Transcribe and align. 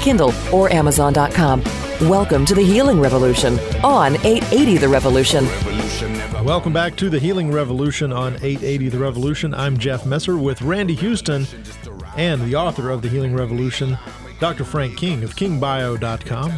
Kindle, 0.00 0.32
or 0.52 0.72
Amazon.com. 0.72 1.62
Welcome 2.08 2.46
to 2.46 2.54
the 2.54 2.62
Healing 2.62 2.98
Revolution 2.98 3.58
on 3.84 4.14
880 4.24 4.78
The 4.78 4.88
Revolution. 4.88 5.44
Welcome 6.44 6.72
back 6.72 6.96
to 6.96 7.10
the 7.10 7.18
Healing 7.18 7.52
Revolution 7.52 8.12
on 8.12 8.34
880 8.36 8.88
The 8.88 8.98
Revolution. 8.98 9.52
I'm 9.52 9.76
Jeff 9.76 10.06
Messer 10.06 10.38
with 10.38 10.62
Randy 10.62 10.94
Houston 10.94 11.46
and 12.16 12.40
the 12.42 12.54
author 12.54 12.90
of 12.90 13.02
The 13.02 13.08
Healing 13.08 13.34
Revolution, 13.34 13.98
Dr. 14.40 14.64
Frank 14.64 14.96
King 14.96 15.22
of 15.22 15.36
kingbio.com. 15.36 16.52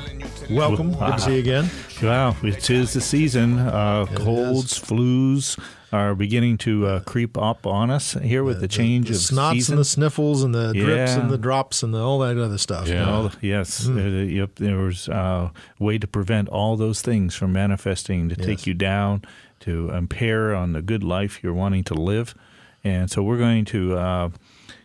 Welcome. 0.50 0.92
Good 0.92 1.12
to 1.12 1.20
see 1.20 1.32
you 1.34 1.40
again. 1.40 1.70
Wow, 2.02 2.36
it 2.42 2.70
is 2.70 2.92
the 2.92 3.00
season. 3.00 3.58
Uh, 3.58 4.06
colds, 4.14 4.78
flus 4.78 5.58
are 5.92 6.14
beginning 6.14 6.56
to 6.58 6.86
uh, 6.86 7.00
creep 7.00 7.36
up 7.36 7.66
on 7.66 7.90
us 7.90 8.14
here 8.14 8.42
with 8.44 8.60
the, 8.60 8.68
change 8.68 9.08
the 9.08 9.14
of 9.14 9.20
snots 9.20 9.52
season. 9.52 9.74
and 9.74 9.80
the 9.80 9.84
sniffles 9.84 10.42
and 10.42 10.54
the 10.54 10.72
drips 10.72 11.12
Yeah. 11.12 11.20
and 11.20 11.30
the 11.30 11.36
drops 11.38 11.82
and 11.82 11.92
the, 11.92 11.98
all 12.00 12.18
that 12.20 12.38
other 12.38 12.56
stuff. 12.58 12.88
Well, 12.88 13.30
yes, 13.42 13.86
Hmm. 13.86 13.98
uh, 13.98 14.02
yep. 14.22 14.54
There 14.56 14.78
was 14.78 15.08
uh, 15.08 15.50
a 15.78 15.84
way 15.84 15.98
to 15.98 16.06
prevent 16.06 16.48
all 16.48 16.76
those 16.76 17.02
things 17.02 17.34
from 17.34 17.52
manifesting 17.52 18.28
to 18.30 18.36
Yes. 18.36 18.46
take 18.46 18.66
you 18.66 18.74
down, 18.74 19.22
to 19.60 19.90
impair 19.90 20.54
on 20.54 20.72
the 20.72 20.80
good 20.82 21.04
life 21.04 21.40
you're 21.42 21.52
wanting 21.54 21.84
to 21.84 21.94
live, 21.94 22.34
and 22.82 23.10
so 23.10 23.22
we're 23.22 23.38
going 23.38 23.64
to 23.66 23.96
uh, 23.96 24.28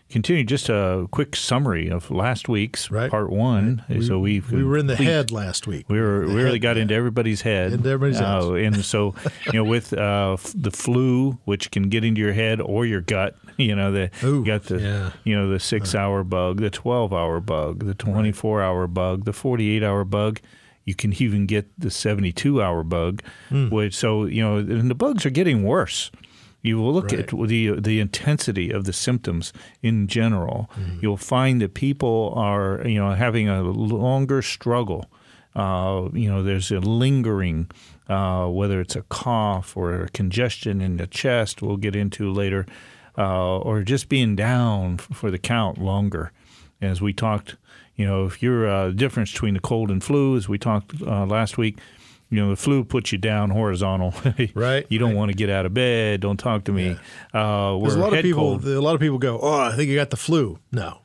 continue. 0.09 0.43
Just 0.43 0.69
a 0.69 1.07
quick 1.11 1.35
summary 1.35 1.89
of 1.89 2.09
last 2.11 2.47
week's 2.49 2.89
Right. 2.91 3.09
part 3.11 3.29
one. 3.29 3.83
so 4.01 4.19
we 4.19 4.39
we 4.51 4.63
were 4.63 4.77
in 4.77 4.87
the 4.87 4.95
head 4.95 5.31
last 5.31 5.67
week. 5.67 5.85
We 5.89 5.99
were 5.99 6.25
we 6.27 6.33
really 6.33 6.51
head- 6.53 6.61
got 6.61 6.77
into 6.77 6.93
everybody's 6.93 7.41
head. 7.41 7.73
Into 7.73 7.89
everybody's 7.89 8.21
uh, 8.21 8.53
and 8.53 8.83
so 8.85 9.15
you 9.47 9.53
know 9.53 9.63
with 9.63 9.93
uh, 9.93 10.33
f- 10.33 10.53
the 10.55 10.71
flu, 10.71 11.37
which 11.45 11.71
can 11.71 11.89
get 11.89 12.03
into 12.03 12.21
your 12.21 12.33
head 12.33 12.61
or 12.61 12.85
your 12.85 13.01
gut. 13.01 13.35
You 13.57 13.75
know 13.75 13.91
the 13.91 14.11
Ooh, 14.23 14.39
you 14.41 14.45
got 14.45 14.65
the 14.65 14.79
yeah. 14.79 15.11
you 15.23 15.35
know 15.35 15.49
the 15.49 15.59
six 15.59 15.95
hour 15.95 16.23
bug, 16.23 16.61
the 16.61 16.69
twelve 16.69 17.11
hour 17.11 17.39
bug, 17.39 17.85
the 17.87 17.95
twenty 17.95 18.31
four 18.31 18.61
hour 18.61 18.85
bug, 18.85 19.25
the 19.25 19.33
forty 19.33 19.71
eight 19.75 19.81
hour 19.83 20.03
bug. 20.03 20.39
You 20.85 20.93
can 20.93 21.11
even 21.19 21.47
get 21.47 21.67
the 21.75 21.89
seventy 21.89 22.31
two 22.31 22.61
hour 22.61 22.83
bug, 22.83 23.23
Hmm. 23.49 23.69
which 23.69 23.95
so 23.95 24.25
you 24.25 24.43
know 24.43 24.57
and 24.57 24.91
the 24.91 24.95
bugs 24.95 25.25
are 25.25 25.31
getting 25.31 25.63
worse. 25.63 26.11
You 26.67 26.77
will 26.77 26.93
look 26.93 27.13
at 27.13 27.27
the 27.29 27.79
the 27.79 27.99
intensity 27.99 28.71
of 28.71 28.83
the 28.83 28.93
symptoms 28.93 29.53
in 29.81 30.07
general. 30.07 30.69
Mm-hmm. 30.75 30.99
You'll 31.01 31.17
find 31.17 31.61
that 31.61 31.73
people 31.73 32.33
are 32.35 32.85
you 32.85 32.99
know 32.99 33.13
having 33.13 33.47
a 33.47 33.63
longer 33.63 34.41
struggle. 34.41 35.09
Uh, 35.55 36.09
you 36.13 36.29
know, 36.29 36.43
there's 36.43 36.69
a 36.69 36.79
lingering, 36.79 37.71
uh, 38.09 38.45
whether 38.45 38.79
it's 38.79 38.95
a 38.95 39.01
cough 39.03 39.75
or 39.75 40.03
a 40.03 40.09
congestion 40.09 40.81
in 40.81 40.97
the 40.97 41.07
chest. 41.07 41.61
We'll 41.63 41.77
get 41.77 41.95
into 41.95 42.31
later, 42.31 42.67
uh, 43.17 43.57
or 43.57 43.81
just 43.81 44.07
being 44.07 44.35
down 44.35 44.97
for 44.97 45.31
the 45.31 45.39
count 45.39 45.79
longer. 45.79 46.31
As 46.79 47.01
we 47.01 47.11
talked, 47.11 47.55
you 47.95 48.05
know, 48.05 48.25
if 48.25 48.43
you're 48.43 48.67
uh, 48.67 48.87
the 48.89 48.93
difference 48.93 49.31
between 49.31 49.55
the 49.55 49.59
cold 49.59 49.89
and 49.89 50.03
flu, 50.03 50.37
as 50.37 50.47
we 50.47 50.59
talked 50.59 51.01
uh, 51.01 51.25
last 51.25 51.57
week, 51.57 51.79
you 52.29 52.39
know, 52.41 52.49
the 52.49 52.55
flu 52.55 52.83
puts 52.83 53.11
you 53.11 53.17
down 53.17 53.49
horizontal. 53.51 54.13
Right, 54.55 54.85
You 54.89 54.99
don't 54.99 55.09
right. 55.11 55.17
want 55.17 55.31
to 55.31 55.37
get 55.37 55.49
out 55.49 55.65
of 55.65 55.73
bed. 55.73 56.19
Don't 56.21 56.37
talk 56.37 56.65
to 56.65 56.71
me. 56.71 56.97
Uh, 57.33 57.77
There's 57.79 57.95
a 57.95 57.99
lot 57.99 58.13
of 58.13 58.21
people. 58.21 58.41
cold. 58.59 58.65
A 58.65 58.81
lot 58.81 58.95
of 58.95 59.01
people 59.01 59.17
go, 59.17 59.39
"Oh, 59.41 59.61
I 59.61 59.75
think 59.75 59.89
you 59.89 59.95
got 59.95 60.09
the 60.09 60.17
flu." 60.17 60.59
No, 60.71 60.99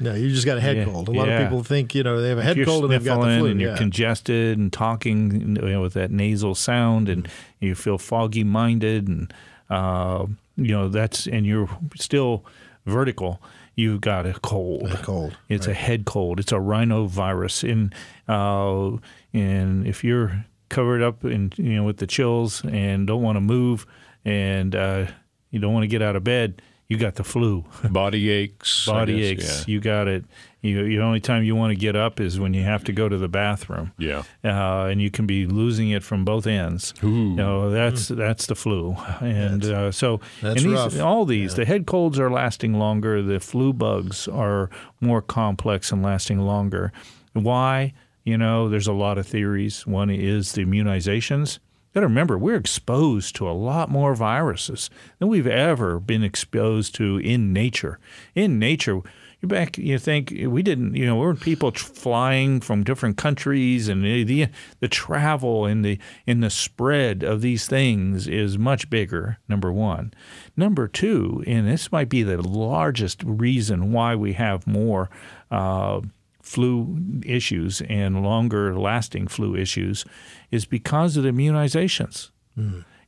no, 0.00 0.14
you 0.14 0.28
just 0.30 0.44
got 0.46 0.56
a 0.58 0.60
head 0.60 0.76
Yeah, 0.76 0.84
cold. 0.86 1.08
A 1.08 1.12
lot 1.12 1.28
yeah. 1.28 1.38
of 1.40 1.48
people 1.48 1.62
think 1.62 1.94
you 1.94 2.02
know 2.02 2.20
they 2.20 2.28
have 2.28 2.38
a 2.38 2.42
head 2.42 2.56
cold 2.64 2.84
and 2.84 2.92
they've 2.92 3.04
got 3.04 3.20
the 3.24 3.38
flu. 3.38 3.46
and 3.46 3.60
you're 3.60 3.76
congested 3.76 4.58
and 4.58 4.72
talking 4.72 5.56
you 5.56 5.62
know, 5.70 5.80
with 5.82 5.94
that 5.94 6.10
nasal 6.10 6.54
sound 6.54 7.08
and 7.08 7.28
you 7.60 7.74
feel 7.74 7.98
foggy 7.98 8.44
minded 8.44 9.08
and 9.08 9.32
uh, 9.70 10.26
you 10.56 10.72
know 10.72 10.88
that's 10.88 11.26
and 11.26 11.46
you're 11.46 11.68
still 11.96 12.44
vertical 12.86 13.40
you've 13.76 14.00
got 14.00 14.26
a 14.26 14.32
cold 14.40 14.90
A 14.90 14.96
cold, 14.96 15.36
it's 15.48 15.66
a 15.68 15.74
head 15.74 16.04
cold 16.06 16.40
it's 16.40 16.50
a 16.50 16.56
rhinovirus 16.56 17.70
and 17.70 17.94
uh, 18.28 18.96
and 19.32 19.86
if 19.86 20.02
you're 20.02 20.44
covered 20.68 21.02
up 21.02 21.24
in 21.24 21.52
you 21.56 21.76
know 21.76 21.84
with 21.84 21.98
the 21.98 22.06
chills 22.06 22.64
and 22.64 23.06
don't 23.06 23.22
want 23.22 23.36
to 23.36 23.40
move 23.40 23.86
and 24.24 24.74
uh, 24.74 25.06
you 25.50 25.58
don't 25.58 25.72
want 25.72 25.84
to 25.84 25.88
get 25.88 26.02
out 26.02 26.16
of 26.16 26.24
bed 26.24 26.60
you 26.88 26.96
got 26.96 27.16
the 27.16 27.24
flu 27.24 27.64
Body 27.90 28.30
aches. 28.30 28.86
Body 28.86 29.34
guess, 29.34 29.60
aches. 29.60 29.68
You 29.68 29.78
got 29.78 30.08
it. 30.08 30.24
You, 30.62 30.88
the 30.88 31.00
only 31.00 31.20
time 31.20 31.44
you 31.44 31.54
want 31.54 31.70
to 31.70 31.76
get 31.76 31.94
up 31.94 32.18
is 32.18 32.40
when 32.40 32.54
you 32.54 32.62
have 32.62 32.82
to 32.84 32.92
go 32.92 33.08
to 33.08 33.16
the 33.16 33.28
bathroom. 33.28 33.92
Yeah. 33.98 34.22
Uh, 34.42 34.86
and 34.86 35.00
you 35.00 35.10
can 35.10 35.26
be 35.26 35.46
losing 35.46 35.90
it 35.90 36.02
from 36.02 36.24
both 36.24 36.46
ends. 36.46 36.94
Ooh. 37.04 37.06
You 37.06 37.34
know, 37.34 37.70
that's 37.70 38.08
that's 38.08 38.46
the 38.46 38.56
flu, 38.56 38.96
and 39.20 39.64
uh, 39.64 39.92
so 39.92 40.20
That's 40.40 40.64
and 40.64 40.72
rough. 40.72 40.98
all 40.98 41.26
these 41.26 41.54
the 41.54 41.64
head 41.64 41.86
colds 41.86 42.18
are 42.18 42.30
lasting 42.30 42.74
longer. 42.74 43.22
The 43.22 43.38
flu 43.38 43.72
bugs 43.72 44.26
are 44.26 44.70
more 45.00 45.22
complex 45.22 45.92
and 45.92 46.02
lasting 46.02 46.40
longer. 46.40 46.90
Why? 47.34 47.92
You 48.28 48.36
know, 48.36 48.68
there's 48.68 48.86
a 48.86 48.92
lot 48.92 49.16
of 49.16 49.26
theories. 49.26 49.86
One 49.86 50.10
is 50.10 50.52
the 50.52 50.62
immunizations. 50.62 51.60
Got 51.94 52.00
to 52.00 52.08
remember, 52.08 52.36
we're 52.36 52.56
exposed 52.56 53.34
to 53.36 53.48
a 53.48 53.56
lot 53.56 53.88
more 53.88 54.14
viruses 54.14 54.90
than 55.18 55.28
we've 55.28 55.46
ever 55.46 55.98
been 55.98 56.22
exposed 56.22 56.94
to 56.96 57.16
in 57.16 57.54
nature. 57.54 57.98
In 58.34 58.58
nature, 58.58 59.00
you 59.40 59.48
back, 59.48 59.78
you 59.78 59.98
think 59.98 60.34
we 60.46 60.62
didn't, 60.62 60.94
you 60.94 61.06
know, 61.06 61.16
weren't 61.16 61.40
people 61.40 61.72
tr- 61.72 61.86
flying 61.86 62.60
from 62.60 62.84
different 62.84 63.16
countries, 63.16 63.88
and 63.88 64.04
the, 64.04 64.48
the 64.80 64.88
travel 64.88 65.64
and 65.64 65.82
the 65.82 65.98
in 66.26 66.40
the 66.40 66.50
spread 66.50 67.22
of 67.22 67.40
these 67.40 67.66
things 67.66 68.28
is 68.28 68.58
much 68.58 68.90
bigger. 68.90 69.38
Number 69.48 69.72
one, 69.72 70.12
number 70.54 70.86
two, 70.86 71.42
and 71.46 71.66
this 71.66 71.90
might 71.90 72.10
be 72.10 72.22
the 72.22 72.46
largest 72.46 73.22
reason 73.24 73.90
why 73.90 74.14
we 74.14 74.34
have 74.34 74.66
more. 74.66 75.08
Uh, 75.50 76.02
flu 76.48 76.98
issues 77.26 77.82
and 77.82 78.22
longer 78.22 78.78
lasting 78.78 79.28
flu 79.28 79.54
issues 79.54 80.04
is 80.50 80.64
because 80.64 81.16
of 81.16 81.22
the 81.24 81.30
immunizations. 81.30 82.30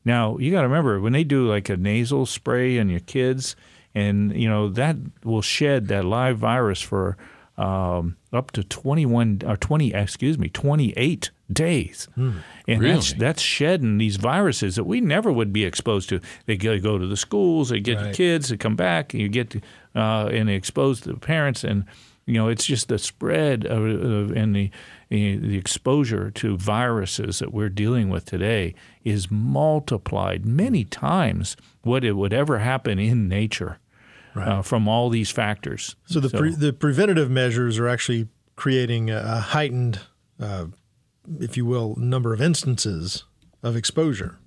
Now, 0.05 0.39
you 0.39 0.51
got 0.53 0.61
to 0.63 0.69
remember 0.69 1.01
when 1.01 1.13
they 1.13 1.25
do 1.25 1.49
like 1.49 1.69
a 1.69 1.77
nasal 1.77 2.25
spray 2.27 2.79
on 2.79 2.89
your 2.89 3.01
kids, 3.01 3.57
and 3.95 4.35
you 4.37 4.49
know 4.49 4.69
that 4.69 4.97
will 5.25 5.43
shed 5.43 5.89
that 5.89 6.05
live 6.05 6.39
virus 6.39 6.81
for 6.81 7.17
um, 7.59 8.17
up 8.33 8.53
to 8.53 8.63
21 8.63 9.43
or 9.45 9.57
20, 9.57 9.93
excuse 9.93 10.39
me, 10.39 10.49
28 10.49 11.31
days. 11.53 12.09
And 12.17 12.43
that's 12.69 13.11
Really? 13.13 13.19
that's 13.19 13.43
shedding 13.43 13.99
these 13.99 14.17
viruses 14.17 14.77
that 14.77 14.85
we 14.85 15.01
never 15.01 15.31
would 15.33 15.53
be 15.53 15.65
exposed 15.65 16.09
to. 16.11 16.21
They 16.47 16.57
go, 16.57 16.79
to 16.99 17.07
the 17.07 17.17
schools, 17.17 17.69
they 17.71 17.81
get 17.81 17.99
the 17.99 18.13
kids, 18.15 18.49
they 18.49 18.57
come 18.57 18.77
back, 18.77 19.13
and 19.13 19.21
you 19.21 19.29
get 19.29 19.51
to, 19.51 19.61
uh, 19.95 20.27
and 20.33 20.49
expose 20.49 21.01
the 21.01 21.15
parents, 21.17 21.65
and 21.65 21.85
you 22.31 22.39
know 22.39 22.49
it's 22.49 22.65
just 22.65 22.89
the 22.89 22.99
spread 22.99 23.67
of, 23.67 23.85
of 23.85 24.31
and 24.31 24.55
the 24.55 24.71
the 25.09 25.59
exposure 25.59 26.31
to 26.31 26.57
viruses 26.57 27.41
that 27.41 27.53
we're 27.53 27.69
dealing 27.69 28.09
with 28.09 28.25
today 28.25 28.73
is 29.03 29.31
multiplied 29.31 30.47
many 30.47 30.85
times 30.85 31.57
what 31.83 32.05
it 32.05 32.13
would 32.13 32.33
ever 32.33 32.61
happen 32.61 33.01
in 33.01 33.29
nature 33.29 33.79
uh, 34.37 34.63
from 34.63 34.87
all 34.87 35.11
these 35.11 35.31
factors. 35.33 35.97
So 36.07 36.21
the 36.21 36.31
pre- 36.31 36.55
the 36.55 36.73
preventative 36.73 37.29
measures 37.29 37.79
are 37.81 37.89
actually 37.89 38.29
creating 38.55 39.11
a, 39.11 39.19
a 39.19 39.41
heightened, 39.41 39.99
uh, 40.39 40.67
if 41.41 41.57
you 41.57 41.67
will, 41.67 41.97
number 41.97 42.33
of 42.33 42.41
instances 42.41 43.25
of 43.65 43.75
exposure. 43.75 44.39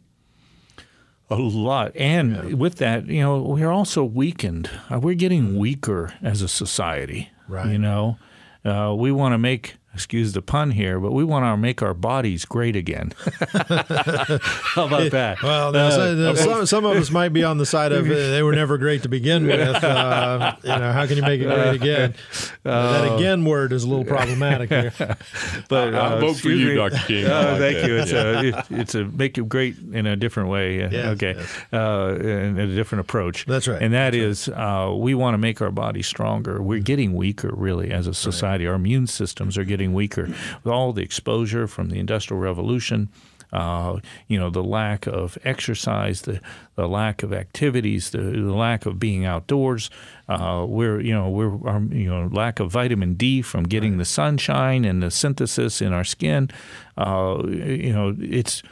A 1.29 1.35
lot. 1.35 1.93
And 1.95 2.59
with 2.59 2.75
that, 2.75 3.07
you 3.07 3.21
know, 3.21 3.41
we're 3.41 3.71
also 3.71 4.03
weakened. 4.03 4.69
Uh, 4.89 4.99
we're 4.99 5.15
getting 5.15 5.57
weaker 5.57 6.13
as 6.21 6.41
a 6.41 6.47
society. 6.47 7.31
Right. 7.47 7.71
You 7.71 7.77
know, 7.77 8.17
uh, 8.65 8.95
we 8.97 9.11
want 9.11 9.33
to 9.33 9.37
make 9.37 9.75
excuse 9.93 10.33
the 10.33 10.41
pun 10.41 10.71
here, 10.71 10.99
but 10.99 11.11
we 11.11 11.23
want 11.23 11.45
to 11.45 11.55
make 11.57 11.81
our 11.81 11.93
bodies 11.93 12.45
great 12.45 12.75
again. 12.75 13.13
How 13.67 14.85
about 14.85 15.11
that? 15.11 15.37
Well, 15.43 15.71
now, 15.71 15.87
Uh, 15.87 16.35
so- 16.35 16.35
some, 16.35 16.65
some 16.65 16.85
of 16.85 16.97
us 16.97 17.11
might 17.11 17.29
be 17.29 17.43
on 17.43 17.57
the 17.57 17.65
side 17.65 17.91
of 17.91 18.05
uh, 18.09 18.13
they 18.13 18.41
were 18.43 18.53
never 18.55 18.77
great 18.77 19.03
to 19.03 19.09
begin 19.09 19.45
with. 19.45 19.83
Uh, 19.83 20.55
you 20.63 20.69
know, 20.69 20.91
how 20.91 21.05
can 21.05 21.17
you 21.17 21.21
make 21.23 21.41
it 21.41 21.45
great 21.45 21.75
again? 21.75 22.15
that 22.63 23.05
Oh. 23.05 23.17
again 23.17 23.45
word 23.45 23.71
is 23.73 23.83
a 23.83 23.87
little 23.87 24.05
problematic 24.05 24.69
here. 24.69 24.93
but 25.69 25.93
I'll 25.93 26.13
uh, 26.17 26.19
vote 26.19 26.37
for 26.37 26.49
you, 26.49 26.69
me. 26.69 26.75
Dr. 26.75 26.97
King. 27.07 27.25
I 27.25 27.29
Oh, 27.29 27.51
like 27.51 27.59
thank 27.59 27.77
that. 27.77 27.87
you. 27.87 27.97
It's 27.97 28.11
Yeah. 28.11 28.23
a 28.23 28.43
it, 28.43 28.55
it's 28.71 28.95
a 28.95 29.03
make 29.05 29.37
it 29.37 29.47
great 29.49 29.75
in 29.91 30.05
a 30.05 30.15
different 30.15 30.49
way. 30.49 30.83
Uh, 30.83 30.89
Yes, 30.93 31.05
okay, 31.15 31.33
yes. 31.37 31.57
uh, 31.73 32.15
and 32.21 32.59
a 32.59 32.67
different 32.67 33.01
approach. 33.01 33.45
That's 33.45 33.67
right. 33.67 33.81
And 33.81 33.93
that 33.93 34.13
is, 34.13 34.47
uh, 34.49 34.93
we 34.95 35.15
want 35.15 35.33
to 35.33 35.37
make 35.39 35.61
our 35.61 35.71
bodies 35.71 36.05
stronger. 36.07 36.61
We're 36.61 36.79
getting 36.79 37.13
weaker, 37.15 37.51
really, 37.53 37.91
as 37.91 38.05
a 38.07 38.13
society. 38.13 38.67
Our 38.67 38.75
immune 38.75 39.07
systems 39.07 39.57
are 39.57 39.63
getting 39.63 39.82
weaker 39.91 40.27
with 40.63 40.71
all 40.71 40.93
the 40.93 41.01
exposure 41.01 41.67
from 41.67 41.89
the 41.89 41.99
Industrial 41.99 42.39
Revolution. 42.39 43.09
Uh, 43.51 43.99
you 44.27 44.39
know 44.39 44.49
the 44.49 44.63
lack 44.63 45.05
of 45.05 45.37
exercise, 45.43 46.23
the, 46.23 46.41
the 46.75 46.87
lack 46.87 47.21
of 47.21 47.31
activities, 47.31 48.09
the, 48.09 48.17
the 48.17 48.53
lack 48.53 48.87
of 48.87 48.97
being 48.97 49.25
outdoors. 49.25 49.91
Uh, 50.27 50.65
we're 50.67 50.99
you 50.99 51.13
know 51.13 51.29
we're 51.29 51.63
our, 51.67 51.79
you 51.91 52.09
know 52.09 52.27
lack 52.31 52.59
of 52.59 52.71
vitamin 52.71 53.13
D 53.13 53.43
from 53.43 53.65
getting 53.65 53.97
the 53.97 54.05
sunshine 54.05 54.85
and 54.85 55.03
the 55.03 55.11
synthesis 55.11 55.81
in 55.81 55.93
our 55.93 56.03
skin. 56.03 56.49
Uh, 56.97 57.43
you 57.45 57.93
know 57.93 58.15
it's 58.19 58.63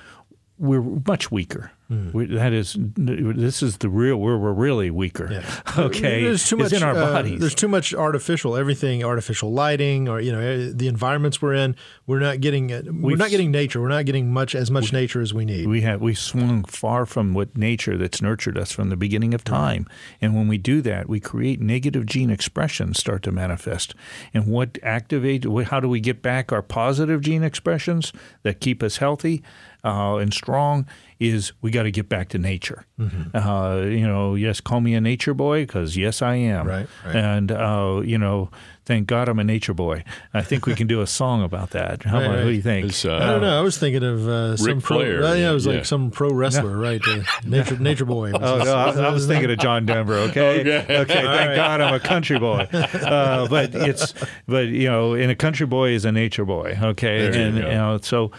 we're 0.58 0.82
much 0.82 1.30
weaker. 1.30 1.72
Hmm. 1.92 2.12
We, 2.14 2.26
that 2.28 2.54
is, 2.54 2.78
this 2.80 3.62
is 3.62 3.78
the 3.80 3.90
real. 3.90 4.16
Where 4.16 4.38
we're 4.38 4.54
really 4.54 4.90
weaker. 4.90 5.44
Okay, 5.78 6.24
there's 6.24 6.48
too 6.48 6.58
much 6.58 6.74
in 6.74 6.84
our 6.84 6.96
uh, 6.96 7.12
bodies. 7.14 7.40
There's 7.40 7.56
too 7.56 7.68
much 7.68 7.94
artificial 7.94 8.56
everything, 8.58 9.04
artificial 9.04 9.52
lighting, 9.52 10.08
or 10.10 10.20
you 10.22 10.32
know 10.32 10.40
eh, 10.40 10.72
the 10.74 10.88
environments 10.88 11.42
we're 11.42 11.54
in. 11.54 11.76
We're 12.08 12.20
not 12.20 12.40
getting 12.40 12.72
uh, 12.72 12.82
we're 12.86 12.92
We've- 12.94 13.18
not 13.20 13.30
getting 13.30 13.52
nature. 13.52 13.82
We're 13.82 13.88
not 13.90 14.06
getting 14.06 14.32
much 14.32 14.56
as 14.56 14.72
much 14.72 14.94
nature 14.94 15.22
as 15.22 15.34
we 15.34 15.44
need. 15.46 15.68
we 15.68 15.82
have 15.82 16.02
we 16.02 16.14
swung 16.14 16.64
far 16.66 17.06
from 17.06 17.34
what 17.34 17.58
nature 17.58 17.98
that's 17.98 18.22
nurtured 18.22 18.58
us 18.58 18.72
from 18.72 18.90
the 18.90 18.96
beginning 18.98 19.34
of 19.34 19.44
time 19.44 19.86
and 20.22 20.34
when 20.36 20.48
we 20.48 20.58
do 20.58 20.82
that 20.82 21.10
we 21.10 21.20
create 21.20 21.60
negative 21.60 22.06
gene 22.06 22.30
expressions 22.30 23.00
start 23.00 23.24
to 23.24 23.32
manifest 23.32 23.94
and 24.34 24.46
what 24.48 24.78
activate 24.84 25.46
how 25.66 25.80
do 25.80 25.88
we 25.90 26.00
get 26.00 26.22
back 26.22 26.52
our 26.52 26.62
positive 26.62 27.22
gene 27.22 27.44
expressions 27.44 28.12
that 28.44 28.60
keep 28.60 28.82
us 28.84 28.98
healthy 28.98 29.42
uh, 29.84 30.16
and 30.18 30.34
strong 30.34 30.86
is 31.22 31.54
we 31.62 31.70
got 31.72 31.84
to 31.84 31.92
get 31.92 32.10
back 32.10 32.30
to 32.30 32.38
nature 32.38 32.86
Mm-hmm. 33.00 33.36
uh, 33.36 33.78
you 33.78 34.06
know 34.08 34.36
yes 34.36 34.62
call 34.62 34.80
me 34.80 34.94
a 34.94 35.02
nature 35.02 35.34
boy 35.34 35.64
because 35.64 35.98
yes 35.98 36.22
i 36.22 36.36
am 36.36 36.68
Right, 36.68 36.88
right. 37.04 37.16
and 37.16 37.52
uh, 37.52 38.02
you 38.06 38.18
know 38.20 38.52
thank 38.86 39.08
god 39.08 39.28
i'm 39.28 39.40
a 39.40 39.44
nature 39.44 39.74
boy 39.74 40.04
i 40.36 40.42
think 40.44 40.68
we 40.68 40.76
can 40.76 40.86
do 40.86 41.02
a 41.02 41.08
song 41.08 41.42
about 41.44 41.72
that 41.72 42.04
how 42.04 42.18
Right, 42.18 42.26
about, 42.26 42.38
what 42.38 42.44
do 42.44 42.50
you 42.52 42.62
think 42.62 42.94
uh, 43.06 43.16
I 43.16 43.20
don't 43.32 43.42
know. 43.42 43.58
I 43.58 43.62
was 43.62 43.78
thinking 43.80 44.04
of 44.04 44.28
uh, 44.28 44.56
some 44.58 44.82
pro. 44.82 44.98
Flair, 45.00 45.22
well, 45.22 45.36
yeah, 45.36 45.50
it 45.50 45.54
was 45.54 45.66
yeah. 45.66 45.74
like 45.78 45.86
some 45.86 46.12
pro 46.12 46.30
wrestler, 46.32 46.78
right? 46.78 47.02
Uh, 47.08 47.24
nature, 47.44 47.78
Nature 47.80 48.06
Boy. 48.06 48.32
Oh 48.36 48.58
no, 48.64 48.76
I, 48.76 48.92
I 48.92 49.12
was 49.12 49.26
thinking 49.26 49.50
of 49.50 49.58
John 49.58 49.86
Denver. 49.88 50.16
Okay, 50.30 50.60
Okay. 50.62 50.78
okay. 50.82 51.06
Thank 51.06 51.26
right. 51.26 51.56
God 51.56 51.82
I'm 51.82 51.94
a 51.96 52.00
country 52.00 52.38
boy. 52.40 52.68
Uh, 52.72 53.48
but 53.48 53.74
it's, 53.74 54.14
but 54.48 54.68
you 54.68 54.88
know, 54.90 55.14
and 55.14 55.32
a 55.32 55.36
country 55.36 55.66
boy 55.66 55.90
is 55.92 56.06
a 56.06 56.12
nature 56.12 56.46
boy. 56.46 56.78
Okay, 56.82 57.18
There 57.32 57.36
you 57.36 57.42
and 57.48 57.62
go. 57.62 57.68
you 57.68 57.74
know, 57.74 58.00
so 58.02 58.32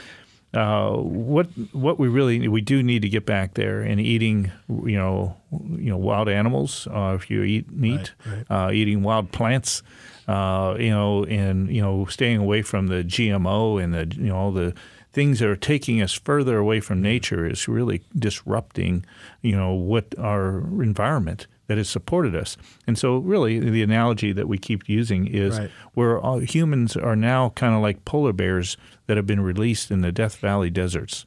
uh, 0.55 0.93
what 0.97 1.47
what 1.73 1.99
we 1.99 2.09
really 2.09 2.47
we 2.49 2.61
do 2.61 2.83
need 2.83 3.03
to 3.03 3.09
get 3.09 3.25
back 3.25 3.55
there 3.55 3.81
and 3.81 4.01
eating, 4.01 4.53
you 4.69 4.99
know, 4.99 5.37
you 5.51 5.91
know, 5.91 5.97
wild 5.97 6.29
animals. 6.29 6.87
Uh, 6.89 7.17
if 7.19 7.31
you 7.31 7.43
eat 7.43 7.71
meat, 7.71 8.13
Right, 8.27 8.45
Uh, 8.51 8.71
eating 8.73 9.03
wild 9.03 9.33
plants. 9.33 9.83
Uh, 10.29 10.77
you 10.79 10.91
know, 10.91 11.25
and 11.25 11.69
you 11.75 11.83
know, 11.83 12.05
staying 12.07 12.39
away 12.39 12.63
from 12.63 12.87
the 12.87 13.03
GMO 13.03 13.83
and 13.83 13.93
the 13.93 14.15
you 14.17 14.29
know 14.29 14.37
all 14.37 14.53
the 14.53 14.73
things 15.13 15.41
that 15.41 15.49
are 15.49 15.57
taking 15.57 16.01
us 16.01 16.13
further 16.13 16.57
away 16.59 16.81
from 16.81 17.03
nature 17.03 17.47
is 17.47 17.69
really 17.69 18.03
disrupting, 18.17 19.05
you 19.43 19.55
know, 19.57 19.73
what 19.73 20.15
our 20.19 20.59
environment 20.83 21.47
that 21.67 21.79
has 21.79 21.89
supported 21.89 22.35
us. 22.35 22.57
And 22.87 22.99
so, 22.99 23.19
really, 23.19 23.59
the 23.59 23.83
analogy 23.83 24.33
that 24.33 24.49
we 24.49 24.59
keep 24.59 24.89
using 24.89 25.27
is 25.27 25.59
Right. 25.59 25.71
where 25.95 26.21
humans 26.41 26.97
are 26.97 27.17
now 27.17 27.51
kind 27.51 27.75
of 27.75 27.81
like 27.81 28.05
polar 28.05 28.33
bears 28.33 28.77
that 29.07 29.17
have 29.17 29.27
been 29.27 29.41
released 29.41 29.91
in 29.91 30.01
the 30.01 30.13
Death 30.13 30.37
Valley 30.37 30.71
deserts. 30.71 31.27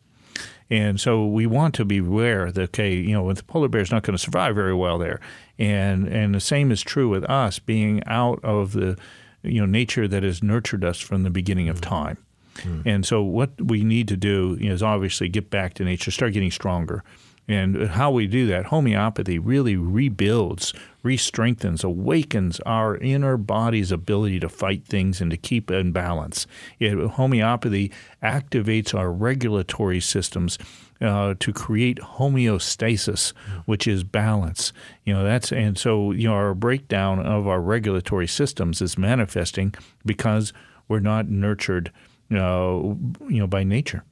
And 0.69 0.99
so 0.99 1.25
we 1.25 1.45
want 1.45 1.75
to 1.75 1.85
be 1.85 1.99
aware 1.99 2.51
that 2.51 2.69
okay, 2.69 2.95
you 2.95 3.13
know, 3.13 3.31
the 3.31 3.43
polar 3.43 3.67
bear 3.67 3.81
is 3.81 3.91
not 3.91 4.03
going 4.03 4.17
to 4.17 4.21
survive 4.21 4.55
very 4.55 4.73
well 4.73 4.97
there, 4.97 5.19
and 5.59 6.07
and 6.07 6.33
the 6.33 6.39
same 6.39 6.71
is 6.71 6.81
true 6.81 7.07
with 7.07 7.23
us 7.25 7.59
being 7.59 8.03
out 8.07 8.39
of 8.43 8.73
the, 8.73 8.97
you 9.43 9.59
know, 9.59 9.67
nature 9.67 10.07
that 10.07 10.23
has 10.23 10.41
nurtured 10.41 10.83
us 10.83 10.99
from 10.99 11.23
the 11.23 11.29
beginning 11.29 11.69
of 11.69 11.77
hmm. 11.77 11.83
time. 11.83 12.17
Hmm. 12.61 12.81
And 12.85 13.05
so 13.05 13.21
what 13.21 13.51
we 13.61 13.83
need 13.83 14.07
to 14.07 14.17
do 14.17 14.57
is 14.59 14.81
obviously 14.81 15.29
get 15.29 15.49
back 15.49 15.75
to 15.75 15.83
nature, 15.83 16.09
start 16.09 16.33
getting 16.33 16.51
stronger. 16.51 17.03
And 17.47 17.89
how 17.89 18.09
we 18.09 18.25
do 18.25 18.47
that, 18.47 18.65
homeopathy 18.65 19.37
really 19.37 19.75
rebuilds, 19.75 20.73
re-strengthens, 21.03 21.83
awakens 21.83 22.59
our 22.61 22.97
inner 22.97 23.37
body's 23.37 23.91
ability 23.91 24.39
to 24.39 24.49
fight 24.49 24.83
things 24.85 25.21
and 25.21 25.29
to 25.29 25.37
keep 25.37 25.69
in 25.69 25.91
balance. 25.91 26.47
It, 26.79 26.97
homeopathy 27.11 27.91
activates 28.23 28.95
our 28.97 29.11
regulatory 29.11 29.99
systems 29.99 30.57
uh, 31.01 31.35
to 31.39 31.53
create 31.53 31.99
homeostasis, 31.99 33.33
which 33.65 33.87
is 33.87 34.03
balance. 34.03 34.73
You 35.03 35.13
know 35.13 35.23
that's 35.23 35.51
and 35.51 35.77
so 35.77 36.11
you 36.11 36.27
know 36.27 36.33
our 36.33 36.53
breakdown 36.55 37.19
of 37.19 37.47
our 37.47 37.61
regulatory 37.61 38.27
systems 38.27 38.81
is 38.81 38.97
manifesting 38.97 39.75
because 40.05 40.53
we're 40.87 40.99
not 40.99 41.27
nurtured, 41.29 41.91
uh, 42.31 42.35
you 42.35 43.39
know, 43.39 43.47
by 43.47 43.63
nature. 43.63 44.03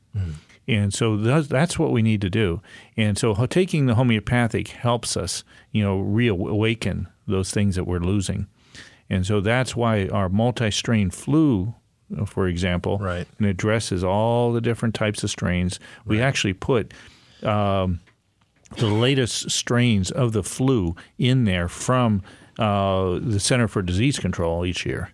And 0.67 0.93
so 0.93 1.17
that's, 1.17 1.77
what 1.77 1.91
we 1.91 2.01
need 2.01 2.21
to 2.21 2.29
do. 2.29 2.61
And 2.95 3.17
so 3.17 3.33
taking 3.47 3.85
the 3.85 3.95
homeopathic 3.95 4.69
helps 4.69 5.17
us, 5.17 5.43
you 5.71 5.83
know, 5.83 5.99
reawaken 5.99 7.07
those 7.27 7.51
things 7.51 7.75
that 7.75 7.83
we're 7.85 7.99
losing. 7.99 8.47
And 9.09 9.25
so 9.25 9.41
that's 9.41 9.75
why 9.75 10.07
our 10.07 10.29
multi-strain 10.29 11.09
flu, 11.11 11.75
for 12.25 12.47
example, 12.47 12.97
Right. 12.99 13.27
and 13.37 13.47
addresses 13.47 14.03
all 14.03 14.53
the 14.53 14.61
different 14.61 14.95
types 14.95 15.23
of 15.23 15.29
strains. 15.29 15.79
We 16.05 16.21
actually 16.21 16.53
put 16.53 16.93
um, 17.43 17.99
the 18.77 18.87
latest 18.87 19.51
strains 19.51 20.11
of 20.11 20.31
the 20.31 20.43
flu 20.43 20.95
in 21.17 21.43
there 21.43 21.67
from 21.67 22.23
uh, 22.57 23.19
the 23.21 23.39
Center 23.39 23.67
for 23.67 23.81
Disease 23.81 24.17
Control 24.19 24.65
each 24.65 24.85
year. 24.85 25.09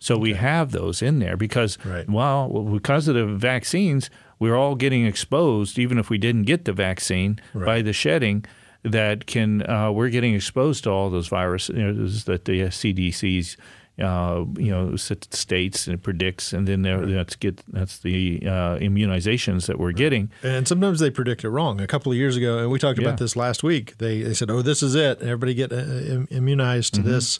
So 0.00 0.18
we 0.18 0.32
have 0.34 0.72
those 0.72 1.02
in 1.02 1.20
there 1.20 1.36
because, 1.36 1.78
Right. 1.84 2.08
well, 2.10 2.48
because 2.64 3.06
of 3.06 3.14
the 3.14 3.26
vaccines, 3.26 4.10
we're 4.42 4.56
all 4.62 4.74
getting 4.74 5.06
exposed, 5.06 5.78
even 5.78 5.96
if 5.98 6.10
we 6.10 6.18
didn't 6.18 6.44
get 6.52 6.64
the 6.64 6.72
vaccine, 6.88 7.32
by 7.54 7.82
the 7.82 7.92
shedding. 7.92 8.44
That 8.84 9.26
can 9.26 9.62
uh, 9.70 9.92
we're 9.96 10.10
getting 10.10 10.34
exposed 10.34 10.82
to 10.84 10.90
all 10.90 11.08
those 11.10 11.28
viruses 11.28 12.24
that 12.24 12.44
the 12.46 12.62
CDC's 12.62 13.56
uh, 14.00 14.44
you 14.66 14.70
know 14.72 14.96
states 14.96 15.86
and 15.86 16.02
predicts, 16.02 16.52
and 16.52 16.66
then 16.66 16.82
there, 16.82 17.06
that's 17.06 17.36
get 17.36 17.62
that's 17.72 17.98
the 18.00 18.40
uh, 18.44 18.78
immunizations 18.88 19.66
that 19.66 19.78
we're 19.78 19.92
getting. 20.04 20.30
And 20.42 20.66
sometimes 20.66 20.98
they 20.98 21.10
predict 21.10 21.44
it 21.44 21.50
wrong. 21.50 21.80
A 21.80 21.86
couple 21.86 22.10
of 22.10 22.18
years 22.18 22.36
ago, 22.36 22.58
and 22.58 22.70
we 22.72 22.78
talked 22.80 22.98
Yeah. 22.98 23.06
about 23.08 23.18
this 23.20 23.36
last 23.36 23.62
week. 23.62 23.98
They 23.98 24.22
they 24.22 24.34
said, 24.34 24.50
"Oh, 24.50 24.62
this 24.62 24.82
is 24.82 24.94
it. 24.96 25.22
Everybody 25.22 25.54
get 25.54 25.70
uh, 25.72 26.26
immunized 26.38 26.94
to 26.94 27.00
Mm-hmm. 27.02 27.10
this," 27.10 27.38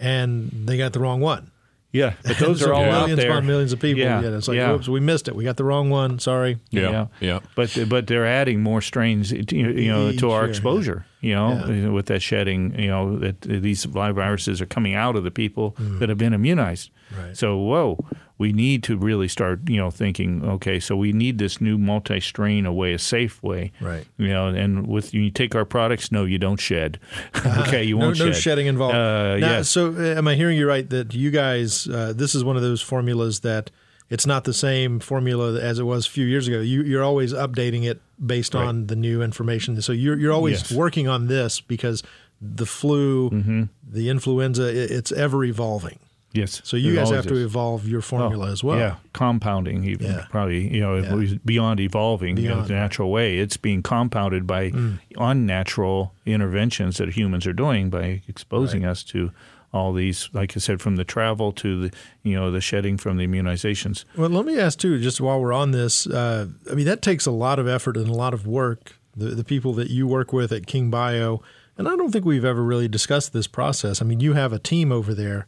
and 0.00 0.50
they 0.66 0.76
got 0.76 0.92
the 0.92 1.00
wrong 1.00 1.20
one. 1.20 1.50
Yeah, 1.92 2.14
but 2.24 2.38
those 2.38 2.62
are 2.66 2.72
all 2.72 2.84
out 2.84 3.00
millions 3.08 3.20
there. 3.20 3.30
upon 3.30 3.46
millions 3.46 3.72
of 3.72 3.80
people. 3.80 4.00
Yeah, 4.02 4.20
Yeah, 4.22 4.36
it's 4.36 4.46
like, 4.48 4.56
yeah. 4.56 4.72
"Oops, 4.74 4.86
we 4.88 5.00
missed 5.00 5.26
it. 5.26 5.34
We 5.34 5.42
got 5.44 5.56
the 5.56 5.64
wrong 5.64 5.90
one. 5.90 6.18
Sorry." 6.20 6.58
Yeah, 6.70 7.06
yeah. 7.20 7.40
But 7.56 7.76
but 7.88 8.06
they're 8.06 8.26
adding 8.26 8.62
more 8.62 8.80
strains, 8.80 9.30
to, 9.30 9.56
you 9.56 9.88
know, 9.90 10.10
Each 10.10 10.20
to 10.20 10.30
our 10.30 10.42
year, 10.42 10.50
exposure. 10.50 11.06
You 11.20 11.34
know, 11.34 11.64
Yeah. 11.66 11.88
with 11.88 12.06
that 12.06 12.22
shedding. 12.22 12.78
You 12.78 12.88
know, 12.88 13.18
that 13.18 13.40
these 13.40 13.86
live 13.86 14.14
viruses 14.16 14.60
are 14.60 14.66
coming 14.66 14.94
out 14.94 15.16
of 15.16 15.24
the 15.24 15.30
people 15.32 15.74
that 15.98 16.08
have 16.08 16.18
been 16.18 16.32
immunized. 16.32 16.90
Mm. 17.12 17.26
Right. 17.26 17.36
So 17.36 17.56
whoa, 17.58 17.98
we 18.40 18.52
need 18.52 18.82
to 18.84 18.96
really 18.96 19.28
start, 19.28 19.60
you 19.68 19.76
know, 19.76 19.90
thinking. 19.90 20.42
Okay, 20.44 20.80
so 20.80 20.96
we 20.96 21.12
need 21.12 21.38
this 21.38 21.60
new 21.60 21.76
multi-strain, 21.78 22.64
a 22.66 22.72
way, 22.72 22.94
a 22.94 22.98
safe 22.98 23.42
way. 23.42 23.70
Right. 23.80 24.06
You 24.16 24.28
know, 24.28 24.48
and 24.48 24.86
with 24.86 25.12
you 25.14 25.30
take 25.30 25.54
our 25.54 25.66
products, 25.66 26.10
no, 26.10 26.24
you 26.24 26.38
don't 26.38 26.58
shed. 26.58 26.98
okay, 27.68 27.84
you 27.84 27.96
No, 27.98 28.06
won't 28.06 28.18
no 28.18 28.32
shed. 28.32 28.36
shedding 28.42 28.66
involved. 28.66 28.96
Uh, 28.96 29.36
now, 29.36 29.50
yes. 29.58 29.68
So, 29.68 29.94
uh, 29.94 30.18
am 30.18 30.26
I 30.26 30.34
hearing 30.34 30.56
you 30.56 30.66
right 30.66 30.88
that 30.90 31.14
you 31.14 31.30
guys, 31.30 31.86
uh, 31.86 32.12
this 32.16 32.34
is 32.34 32.42
one 32.42 32.56
of 32.56 32.62
those 32.62 32.80
formulas 32.82 33.40
that 33.40 33.70
it's 34.08 34.26
not 34.26 34.44
the 34.44 34.54
same 34.54 34.98
formula 35.00 35.60
as 35.60 35.78
it 35.78 35.84
was 35.84 36.06
a 36.06 36.10
few 36.10 36.24
years 36.26 36.48
ago. 36.48 36.60
You, 36.60 36.82
you're 36.82 37.04
always 37.04 37.32
updating 37.32 37.84
it 37.88 38.00
based 38.24 38.54
on 38.56 38.86
the 38.86 38.96
new 38.96 39.22
information. 39.22 39.80
So 39.82 39.92
you're 39.92 40.18
you're 40.18 40.32
always 40.32 40.60
Yes. 40.60 40.68
Mm-hmm. 40.68 40.78
working 40.78 41.08
on 41.08 41.26
this 41.28 41.60
because 41.60 42.02
the 42.40 42.66
flu, 42.66 43.68
the 43.86 44.08
influenza, 44.08 44.66
it, 44.68 44.90
it's 44.90 45.12
ever 45.12 45.44
evolving. 45.44 45.98
Yes. 46.32 46.60
So 46.64 46.76
you 46.76 46.94
guys 46.94 47.10
have 47.10 47.26
to 47.26 47.34
is. 47.34 47.44
evolve 47.44 47.88
your 47.88 48.00
formula 48.00 48.48
Oh, 48.48 48.52
as 48.52 48.62
well. 48.62 48.78
Yeah, 48.78 48.96
compounding 49.12 49.84
even 49.84 50.06
Yeah. 50.06 50.26
probably 50.30 50.72
you 50.72 50.80
know 50.80 50.96
Yeah. 50.96 51.34
beyond 51.44 51.80
evolving 51.80 52.36
you 52.36 52.48
know, 52.48 52.62
the 52.62 52.72
natural 52.72 53.10
way. 53.10 53.38
It's 53.38 53.56
being 53.56 53.82
compounded 53.82 54.46
by 54.46 54.72
unnatural 55.18 56.14
interventions 56.26 56.96
that 56.98 57.10
humans 57.10 57.46
are 57.46 57.52
doing 57.52 57.90
by 57.90 58.22
exposing 58.28 58.84
us 58.84 59.02
to 59.04 59.30
all 59.72 59.92
these, 59.92 60.28
like 60.32 60.56
I 60.56 60.60
said, 60.60 60.80
from 60.80 60.96
the 60.96 61.04
travel 61.04 61.52
to 61.52 61.88
the 61.88 61.96
you 62.22 62.34
know 62.34 62.50
the 62.50 62.60
shedding 62.60 62.96
from 62.96 63.16
the 63.18 63.26
immunizations. 63.26 64.04
Well, 64.16 64.28
let 64.30 64.44
me 64.44 64.58
ask 64.58 64.78
too, 64.78 65.00
just 65.00 65.20
while 65.20 65.40
we're 65.40 65.52
on 65.52 65.70
this, 65.70 66.06
uh, 66.08 66.46
I 66.70 66.74
mean 66.74 66.86
that 66.86 67.02
takes 67.02 67.26
a 67.26 67.30
lot 67.30 67.58
of 67.58 67.68
effort 67.68 67.96
and 67.96 68.08
a 68.08 68.12
lot 68.14 68.34
of 68.34 68.46
work. 68.46 68.96
The 69.16 69.26
the 69.30 69.44
people 69.44 69.72
that 69.74 69.90
you 69.90 70.06
work 70.06 70.32
with 70.32 70.50
at 70.52 70.66
King 70.66 70.90
Bio, 70.90 71.40
and 71.78 71.86
I 71.88 71.94
don't 71.96 72.10
think 72.10 72.24
we've 72.24 72.44
ever 72.44 72.62
really 72.64 72.88
discussed 72.88 73.32
this 73.32 73.46
process. 73.46 74.02
I 74.02 74.04
mean, 74.04 74.20
you 74.20 74.32
have 74.34 74.52
a 74.52 74.58
team 74.58 74.90
over 74.92 75.14
there. 75.14 75.46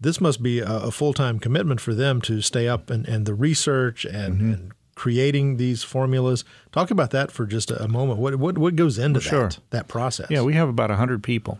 This 0.00 0.20
must 0.20 0.42
be 0.42 0.60
a, 0.60 0.66
a 0.66 0.90
full 0.90 1.12
time 1.12 1.38
commitment 1.38 1.80
for 1.80 1.94
them 1.94 2.20
to 2.22 2.40
stay 2.40 2.66
up 2.68 2.88
and, 2.90 3.06
and 3.06 3.26
the 3.26 3.34
research 3.34 4.04
and, 4.04 4.34
Mm-hmm. 4.36 4.52
and 4.52 4.72
creating 4.94 5.56
these 5.56 5.82
formulas. 5.82 6.44
Talk 6.72 6.90
about 6.90 7.10
that 7.10 7.30
for 7.30 7.46
just 7.46 7.70
a, 7.70 7.88
moment. 7.88 8.18
What 8.18 8.36
what 8.36 8.58
what 8.58 8.76
goes 8.76 8.98
into 8.98 9.20
Sure. 9.20 9.48
that 9.48 9.58
that 9.70 9.88
process? 9.88 10.26
Yeah, 10.30 10.42
we 10.42 10.52
have 10.54 10.68
about 10.68 10.90
100 10.90 11.22
people. 11.22 11.58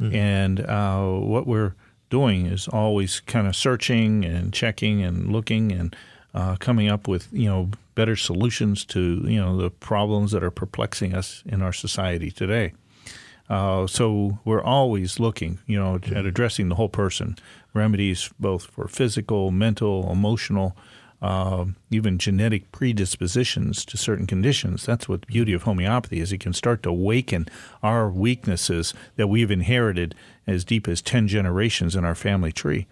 And 0.00 0.60
uh, 0.60 1.02
what 1.06 1.46
we're 1.46 1.74
doing 2.08 2.46
is 2.46 2.68
always 2.68 3.20
kind 3.20 3.46
of 3.48 3.56
searching 3.56 4.24
and 4.24 4.52
checking 4.54 5.02
and 5.02 5.32
looking 5.32 5.72
and 5.72 5.94
uh, 6.34 6.54
coming 6.60 6.88
up 6.88 7.08
with, 7.08 7.26
you 7.32 7.48
know, 7.48 7.70
better 7.96 8.14
solutions 8.14 8.84
to, 8.86 9.22
you 9.26 9.40
know, 9.40 9.56
the 9.56 9.70
problems 9.70 10.30
that 10.30 10.44
are 10.44 10.52
perplexing 10.52 11.14
us 11.14 11.42
in 11.46 11.62
our 11.62 11.72
society 11.72 12.30
today. 12.30 12.72
Uh, 13.50 13.86
so 13.86 14.38
we're 14.44 14.62
always 14.62 15.18
looking, 15.18 15.58
you 15.66 15.78
know, 15.78 15.96
at 16.14 16.24
addressing 16.26 16.68
the 16.68 16.74
whole 16.76 16.88
person, 16.90 17.36
remedies 17.78 18.30
both 18.38 18.66
for 18.66 18.88
physical, 18.88 19.50
mental, 19.50 20.10
emotional, 20.10 20.76
uh, 21.20 21.64
even 21.90 22.18
genetic 22.18 22.70
predispositions 22.70 23.84
to 23.84 23.96
certain 23.96 24.26
conditions. 24.26 24.86
That's 24.86 25.08
what 25.08 25.22
the 25.22 25.26
beauty 25.26 25.52
of 25.52 25.62
homeopathy 25.62 26.20
is. 26.20 26.32
It 26.32 26.40
can 26.40 26.52
start 26.52 26.82
to 26.82 26.90
awaken 26.90 27.48
our 27.82 28.08
weaknesses 28.10 28.94
that 29.16 29.28
we've 29.28 29.50
inherited 29.50 30.14
as 30.46 30.64
deep 30.64 30.86
as 30.86 31.02
ten 31.02 31.26
generations 31.26 31.96
in 31.96 32.04
our 32.04 32.14
family 32.14 32.52
tree. 32.52 32.86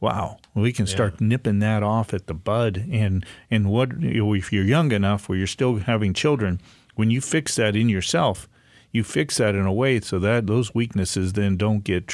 Wow, 0.00 0.38
we 0.54 0.72
can 0.72 0.86
start 0.86 1.20
nipping 1.20 1.58
that 1.58 1.82
off 1.82 2.14
at 2.14 2.26
the 2.26 2.34
bud, 2.34 2.88
and 2.90 3.24
and 3.50 3.70
what 3.70 3.90
if 4.00 4.50
you're 4.52 4.64
young 4.64 4.92
enough 4.92 5.28
where 5.28 5.36
you're 5.36 5.46
still 5.46 5.76
having 5.76 6.14
children, 6.14 6.58
when 6.94 7.10
you 7.10 7.20
fix 7.20 7.56
that 7.56 7.76
in 7.76 7.90
yourself, 7.90 8.48
you 8.92 9.04
fix 9.04 9.36
that 9.36 9.54
in 9.54 9.66
a 9.66 9.72
way 9.72 10.00
so 10.00 10.18
that 10.18 10.46
those 10.46 10.74
weaknesses 10.74 11.34
then 11.34 11.56
don't 11.56 11.84
get 11.84 12.08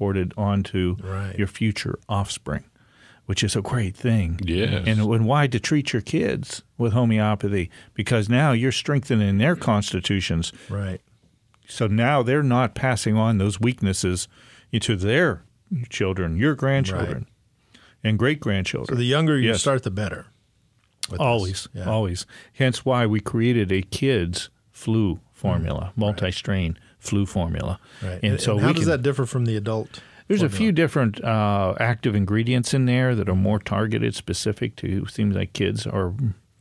transported 0.00 0.32
onto 0.36 0.96
Right. 1.02 1.38
your 1.38 1.46
future 1.46 1.98
offspring, 2.08 2.64
which 3.26 3.42
is 3.44 3.54
a 3.56 3.60
great 3.62 3.94
thing. 3.96 4.40
Yes. 4.44 4.84
And, 4.86 5.00
and 5.00 5.26
why 5.26 5.46
to 5.48 5.60
treat 5.60 5.92
your 5.92 6.02
kids 6.02 6.62
with 6.78 6.92
homeopathy? 6.92 7.70
Because 7.94 8.28
now 8.28 8.52
you're 8.52 8.72
strengthening 8.72 9.38
their 9.38 9.56
constitutions. 9.56 10.52
right. 10.70 11.00
So 11.68 11.86
now 11.86 12.24
they're 12.24 12.42
not 12.42 12.74
passing 12.74 13.16
on 13.16 13.38
those 13.38 13.60
weaknesses 13.60 14.26
to 14.80 14.96
their 14.96 15.44
children, 15.88 16.36
your 16.36 16.56
grandchildren, 16.56 17.26
and 18.02 18.18
great 18.18 18.40
grandchildren. 18.40 18.88
So 18.96 18.98
the 18.98 19.04
younger 19.04 19.38
you 19.38 19.50
Yes. 19.50 19.60
start, 19.60 19.84
the 19.84 19.90
better. 19.92 20.26
Always, 21.20 21.68
Yeah. 21.72 21.84
always. 21.84 22.26
Hence 22.54 22.84
why 22.84 23.06
we 23.06 23.20
created 23.20 23.70
a 23.70 23.82
kids 23.82 24.50
flu 24.72 25.20
formula, 25.32 25.92
mm. 25.94 25.96
multi-strain 25.96 26.76
flu 27.00 27.26
formula. 27.26 27.80
Right. 28.02 28.20
And, 28.22 28.40
so 28.40 28.58
how 28.58 28.68
we 28.68 28.72
does 28.74 28.82
can, 28.84 28.90
that 28.90 29.02
differ 29.02 29.26
from 29.26 29.44
the 29.46 29.56
adult? 29.56 30.00
there's 30.28 30.42
a 30.42 30.48
few 30.48 30.70
different 30.70 31.22
uh, 31.24 31.74
active 31.80 32.14
ingredients 32.14 32.72
in 32.72 32.84
there 32.86 33.16
that 33.16 33.28
are 33.28 33.34
more 33.34 33.58
targeted, 33.58 34.14
specific 34.14 34.76
to 34.76 35.04
seems 35.06 35.34
like 35.34 35.52
kids 35.54 35.86
are 35.88 36.12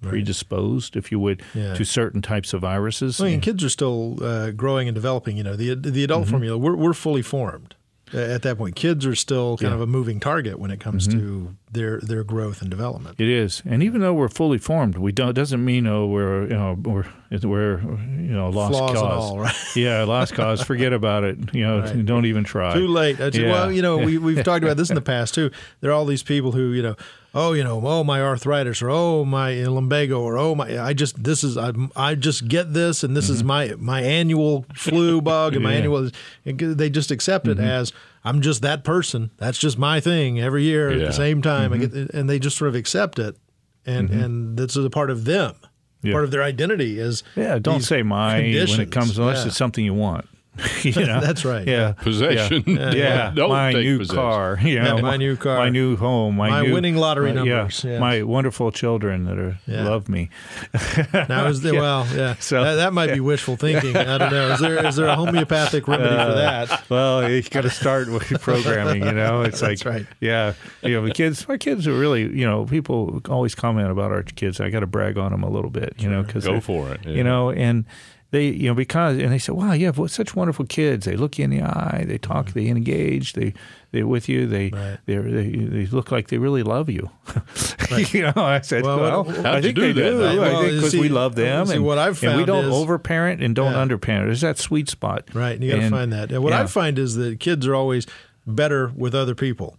predisposed, 0.01 0.96
if 0.96 1.12
you 1.12 1.19
would, 1.19 1.41
Yeah. 1.53 1.74
to 1.75 1.84
certain 1.86 2.22
types 2.22 2.53
of 2.53 2.62
viruses. 2.62 3.19
I 3.22 3.25
mean, 3.25 3.41
kids 3.41 3.63
are 3.63 3.69
still 3.69 4.17
uh, 4.24 4.51
growing 4.51 4.88
and 4.88 4.96
developing. 4.96 5.38
You 5.38 5.43
know, 5.43 5.55
the 5.55 5.75
the 5.75 6.03
adult 6.03 6.24
Mm-hmm. 6.24 6.31
formula, 6.31 6.58
we're 6.58 6.75
we're 6.75 6.93
fully 6.93 7.22
formed 7.22 7.75
uh, 8.13 8.17
at 8.17 8.41
that 8.43 8.58
point. 8.58 8.75
Kids 8.75 9.05
are 9.05 9.15
still 9.15 9.58
kind 9.58 9.69
Yeah. 9.72 9.75
of 9.75 9.81
a 9.81 9.88
moving 9.88 10.19
target 10.19 10.58
when 10.60 10.72
it 10.72 10.79
comes 10.79 11.08
Mm-hmm. 11.08 11.19
to 11.19 11.55
their 11.72 12.00
their 12.00 12.24
growth 12.24 12.62
and 12.62 12.70
development. 12.70 13.20
It 13.20 13.30
is, 13.30 13.62
and 13.66 13.84
even 13.84 14.02
though 14.02 14.14
we're 14.14 14.28
fully 14.30 14.58
formed, 14.58 14.98
we 14.98 15.12
don't 15.12 15.34
doesn't 15.34 15.64
mean 15.64 15.86
oh 15.88 16.08
we're 16.08 16.44
you 16.44 16.50
know 16.56 16.74
we're 16.84 17.06
we're 17.44 17.80
you 17.82 18.34
know 18.34 18.50
lost 18.50 18.74
Flaws 18.74 18.92
cause. 18.94 19.24
all, 19.32 19.40
right? 19.40 19.56
Yeah, 19.76 20.04
lost 20.04 20.34
cause. 20.34 20.64
Forget 20.64 20.94
about 20.94 21.24
it. 21.24 21.38
You 21.54 21.66
know, 21.66 21.80
Right. 21.82 22.06
don't 22.06 22.26
even 22.26 22.44
try. 22.44 22.74
Too 22.74 22.88
late. 22.88 23.18
That's- 23.18 23.40
Yeah. 23.40 23.52
Well, 23.52 23.72
you 23.72 23.82
know, 23.84 23.98
we 23.98 24.18
we've 24.28 24.44
talked 24.44 24.64
about 24.64 24.78
this 24.78 24.90
in 24.90 24.96
the 24.96 25.02
past 25.02 25.36
too. 25.36 25.52
There 25.82 25.92
are 25.92 25.94
all 25.94 26.06
these 26.06 26.24
people 26.24 26.52
who, 26.54 26.72
you 26.74 26.82
know, 26.82 26.96
oh, 27.36 27.54
you 27.54 27.64
know, 27.64 27.80
oh 27.86 28.04
my 28.04 28.20
arthritis, 28.20 28.82
or 28.82 28.90
oh 28.90 29.24
my 29.26 29.54
lumbago, 29.66 30.20
or 30.22 30.38
oh 30.40 30.56
my, 30.56 30.84
I 30.84 30.94
just 30.94 31.24
this 31.24 31.44
is 31.44 31.56
I 31.56 31.72
I 31.96 32.16
just 32.16 32.48
get 32.48 32.74
this, 32.74 33.04
and 33.04 33.16
this 33.16 33.30
is 33.30 33.44
my 33.44 33.76
my 33.78 34.02
annual 34.02 34.66
flu 34.74 35.22
bug, 35.22 35.54
and 35.54 35.64
my 35.64 35.74
Mm-hmm. 35.74 35.80
Yeah. 35.94 36.10
Mm-hmm. 36.10 36.50
annual. 36.50 36.76
They 36.76 36.90
just 36.90 37.12
accept 37.12 37.48
it 37.48 37.60
as 37.60 37.94
I'm 38.24 38.42
just 38.42 38.62
that 38.62 38.84
person. 38.84 39.32
That's 39.38 39.58
just 39.58 39.78
my 39.78 40.00
thing 40.00 40.40
every 40.40 40.64
year 40.64 40.90
at 40.90 41.00
the 41.00 41.14
same 41.14 41.42
time. 41.42 41.72
Mm-hmm. 41.72 41.80
get, 42.06 42.14
and 42.14 42.30
they 42.30 42.40
just 42.40 42.58
sort 42.58 42.70
of 42.70 42.76
accept 42.76 43.20
it, 43.20 43.36
and 43.86 44.10
and 44.10 44.58
this 44.58 44.76
is 44.76 44.86
a 44.86 44.90
part 44.90 45.10
of 45.10 45.26
them. 45.26 45.56
Yeah. 46.02 46.14
Part 46.14 46.24
of 46.24 46.32
their 46.32 46.44
identity 46.44 46.98
is 47.00 47.24
Yeah, 47.36 47.60
don't 47.60 47.82
say 47.82 48.04
my 48.04 48.38
when 48.40 48.80
it 48.80 48.92
comes 48.92 49.18
unless 49.18 49.40
Yeah. 49.40 49.48
it's 49.48 49.58
something 49.58 49.84
you 49.84 49.94
want. 49.94 50.28
you 50.84 51.06
know? 51.06 51.20
That's 51.20 51.46
right. 51.46 51.68
Yeah, 51.68 51.94
Possession. 51.94 52.63
Yeah, 52.68 52.92
yeah. 52.94 53.32
Don't 53.36 53.50
my 53.50 53.74
take 53.74 53.84
new 53.84 53.98
possession. 54.00 54.16
car. 54.22 54.58
You 54.62 54.80
know, 54.80 54.96
Yeah, 54.96 55.01
my 55.01 55.18
new 55.18 55.36
car. 55.36 55.58
my 55.58 55.70
new 55.70 55.96
home, 55.96 56.36
my, 56.36 56.50
My 56.50 56.62
new, 56.63 56.74
winning 56.74 56.96
lottery 56.96 57.34
my- 57.34 57.44
yeah, 57.44 57.56
numbers, 57.56 57.84
yes. 57.84 58.00
my 58.00 58.24
wonderful 58.24 58.72
children 58.72 59.25
that 59.25 59.38
are 59.38 59.58
Yeah. 59.68 59.88
love 59.88 60.10
me. 60.10 60.30
Now 61.13 61.48
is 61.48 61.62
the, 61.62 61.74
well, 61.74 62.08
yeah. 62.16 62.36
So- 62.39 62.63
that, 62.63 62.75
that 62.75 62.94
might 62.94 63.13
be 63.13 63.20
wishful 63.20 63.56
thinking. 63.58 63.96
I 63.96 64.18
don't 64.18 64.32
know. 64.32 64.51
Is 64.51 64.60
there 64.60 64.86
is 64.86 64.96
there 64.96 65.08
a 65.08 65.16
homeopathic 65.16 65.88
remedy 65.88 66.10
for 66.10 66.16
uh, 66.22 66.36
that? 66.36 66.89
Well, 66.89 67.30
you 67.30 67.42
got 67.44 67.62
to 67.62 67.70
start 67.70 68.10
with 68.10 68.24
programming. 68.42 69.04
You 69.06 69.12
know, 69.12 69.42
it's 69.44 69.60
That's 69.62 69.86
like, 69.86 69.94
right. 69.94 70.06
yeah, 70.20 70.54
you 70.82 70.94
know, 70.94 71.06
the 71.06 71.13
kids. 71.13 71.48
My 71.48 71.58
kids 71.58 71.88
are 71.88 71.94
really, 71.98 72.22
you 72.24 72.46
know, 72.46 72.66
people 72.66 73.22
always 73.30 73.56
comment 73.56 73.89
about 73.92 74.12
our 74.12 74.24
kids. 74.24 74.60
I 74.60 74.70
got 74.70 74.82
to 74.82 74.88
brag 74.88 75.18
on 75.18 75.32
them 75.32 75.44
a 75.44 75.50
little 75.50 75.70
bit, 75.72 75.94
you 76.00 76.10
know, 76.10 76.24
because 76.24 76.46
Go 76.46 76.60
for 76.60 76.92
it, 76.94 77.01
yeah. 77.06 77.12
You 77.13 77.24
know, 77.24 77.51
and 77.51 77.86
they, 78.32 78.48
you 78.50 78.68
know, 78.68 78.76
because 78.76 79.18
and 79.18 79.32
they 79.32 79.40
say, 79.40 79.52
wow, 79.52 79.72
you 79.74 79.88
have 79.88 80.00
such 80.12 80.36
wonderful 80.36 80.66
kids. 80.66 81.06
They 81.06 81.16
look 81.16 81.40
you 81.40 81.46
in 81.46 81.50
the 81.50 81.64
eye. 81.64 82.04
They 82.08 82.20
talk. 82.20 82.48
Mm. 82.48 82.54
They 82.54 82.68
engage. 82.68 83.34
They 83.34 83.54
they're 83.92 84.06
with 84.06 84.30
you. 84.30 84.46
They 84.46 84.70
Right. 84.70 85.00
they 85.08 85.18
they 85.18 85.86
look 85.88 86.12
like 86.12 86.28
they 86.28 86.38
really 86.38 86.62
love 86.62 86.90
you. 86.92 87.10
you 88.12 88.22
know, 88.22 88.34
I 88.36 88.62
said, 88.62 88.84
Well, 88.84 89.24
well, 89.24 89.48
I 89.48 89.62
think 89.62 89.76
do 89.76 89.82
they 89.82 89.92
that, 89.94 90.10
do. 90.12 90.18
though? 90.20 90.42
Well, 90.42 90.58
I 90.58 90.62
think 90.62 90.76
because 90.76 90.94
we 90.94 91.10
love 91.10 91.34
them. 91.34 91.66
see, 91.66 91.76
and, 91.78 91.84
what 91.84 91.98
I've 91.98 92.20
found 92.20 92.34
and 92.34 92.42
we 92.42 92.46
don't 92.46 92.66
is- 92.66 92.74
overparent 92.74 93.42
and 93.42 93.56
don't 93.56 93.72
Yeah. 93.72 93.82
underparent. 93.82 94.28
There's 94.28 94.42
that 94.42 94.60
sweet 94.60 94.90
spot. 94.90 95.24
Right. 95.34 95.56
And 95.56 95.64
you 95.64 95.72
got 95.72 95.80
to 95.80 95.90
find 95.90 96.14
that. 96.14 96.32
And 96.32 96.44
what 96.44 96.52
yeah. 96.54 96.62
I 96.62 96.66
find 96.68 97.00
is 97.00 97.16
that 97.16 97.40
kids 97.40 97.66
are 97.66 97.74
always 97.74 98.06
better 98.46 98.92
with 98.96 99.16
other 99.16 99.34
people. 99.34 99.79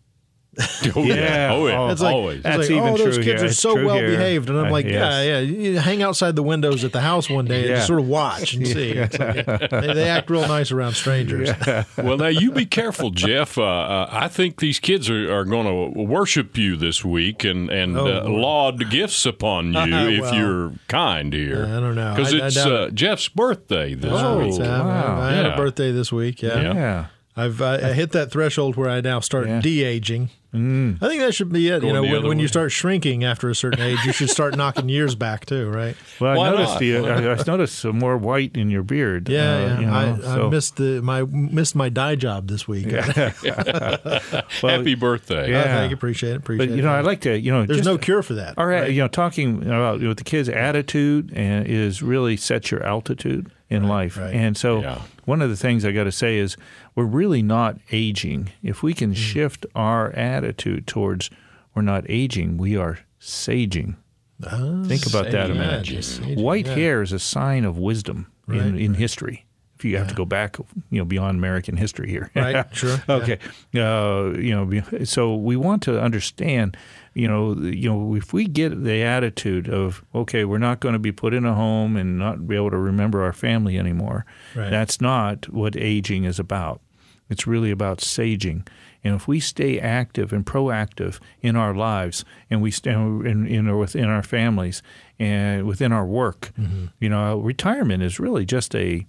Oh, 0.96 1.02
yeah. 1.04 1.14
Yeah. 1.14 1.52
Oh, 1.52 1.66
yeah. 1.68 1.78
Oh, 1.78 1.88
It's 1.88 2.00
like, 2.00 2.14
Always. 2.14 2.36
it's 2.38 2.42
That's 2.44 2.58
like, 2.58 2.70
even 2.70 2.82
oh, 2.84 2.96
those 2.96 3.14
true 3.16 3.24
kids 3.24 3.40
here. 3.40 3.42
are 3.42 3.44
It's 3.46 3.58
so 3.58 3.74
true 3.74 3.86
well 3.86 3.96
here. 3.96 4.10
behaved, 4.10 4.48
and 4.50 4.58
I'm 4.58 4.66
Uh, 4.66 4.70
like, 4.70 4.86
yes. 4.86 4.94
yeah, 4.94 5.22
yeah. 5.22 5.40
You 5.40 5.78
hang 5.78 6.02
outside 6.02 6.36
the 6.36 6.42
windows 6.42 6.84
at 6.84 6.92
the 6.92 7.00
house 7.00 7.28
one 7.30 7.44
day 7.44 7.60
and 7.60 7.68
Yeah. 7.70 7.74
just 7.76 7.86
sort 7.86 8.00
of 8.00 8.08
watch 8.08 8.54
and 8.54 8.66
see. 8.74 8.90
It's 8.92 9.18
like, 9.18 9.46
they, 9.70 9.92
they 9.94 10.08
act 10.08 10.30
real 10.30 10.46
nice 10.48 10.72
around 10.72 10.94
strangers. 10.94 11.50
well, 11.98 12.16
now 12.16 12.26
you 12.28 12.50
be 12.50 12.66
careful, 12.66 13.10
Jeff. 13.10 13.56
Uh, 13.58 13.62
uh, 13.62 14.08
I 14.10 14.28
think 14.28 14.60
these 14.60 14.78
kids 14.80 15.08
are, 15.10 15.32
are 15.32 15.44
going 15.44 15.66
to 15.66 16.00
worship 16.02 16.56
you 16.56 16.76
this 16.76 17.04
week 17.04 17.44
and 17.44 17.70
and 17.70 17.96
Oh, 17.96 18.06
uh, 18.06 18.28
laud 18.28 18.90
gifts 18.90 19.24
upon 19.26 19.74
you 19.74 19.80
if 19.82 20.20
Well, 20.22 20.34
you're 20.34 20.72
kind 20.88 21.32
here. 21.32 21.64
I 21.66 21.80
don't 21.80 21.94
know. 21.94 22.14
because 22.16 22.34
I- 22.34 22.38
I 22.38 22.46
it's 22.46 22.54
doubt 22.56 22.72
uh, 22.72 22.90
Jeff's 22.90 23.28
birthday 23.28 23.94
this 23.94 24.10
Oh, 24.12 24.38
week. 24.38 24.48
it's, 24.50 24.58
uh, 24.58 24.62
wow. 24.84 25.20
I 25.20 25.32
had 25.32 25.46
Yeah. 25.46 25.54
a 25.54 25.56
birthday 25.56 25.92
this 25.92 26.10
week. 26.12 26.42
Yeah. 26.42 26.60
Yeah. 26.60 26.74
Yeah. 26.74 27.06
I've 27.36 27.62
I, 27.62 27.74
I 27.76 27.92
hit 27.92 28.10
that 28.12 28.30
threshold 28.30 28.76
where 28.76 28.90
I 28.90 29.00
now 29.00 29.20
start 29.20 29.46
Yeah. 29.46 29.60
de 29.60 29.84
aging. 29.84 30.30
Mm. 30.54 31.00
I 31.00 31.08
think 31.08 31.20
that 31.22 31.32
should 31.34 31.52
be 31.52 31.68
it. 31.68 31.80
Going 31.80 31.94
you 31.94 32.00
know, 32.02 32.02
when, 32.02 32.26
when 32.26 32.38
you 32.40 32.48
start 32.48 32.72
shrinking 32.72 33.22
after 33.22 33.48
a 33.50 33.54
certain 33.54 33.80
age, 33.80 33.98
you 34.04 34.12
should 34.12 34.30
start 34.30 34.56
knocking 34.58 34.88
years 34.88 35.14
back 35.14 35.46
too, 35.46 35.68
right? 35.70 35.94
Well, 36.20 36.36
Why 36.36 36.48
I 36.48 36.50
noticed 36.50 36.72
not? 36.72 36.78
the 36.80 36.96
I, 36.98 37.32
I 37.34 37.42
noticed 37.46 37.78
some 37.78 37.98
more 37.98 38.16
white 38.16 38.56
in 38.56 38.68
your 38.68 38.82
beard. 38.82 39.28
Yeah, 39.28 39.38
uh, 39.40 39.58
yeah. 39.60 39.80
you 39.80 39.86
know, 39.86 39.92
I, 39.94 40.18
so- 40.20 40.46
I 40.46 40.50
missed 40.50 40.76
the 40.76 41.00
my 41.02 41.22
missed 41.22 41.76
my 41.76 41.88
dye 41.88 42.16
job 42.16 42.48
this 42.48 42.66
week. 42.66 42.86
well, 42.92 44.76
Happy 44.78 44.94
birthday. 44.94 45.44
Oh, 45.44 45.46
Yeah. 45.48 45.64
thank 45.64 45.90
you, 45.90 45.94
appreciate 45.96 46.32
it. 46.32 46.36
Appreciate 46.36 46.66
But 46.68 46.76
you 46.76 46.82
know. 46.82 46.92
I 46.92 47.00
like 47.00 47.20
to 47.22 47.38
you 47.38 47.52
know 47.52 47.64
There's 47.66 47.78
just, 47.78 47.86
no 47.88 47.98
cure 47.98 48.22
for 48.22 48.34
that. 48.34 48.58
All 48.58 48.66
right, 48.66 48.82
right? 48.82 48.90
you 48.90 49.00
know, 49.02 49.08
talking 49.08 49.62
about 49.64 50.00
with 50.00 50.18
the 50.18 50.24
kids' 50.24 50.48
attitude 50.48 51.32
and 51.34 51.66
is 51.66 52.02
really 52.02 52.36
sets 52.36 52.70
your 52.70 52.82
altitude 52.82 53.50
in 53.68 53.84
life. 53.84 54.16
right. 54.16 54.34
And 54.34 54.56
so, 54.56 54.80
Yeah. 54.80 55.02
one 55.26 55.40
of 55.40 55.48
the 55.48 55.56
things 55.56 55.84
I 55.84 55.92
got 55.92 56.02
to 56.04 56.10
say 56.12 56.38
is 56.38 56.56
we're 56.96 57.04
really 57.04 57.40
not 57.40 57.76
aging. 57.92 58.50
If 58.64 58.82
we 58.82 58.94
Mm. 58.94 58.98
can 58.98 59.14
shift 59.14 59.64
our 59.76 60.10
attitude 60.10 60.39
towards 60.86 61.30
we're 61.74 61.82
not 61.82 62.04
aging, 62.08 62.56
we 62.56 62.76
are 62.76 62.98
saging. 63.20 63.96
Ah, 64.44 64.82
Think 64.86 65.06
about 65.06 65.30
that 65.30 65.50
a 65.50 65.54
yeah, 65.54 65.60
minute. 65.60 65.90
aging, 65.90 66.42
White 66.42 66.66
yeah. 66.66 66.74
hair 66.74 67.02
is 67.02 67.12
a 67.12 67.18
sign 67.18 67.64
of 67.64 67.78
wisdom 67.78 68.26
in, 68.48 68.74
Right, 68.74 68.96
history. 68.96 69.46
If 69.76 69.84
you 69.86 69.96
have 69.96 70.08
to 70.08 70.14
go 70.14 70.26
back, 70.26 70.58
you 70.90 70.98
know, 70.98 71.06
beyond 71.06 71.38
American 71.38 71.74
history 71.74 72.10
here. 72.10 72.30
Right, 72.34 72.66
sure, 72.76 72.98
yeah. 73.08 73.14
okay. 73.14 73.38
Uh, 73.74 74.38
you 74.38 74.54
know, 74.54 75.04
so 75.04 75.34
we 75.34 75.56
want 75.56 75.82
to 75.84 75.98
understand, 75.98 76.76
you 77.14 77.26
know, 77.26 77.54
you 77.54 77.88
know, 77.88 78.14
if 78.14 78.34
we 78.34 78.44
get 78.46 78.84
the 78.84 79.02
attitude 79.02 79.70
of, 79.70 80.04
okay, 80.14 80.44
we're 80.44 80.58
not 80.58 80.80
going 80.80 80.92
to 80.92 80.98
be 80.98 81.12
put 81.12 81.32
in 81.32 81.46
a 81.46 81.54
home 81.54 81.96
and 81.96 82.18
not 82.18 82.46
be 82.46 82.56
able 82.56 82.70
to 82.70 82.76
remember 82.76 83.22
our 83.22 83.32
family 83.32 83.78
anymore. 83.78 84.26
Right. 84.54 84.68
That's 84.68 85.00
not 85.00 85.48
what 85.48 85.76
aging 85.76 86.24
is 86.24 86.38
about. 86.38 86.82
It's 87.30 87.46
really 87.46 87.70
about 87.70 88.00
saging. 88.00 88.66
And 89.02 89.14
if 89.14 89.26
we 89.26 89.40
stay 89.40 89.78
active 89.78 90.32
and 90.32 90.44
proactive 90.44 91.18
in 91.40 91.56
our 91.56 91.74
lives, 91.74 92.24
and 92.50 92.60
we 92.60 92.70
stay 92.70 92.92
in, 92.92 93.46
in 93.46 93.78
within 93.78 94.06
our 94.06 94.22
families 94.22 94.82
and 95.18 95.66
within 95.66 95.92
our 95.92 96.04
work, 96.04 96.52
mm-hmm. 96.58 96.86
you 96.98 97.08
know, 97.08 97.38
retirement 97.38 98.02
is 98.02 98.20
really 98.20 98.44
just 98.44 98.74
a 98.74 99.06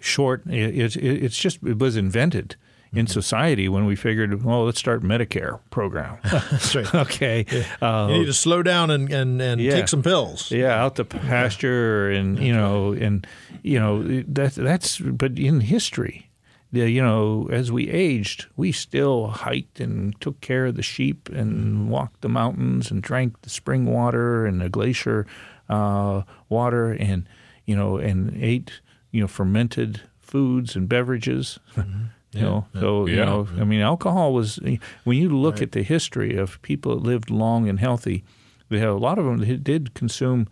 short. 0.00 0.46
It, 0.46 0.96
it, 0.96 0.96
it's 0.96 1.38
just 1.38 1.62
it 1.62 1.78
was 1.78 1.96
invented 1.96 2.56
in 2.92 3.06
mm-hmm. 3.06 3.12
society 3.12 3.68
when 3.68 3.86
we 3.86 3.94
figured, 3.94 4.42
well, 4.42 4.64
let's 4.64 4.78
start 4.78 5.02
Medicare 5.02 5.60
program. 5.70 6.18
That's 6.24 6.74
right. 6.74 6.94
okay. 7.06 7.46
Yeah. 7.50 7.64
Uh, 7.80 8.08
you 8.08 8.18
need 8.18 8.26
to 8.26 8.34
slow 8.34 8.62
down 8.62 8.90
and, 8.90 9.12
and, 9.12 9.40
and 9.40 9.60
yeah. 9.60 9.72
take 9.72 9.88
some 9.88 10.02
pills. 10.02 10.50
Yeah, 10.50 10.82
out 10.82 10.96
the 10.96 11.04
pasture 11.04 12.10
and 12.10 12.38
you 12.38 12.52
know 12.52 12.92
and 12.92 13.26
you 13.62 13.78
know 13.78 14.02
that 14.02 14.54
that's 14.54 14.98
but 14.98 15.38
in 15.38 15.60
history 15.60 16.29
you 16.72 17.02
know, 17.02 17.48
as 17.50 17.72
we 17.72 17.88
aged, 17.88 18.46
we 18.56 18.70
still 18.72 19.28
hiked 19.28 19.80
and 19.80 20.18
took 20.20 20.40
care 20.40 20.66
of 20.66 20.76
the 20.76 20.82
sheep 20.82 21.28
and 21.28 21.90
walked 21.90 22.20
the 22.20 22.28
mountains 22.28 22.90
and 22.90 23.02
drank 23.02 23.40
the 23.42 23.50
spring 23.50 23.86
water 23.86 24.46
and 24.46 24.60
the 24.60 24.68
glacier 24.68 25.26
uh, 25.68 26.22
water 26.48 26.92
and 26.92 27.28
you 27.64 27.76
know 27.76 27.96
and 27.96 28.36
ate 28.42 28.80
you 29.10 29.20
know 29.20 29.26
fermented 29.26 30.02
foods 30.20 30.76
and 30.76 30.88
beverages. 30.88 31.58
Mm-hmm. 31.76 32.04
Yeah. 32.32 32.38
You 32.38 32.46
know, 32.46 32.66
so 32.78 33.06
yeah. 33.06 33.14
you 33.14 33.24
know, 33.24 33.48
I 33.60 33.64
mean, 33.64 33.80
alcohol 33.80 34.32
was 34.32 34.60
when 35.02 35.18
you 35.18 35.36
look 35.36 35.54
right. 35.54 35.62
at 35.62 35.72
the 35.72 35.82
history 35.82 36.36
of 36.36 36.62
people 36.62 36.94
that 36.94 37.02
lived 37.02 37.28
long 37.28 37.68
and 37.68 37.80
healthy. 37.80 38.22
They 38.68 38.78
had 38.78 38.86
a 38.86 38.94
lot 38.94 39.18
of 39.18 39.24
them 39.24 39.62
did 39.64 39.94
consume 39.94 40.46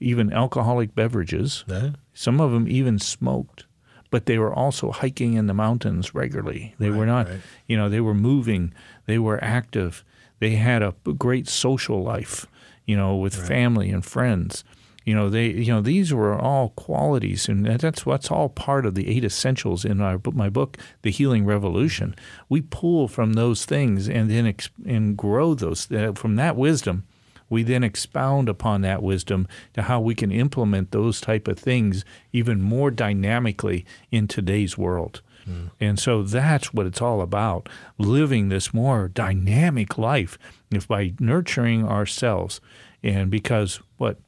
even 0.00 0.32
alcoholic 0.32 0.94
beverages. 0.94 1.66
Yeah. 1.68 1.90
Some 2.14 2.40
of 2.40 2.52
them 2.52 2.66
even 2.66 2.98
smoked 2.98 3.66
but 4.10 4.26
they 4.26 4.38
were 4.38 4.52
also 4.52 4.90
hiking 4.90 5.34
in 5.34 5.46
the 5.46 5.54
mountains 5.54 6.14
regularly. 6.14 6.74
They 6.78 6.90
right, 6.90 6.98
were 6.98 7.06
not, 7.06 7.28
right. 7.28 7.40
you 7.66 7.76
know, 7.76 7.88
they 7.88 8.00
were 8.00 8.14
moving, 8.14 8.72
they 9.06 9.18
were 9.18 9.42
active, 9.42 10.04
they 10.38 10.56
had 10.56 10.82
a 10.82 10.94
great 11.18 11.48
social 11.48 12.02
life, 12.02 12.46
you 12.86 12.96
know, 12.96 13.16
with 13.16 13.38
right. 13.38 13.48
family 13.48 13.90
and 13.90 14.04
friends. 14.04 14.64
You 15.04 15.14
know, 15.14 15.30
they, 15.30 15.46
you 15.46 15.72
know, 15.72 15.80
these 15.80 16.12
were 16.12 16.38
all 16.38 16.70
qualities, 16.70 17.48
and 17.48 17.64
that's 17.64 18.04
what's 18.04 18.30
all 18.30 18.50
part 18.50 18.84
of 18.84 18.94
the 18.94 19.08
eight 19.08 19.24
essentials 19.24 19.86
in 19.86 20.02
our 20.02 20.20
my 20.32 20.50
book, 20.50 20.76
The 21.00 21.10
Healing 21.10 21.46
Revolution. 21.46 22.14
We 22.50 22.60
pull 22.60 23.08
from 23.08 23.32
those 23.32 23.64
things 23.64 24.06
and 24.06 24.30
then 24.30 24.54
and 24.84 25.16
grow 25.16 25.54
those 25.54 25.90
uh, 25.90 26.12
from 26.14 26.36
that 26.36 26.56
wisdom 26.56 27.04
we 27.50 27.62
then 27.62 27.82
expound 27.82 28.48
upon 28.48 28.82
that 28.82 29.02
wisdom 29.02 29.48
to 29.74 29.82
how 29.82 30.00
we 30.00 30.14
can 30.14 30.30
implement 30.30 30.90
those 30.90 31.20
type 31.20 31.48
of 31.48 31.58
things 31.58 32.04
even 32.32 32.60
more 32.60 32.90
dynamically 32.90 33.84
in 34.10 34.28
today's 34.28 34.76
world. 34.76 35.22
Mm. 35.48 35.70
And 35.80 35.98
so 35.98 36.22
that's 36.22 36.74
what 36.74 36.86
it's 36.86 37.00
all 37.00 37.20
about 37.20 37.68
living 37.96 38.48
this 38.48 38.74
more 38.74 39.08
dynamic 39.08 39.96
life 39.96 40.38
if 40.70 40.86
by 40.86 41.14
nurturing 41.18 41.86
ourselves. 41.86 42.60
And 43.02 43.30
because 43.30 43.80
what? 43.96 44.18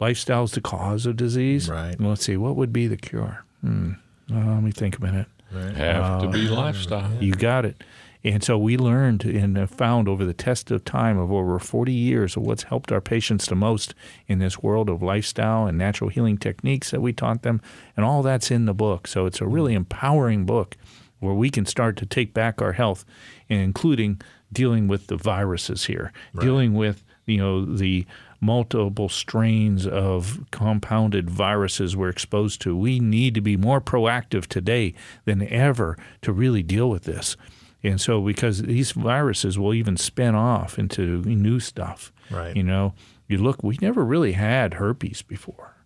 Lifestyle 0.00 0.44
is 0.44 0.52
the 0.52 0.60
cause 0.60 1.06
of 1.06 1.16
disease. 1.16 1.68
Right. 1.68 1.98
Well, 1.98 2.10
let's 2.10 2.24
see, 2.24 2.36
what 2.36 2.54
would 2.54 2.72
be 2.72 2.86
the 2.86 2.96
cure? 2.96 3.44
Hmm. 3.62 3.94
let 4.28 4.62
me 4.62 4.70
think 4.70 4.98
a 4.98 5.02
minute. 5.02 5.26
Right. 5.50 5.74
Have 5.74 6.04
uh, 6.04 6.20
to 6.22 6.28
be 6.28 6.48
uh, 6.48 6.54
lifestyle. 6.54 7.10
You 7.20 7.32
got 7.32 7.64
it. 7.64 7.82
And 8.28 8.44
so 8.44 8.58
we 8.58 8.76
learned 8.76 9.24
and 9.24 9.70
found 9.70 10.08
over 10.08 10.24
the 10.24 10.34
test 10.34 10.70
of 10.70 10.84
time 10.84 11.18
of 11.18 11.32
over 11.32 11.58
40 11.58 11.92
years 11.92 12.36
of 12.36 12.42
what's 12.42 12.64
helped 12.64 12.92
our 12.92 13.00
patients 13.00 13.46
the 13.46 13.54
most 13.54 13.94
in 14.26 14.38
this 14.38 14.62
world 14.62 14.90
of 14.90 15.02
lifestyle 15.02 15.66
and 15.66 15.78
natural 15.78 16.10
healing 16.10 16.36
techniques 16.36 16.90
that 16.90 17.00
we 17.00 17.12
taught 17.12 17.42
them. 17.42 17.62
And 17.96 18.04
all 18.04 18.22
that's 18.22 18.50
in 18.50 18.66
the 18.66 18.74
book. 18.74 19.06
So 19.06 19.26
it's 19.26 19.40
a 19.40 19.44
mm. 19.44 19.52
really 19.52 19.74
empowering 19.74 20.44
book 20.44 20.76
where 21.20 21.34
we 21.34 21.50
can 21.50 21.64
start 21.66 21.96
to 21.96 22.06
take 22.06 22.34
back 22.34 22.60
our 22.60 22.72
health, 22.72 23.04
including 23.48 24.20
dealing 24.52 24.88
with 24.88 25.06
the 25.06 25.16
viruses 25.16 25.86
here, 25.86 26.12
right. 26.34 26.44
dealing 26.44 26.74
with 26.74 27.04
you 27.26 27.38
know 27.38 27.64
the 27.64 28.06
multiple 28.40 29.08
strains 29.08 29.86
of 29.86 30.44
compounded 30.52 31.28
viruses 31.28 31.96
we're 31.96 32.08
exposed 32.08 32.60
to. 32.62 32.76
We 32.76 33.00
need 33.00 33.34
to 33.34 33.40
be 33.40 33.56
more 33.56 33.80
proactive 33.80 34.46
today 34.46 34.94
than 35.24 35.46
ever 35.48 35.98
to 36.22 36.32
really 36.32 36.62
deal 36.62 36.88
with 36.88 37.02
this. 37.02 37.36
And 37.82 38.00
so, 38.00 38.20
because 38.20 38.62
these 38.62 38.92
viruses 38.92 39.58
will 39.58 39.72
even 39.72 39.96
spin 39.96 40.34
off 40.34 40.78
into 40.78 41.22
new 41.22 41.60
stuff. 41.60 42.12
Right. 42.30 42.56
You 42.56 42.64
know, 42.64 42.94
you 43.28 43.38
look, 43.38 43.62
we 43.62 43.78
never 43.80 44.04
really 44.04 44.32
had 44.32 44.74
herpes 44.74 45.22
before, 45.22 45.76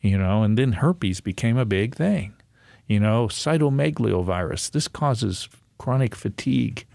you 0.00 0.16
know, 0.16 0.42
and 0.42 0.56
then 0.56 0.72
herpes 0.72 1.20
became 1.20 1.56
a 1.56 1.64
big 1.64 1.94
thing. 1.94 2.34
You 2.86 3.00
know, 3.00 3.26
cytomegalovirus, 3.26 4.70
this 4.70 4.88
causes 4.88 5.48
chronic 5.76 6.14
fatigue. 6.14 6.86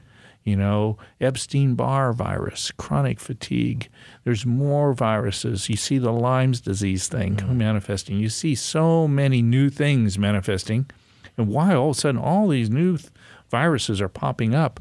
You 0.44 0.58
know, 0.58 0.98
Epstein 1.22 1.75
Barr 1.75 2.12
virus, 2.12 2.72
chronic 2.72 3.22
fatigue. 3.22 3.88
There's 4.25 4.46
more 4.46 4.92
viruses. 4.92 5.70
You 5.70 5.77
see 5.77 5.98
the 5.98 6.12
Lyme's 6.12 6.59
disease 6.59 7.07
thing 7.07 7.38
mm-hmm. 7.38 7.57
manifesting. 7.57 8.20
You 8.20 8.27
see 8.27 8.53
so 8.53 9.07
many 9.07 9.42
new 9.42 9.70
things 9.70 10.20
manifesting. 10.20 10.90
And 11.38 11.48
why 11.48 11.74
all 11.74 11.92
of 11.92 11.98
a 11.98 12.00
sudden 12.00 12.20
all 12.20 12.50
these 12.50 12.70
new 12.70 12.98
th- 12.98 13.09
viruses 13.53 14.01
are 14.01 14.09
popping 14.09 14.55
up 14.55 14.79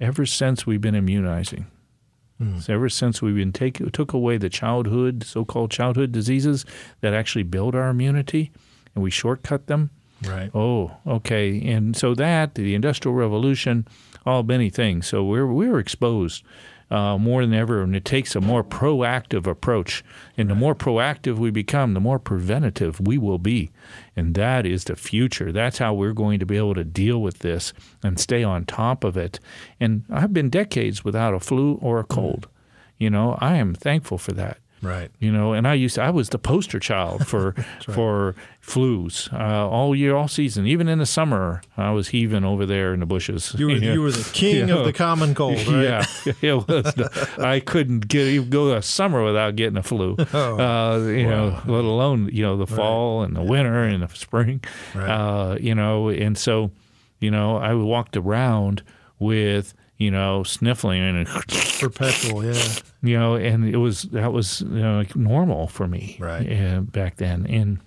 ever 0.00 0.24
since 0.24 0.66
we've 0.66 0.80
been 0.80 0.94
immunizing. 0.94 1.66
Mm. 2.40 2.62
So 2.62 2.72
ever 2.72 2.88
since 2.88 3.20
we've 3.20 3.36
been 3.36 3.52
take, 3.52 3.76
took 3.92 4.14
away 4.14 4.38
the 4.38 4.48
childhood, 4.48 5.24
so-called 5.24 5.70
childhood 5.70 6.10
diseases 6.10 6.64
that 7.02 7.12
actually 7.12 7.42
build 7.42 7.74
our 7.74 7.90
immunity, 7.90 8.50
and 8.94 9.04
we 9.04 9.10
shortcut 9.10 9.66
them. 9.66 9.90
Right. 10.26 10.50
Oh, 10.54 10.96
okay. 11.06 11.60
And 11.70 11.94
so 11.94 12.14
that 12.14 12.54
the 12.54 12.74
Industrial 12.74 13.14
Revolution, 13.14 13.86
all 14.24 14.42
many 14.42 14.70
things. 14.70 15.06
So 15.06 15.22
we're 15.22 15.46
we're 15.46 15.78
exposed 15.78 16.44
uh, 16.94 17.18
more 17.18 17.44
than 17.44 17.52
ever, 17.52 17.82
and 17.82 17.96
it 17.96 18.04
takes 18.04 18.36
a 18.36 18.40
more 18.40 18.62
proactive 18.62 19.48
approach. 19.48 20.04
And 20.38 20.48
the 20.48 20.54
more 20.54 20.76
proactive 20.76 21.38
we 21.38 21.50
become, 21.50 21.92
the 21.92 21.98
more 21.98 22.20
preventative 22.20 23.00
we 23.00 23.18
will 23.18 23.38
be. 23.38 23.72
And 24.14 24.36
that 24.36 24.64
is 24.64 24.84
the 24.84 24.94
future. 24.94 25.50
That's 25.50 25.78
how 25.78 25.92
we're 25.92 26.12
going 26.12 26.38
to 26.38 26.46
be 26.46 26.56
able 26.56 26.74
to 26.74 26.84
deal 26.84 27.20
with 27.20 27.40
this 27.40 27.72
and 28.04 28.20
stay 28.20 28.44
on 28.44 28.64
top 28.64 29.02
of 29.02 29.16
it. 29.16 29.40
And 29.80 30.04
I've 30.08 30.32
been 30.32 30.50
decades 30.50 31.04
without 31.04 31.34
a 31.34 31.40
flu 31.40 31.80
or 31.82 31.98
a 31.98 32.04
cold. 32.04 32.46
You 32.96 33.10
know, 33.10 33.36
I 33.40 33.56
am 33.56 33.74
thankful 33.74 34.18
for 34.18 34.30
that. 34.32 34.58
Right. 34.84 35.10
You 35.18 35.32
know, 35.32 35.52
and 35.52 35.66
I 35.66 35.74
used 35.74 35.94
to, 35.96 36.02
I 36.02 36.10
was 36.10 36.28
the 36.28 36.38
poster 36.38 36.78
child 36.78 37.26
for 37.26 37.54
right. 37.56 37.66
for 37.82 38.34
flus 38.62 39.32
uh, 39.32 39.68
all 39.68 39.94
year, 39.94 40.14
all 40.14 40.28
season. 40.28 40.66
Even 40.66 40.88
in 40.88 40.98
the 40.98 41.06
summer, 41.06 41.62
I 41.76 41.90
was 41.90 42.08
heaving 42.08 42.44
over 42.44 42.66
there 42.66 42.92
in 42.94 43.00
the 43.00 43.06
bushes. 43.06 43.54
You 43.58 43.66
were, 43.66 43.72
you, 43.74 44.02
were 44.02 44.10
the 44.10 44.30
king 44.32 44.70
of 44.70 44.84
the 44.84 44.92
common 44.92 45.34
cold, 45.34 45.66
right? 45.66 45.82
Yeah, 45.82 46.32
it 46.40 46.68
was. 46.68 46.92
I 47.38 47.60
couldn't 47.60 48.08
get 48.08 48.50
go 48.50 48.74
a 48.74 48.82
summer 48.82 49.24
without 49.24 49.56
getting 49.56 49.76
a 49.76 49.82
flu. 49.82 50.16
Oh, 50.32 50.58
uh, 50.58 50.98
you 51.06 51.26
wow. 51.26 51.30
know, 51.30 51.62
let 51.66 51.84
alone 51.84 52.28
you 52.32 52.42
know 52.42 52.56
the 52.56 52.66
fall 52.66 53.20
right. 53.20 53.28
and 53.28 53.36
the 53.36 53.42
winter 53.42 53.84
and 53.84 54.02
the 54.02 54.08
spring. 54.14 54.62
Right. 54.94 55.08
Uh, 55.08 55.56
you 55.60 55.74
know, 55.74 56.08
and 56.08 56.36
so 56.36 56.70
you 57.20 57.30
know, 57.30 57.56
I 57.56 57.74
walked 57.74 58.16
around 58.16 58.82
with 59.18 59.74
you 59.98 60.10
know, 60.10 60.42
sniffling 60.42 61.02
and 61.02 61.26
perpetual, 61.80 62.44
yeah. 62.44 62.62
You 63.02 63.18
know, 63.18 63.34
and 63.34 63.68
it 63.68 63.76
was 63.76 64.02
that 64.04 64.32
was 64.32 64.62
you 64.62 64.68
know, 64.68 64.98
like 64.98 65.14
normal 65.14 65.68
for 65.68 65.86
me, 65.86 66.16
right, 66.18 66.50
uh, 66.50 66.80
back 66.80 67.16
then, 67.16 67.46
and 67.46 67.78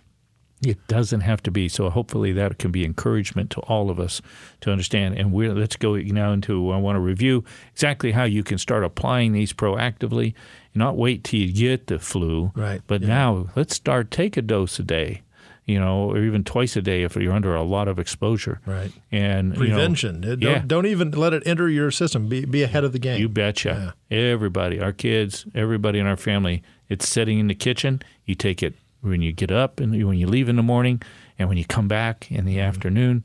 it 0.65 0.87
doesn't 0.87 1.21
have 1.21 1.43
to 1.43 1.51
be. 1.51 1.67
So 1.67 1.89
hopefully 1.89 2.31
that 2.33 2.57
can 2.57 2.71
be 2.71 2.83
encouragement 2.83 3.51
to 3.51 3.61
all 3.61 3.89
of 3.89 3.99
us 3.99 4.21
to 4.61 4.71
understand. 4.71 5.17
And 5.17 5.31
we're 5.31 5.53
let's 5.53 5.75
go 5.75 5.95
now 5.95 6.31
into 6.31 6.71
I 6.71 6.77
want 6.77 6.95
to 6.95 7.01
review 7.01 7.43
exactly 7.73 8.11
how 8.11 8.23
you 8.23 8.43
can 8.43 8.57
start 8.57 8.83
applying 8.83 9.33
these 9.33 9.53
proactively, 9.53 10.33
and 10.73 10.75
not 10.75 10.97
wait 10.97 11.23
till 11.23 11.39
you 11.39 11.53
get 11.53 11.87
the 11.87 11.99
flu, 11.99 12.51
right? 12.55 12.81
But 12.87 13.01
yeah. 13.01 13.07
now 13.07 13.47
let's 13.55 13.75
start 13.75 14.11
take 14.11 14.37
a 14.37 14.41
dose 14.41 14.79
a 14.79 14.83
day 14.83 15.21
you 15.67 15.77
know, 15.77 16.09
or 16.11 16.23
even 16.23 16.45
twice 16.45 16.77
a 16.77 16.81
day 16.81 17.03
if 17.03 17.15
you're 17.17 17.33
under 17.33 17.53
a 17.53 17.61
lot 17.61 17.89
of 17.89 17.99
exposure. 17.99 18.61
Right. 18.65 18.91
And 19.11 19.53
prevention. 19.53 20.23
You 20.23 20.29
know, 20.29 20.35
don't, 20.37 20.51
yeah. 20.51 20.63
don't 20.65 20.85
even 20.85 21.11
let 21.11 21.33
it 21.33 21.43
enter 21.45 21.69
your 21.69 21.91
system. 21.91 22.27
Be 22.27 22.45
be 22.45 22.63
ahead 22.63 22.85
of 22.85 22.93
the 22.93 22.99
game. 22.99 23.19
You 23.19 23.27
betcha. 23.27 23.93
Yeah. 24.09 24.17
Everybody, 24.17 24.79
our 24.79 24.93
kids, 24.93 25.45
everybody 25.53 25.99
in 25.99 26.07
our 26.07 26.17
family. 26.17 26.63
It's 26.87 27.07
sitting 27.07 27.37
in 27.37 27.47
the 27.47 27.55
kitchen. 27.55 28.01
You 28.25 28.33
take 28.33 28.63
it 28.63 28.75
when 29.01 29.21
you 29.21 29.33
get 29.33 29.51
up 29.51 29.81
and 29.81 29.91
when 30.07 30.17
you 30.17 30.25
leave 30.25 30.47
in 30.47 30.55
the 30.55 30.63
morning, 30.63 31.01
and 31.37 31.49
when 31.49 31.57
you 31.57 31.65
come 31.65 31.87
back 31.87 32.31
in 32.31 32.45
the 32.45 32.57
mm-hmm. 32.57 32.67
afternoon 32.67 33.23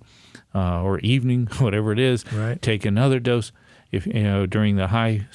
uh, 0.55 0.83
or 0.83 0.98
evening, 0.98 1.46
whatever 1.59 1.92
it 1.92 2.00
is. 2.00 2.31
Right. 2.33 2.61
Take 2.61 2.85
another 2.85 3.20
dose. 3.20 3.52
If 3.92 4.07
you 4.07 4.24
know 4.24 4.46
during 4.46 4.74
the 4.76 4.88
high 4.88 5.28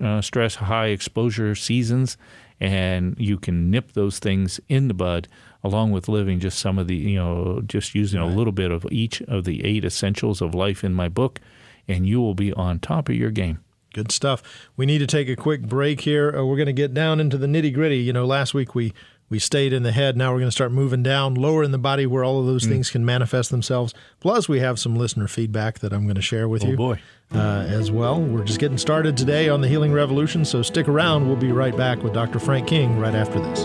uh, 0.00 0.22
stress, 0.22 0.54
high 0.54 0.86
exposure 0.86 1.54
seasons, 1.54 2.16
and 2.58 3.16
you 3.18 3.36
can 3.36 3.70
nip 3.70 3.92
those 3.92 4.18
things 4.18 4.60
in 4.68 4.88
the 4.88 4.94
bud 4.94 5.28
along 5.64 5.90
with 5.90 6.08
living 6.08 6.38
just 6.38 6.58
some 6.58 6.78
of 6.78 6.86
the, 6.86 6.94
you 6.94 7.16
know, 7.16 7.62
just 7.66 7.94
using 7.94 8.20
right. 8.20 8.30
a 8.30 8.34
little 8.34 8.52
bit 8.52 8.70
of 8.70 8.86
each 8.92 9.20
of 9.22 9.44
the 9.44 9.64
eight 9.64 9.84
essentials 9.84 10.40
of 10.40 10.54
life 10.54 10.84
in 10.84 10.94
my 10.94 11.08
book, 11.08 11.40
and 11.88 12.06
you 12.06 12.20
will 12.20 12.34
be 12.34 12.52
on 12.52 12.78
top 12.78 13.08
of 13.08 13.16
your 13.16 13.30
game. 13.30 13.58
Good 13.94 14.12
stuff. 14.12 14.42
We 14.76 14.86
need 14.86 14.98
to 14.98 15.06
take 15.06 15.28
a 15.28 15.36
quick 15.36 15.62
break 15.62 16.02
here. 16.02 16.36
Uh, 16.36 16.44
we're 16.44 16.56
going 16.56 16.66
to 16.66 16.72
get 16.72 16.92
down 16.94 17.18
into 17.20 17.38
the 17.38 17.46
nitty 17.46 17.72
gritty. 17.72 17.98
You 17.98 18.12
know, 18.12 18.26
last 18.26 18.52
week 18.54 18.74
we 18.74 18.92
We 19.30 19.38
stayed 19.38 19.72
in 19.72 19.84
the 19.84 19.90
head. 19.92 20.16
Now 20.18 20.32
we're 20.32 20.40
going 20.40 20.48
to 20.50 20.52
start 20.52 20.70
moving 20.70 21.02
down, 21.02 21.34
lower 21.34 21.64
in 21.64 21.70
the 21.70 21.78
body 21.78 22.04
where 22.04 22.22
all 22.22 22.40
of 22.40 22.46
those 22.46 22.66
things 22.66 22.90
can 22.90 23.04
manifest 23.06 23.50
themselves. 23.50 23.94
Plus, 24.20 24.48
we 24.50 24.60
have 24.60 24.78
some 24.78 24.96
listener 24.96 25.26
feedback 25.28 25.78
that 25.78 25.92
I'm 25.94 26.02
going 26.04 26.16
to 26.16 26.22
share 26.22 26.46
with 26.46 26.62
Oh, 26.62 26.68
you 26.68 26.76
boy. 26.76 27.00
uh, 27.34 27.64
as 27.66 27.90
well. 27.90 28.20
We're 28.20 28.44
just 28.44 28.60
getting 28.60 28.76
started 28.78 29.16
today 29.16 29.48
on 29.48 29.62
the 29.62 29.68
Healing 29.68 29.92
Revolution, 29.92 30.44
so 30.44 30.60
stick 30.60 30.88
around. 30.88 31.26
We'll 31.26 31.36
be 31.36 31.52
right 31.52 31.74
back 31.76 32.02
with 32.02 32.12
Dr. 32.12 32.38
Frank 32.38 32.68
King 32.68 32.98
right 32.98 33.14
after 33.14 33.40
this. 33.40 33.64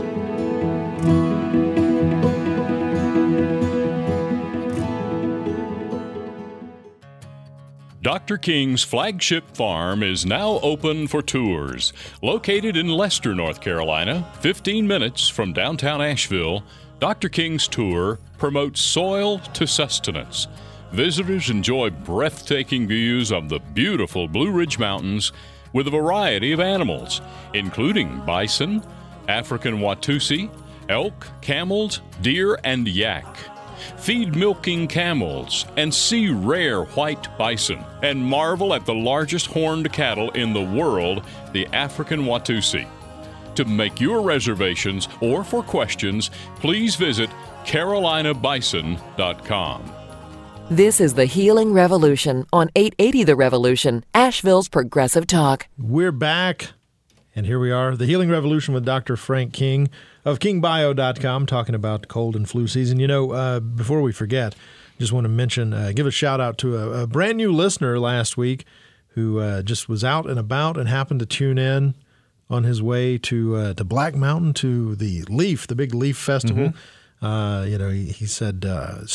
Dr. 8.01 8.37
King's 8.37 8.81
flagship 8.81 9.57
farm 9.57 10.03
is 10.03 10.25
now 10.25 10.61
open 10.61 11.05
for 11.05 11.21
tours. 11.21 11.91
Located 12.21 12.77
in 12.77 12.87
Leicester, 12.87 13.35
North 13.35 13.59
Carolina, 13.59 14.25
15 14.39 14.87
minutes 14.87 15.27
from 15.27 15.51
downtown 15.51 16.01
Asheville, 16.01 16.63
Dr. 16.99 17.27
King's 17.27 17.67
tour 17.67 18.17
promotes 18.37 18.79
soil 18.79 19.39
to 19.39 19.67
sustenance. 19.67 20.47
Visitors 20.93 21.49
enjoy 21.49 21.89
breathtaking 21.89 22.87
views 22.87 23.33
of 23.33 23.49
the 23.49 23.59
beautiful 23.59 24.29
Blue 24.29 24.49
Ridge 24.49 24.79
Mountains 24.79 25.33
with 25.73 25.85
a 25.85 25.91
variety 25.91 26.53
of 26.53 26.61
animals, 26.61 27.19
including 27.53 28.21
bison, 28.25 28.81
African 29.27 29.79
Watusi, 29.79 30.49
elk, 30.87 31.27
camels, 31.41 31.99
deer, 32.21 32.57
and 32.63 32.87
yak 32.87 33.37
feed 33.97 34.35
milking 34.35 34.87
camels, 34.87 35.65
and 35.77 35.93
see 35.93 36.29
rare 36.29 36.83
white 36.83 37.37
bison, 37.37 37.83
and 38.03 38.23
marvel 38.23 38.73
at 38.73 38.85
the 38.85 38.93
largest 38.93 39.47
horned 39.47 39.91
cattle 39.91 40.29
in 40.31 40.53
the 40.53 40.61
world, 40.61 41.25
the 41.53 41.67
African 41.67 42.21
Watusi. 42.21 42.87
To 43.55 43.65
make 43.65 43.99
your 43.99 44.21
reservations 44.21 45.07
or 45.21 45.43
for 45.43 45.63
questions, 45.63 46.29
please 46.57 46.95
visit 46.95 47.29
carolinabison.com. 47.65 49.95
This 50.71 51.01
is 51.01 51.15
the 51.15 51.25
Healing 51.25 51.73
Revolution 51.73 52.45
on 52.53 52.69
880 52.75 53.23
The 53.23 53.35
Revolution, 53.35 54.05
Asheville's 54.13 54.69
Progressive 54.69 55.25
Talk. 55.25 55.67
We're 55.79 56.11
back, 56.11 56.73
and 57.35 57.45
here 57.45 57.59
we 57.59 57.71
are, 57.71 57.95
the 57.95 58.05
Healing 58.05 58.29
Revolution 58.29 58.73
with 58.73 58.85
Dr. 58.85 59.15
Frank 59.15 59.53
King 59.53 59.89
of 60.25 60.39
kingbio.com, 60.39 61.45
talking 61.45 61.75
about 61.75 62.07
cold 62.07 62.35
and 62.35 62.49
flu 62.49 62.67
season. 62.67 62.99
You 62.99 63.07
know, 63.07 63.31
uh, 63.31 63.59
before 63.59 64.01
we 64.01 64.11
forget, 64.11 64.55
just 64.99 65.13
want 65.13 65.25
to 65.25 65.29
mention, 65.29 65.73
uh, 65.73 65.91
give 65.95 66.07
a 66.07 66.11
shout 66.11 66.41
out 66.41 66.57
to 66.59 66.77
a, 66.77 67.03
a 67.03 67.07
brand 67.07 67.37
new 67.37 67.51
listener 67.51 67.99
last 67.99 68.35
week 68.37 68.65
who 69.09 69.39
uh, 69.39 69.61
just 69.61 69.87
was 69.87 70.03
out 70.03 70.29
and 70.29 70.39
about 70.39 70.77
and 70.77 70.89
happened 70.89 71.19
to 71.19 71.25
tune 71.25 71.57
in 71.57 71.95
on 72.49 72.63
his 72.63 72.81
way 72.81 73.17
to 73.17 73.55
uh, 73.55 73.73
to 73.75 73.83
Black 73.83 74.15
Mountain 74.15 74.53
to 74.55 74.95
the 74.95 75.23
Leaf, 75.23 75.67
the 75.67 75.75
big 75.75 75.93
Leaf 75.93 76.17
Festival. 76.17 76.73
Uh, 77.21 77.65
you 77.67 77.77
know, 77.77 77.89
he, 77.89 78.05
he 78.05 78.25
said 78.25 78.65
uh, 78.65 79.05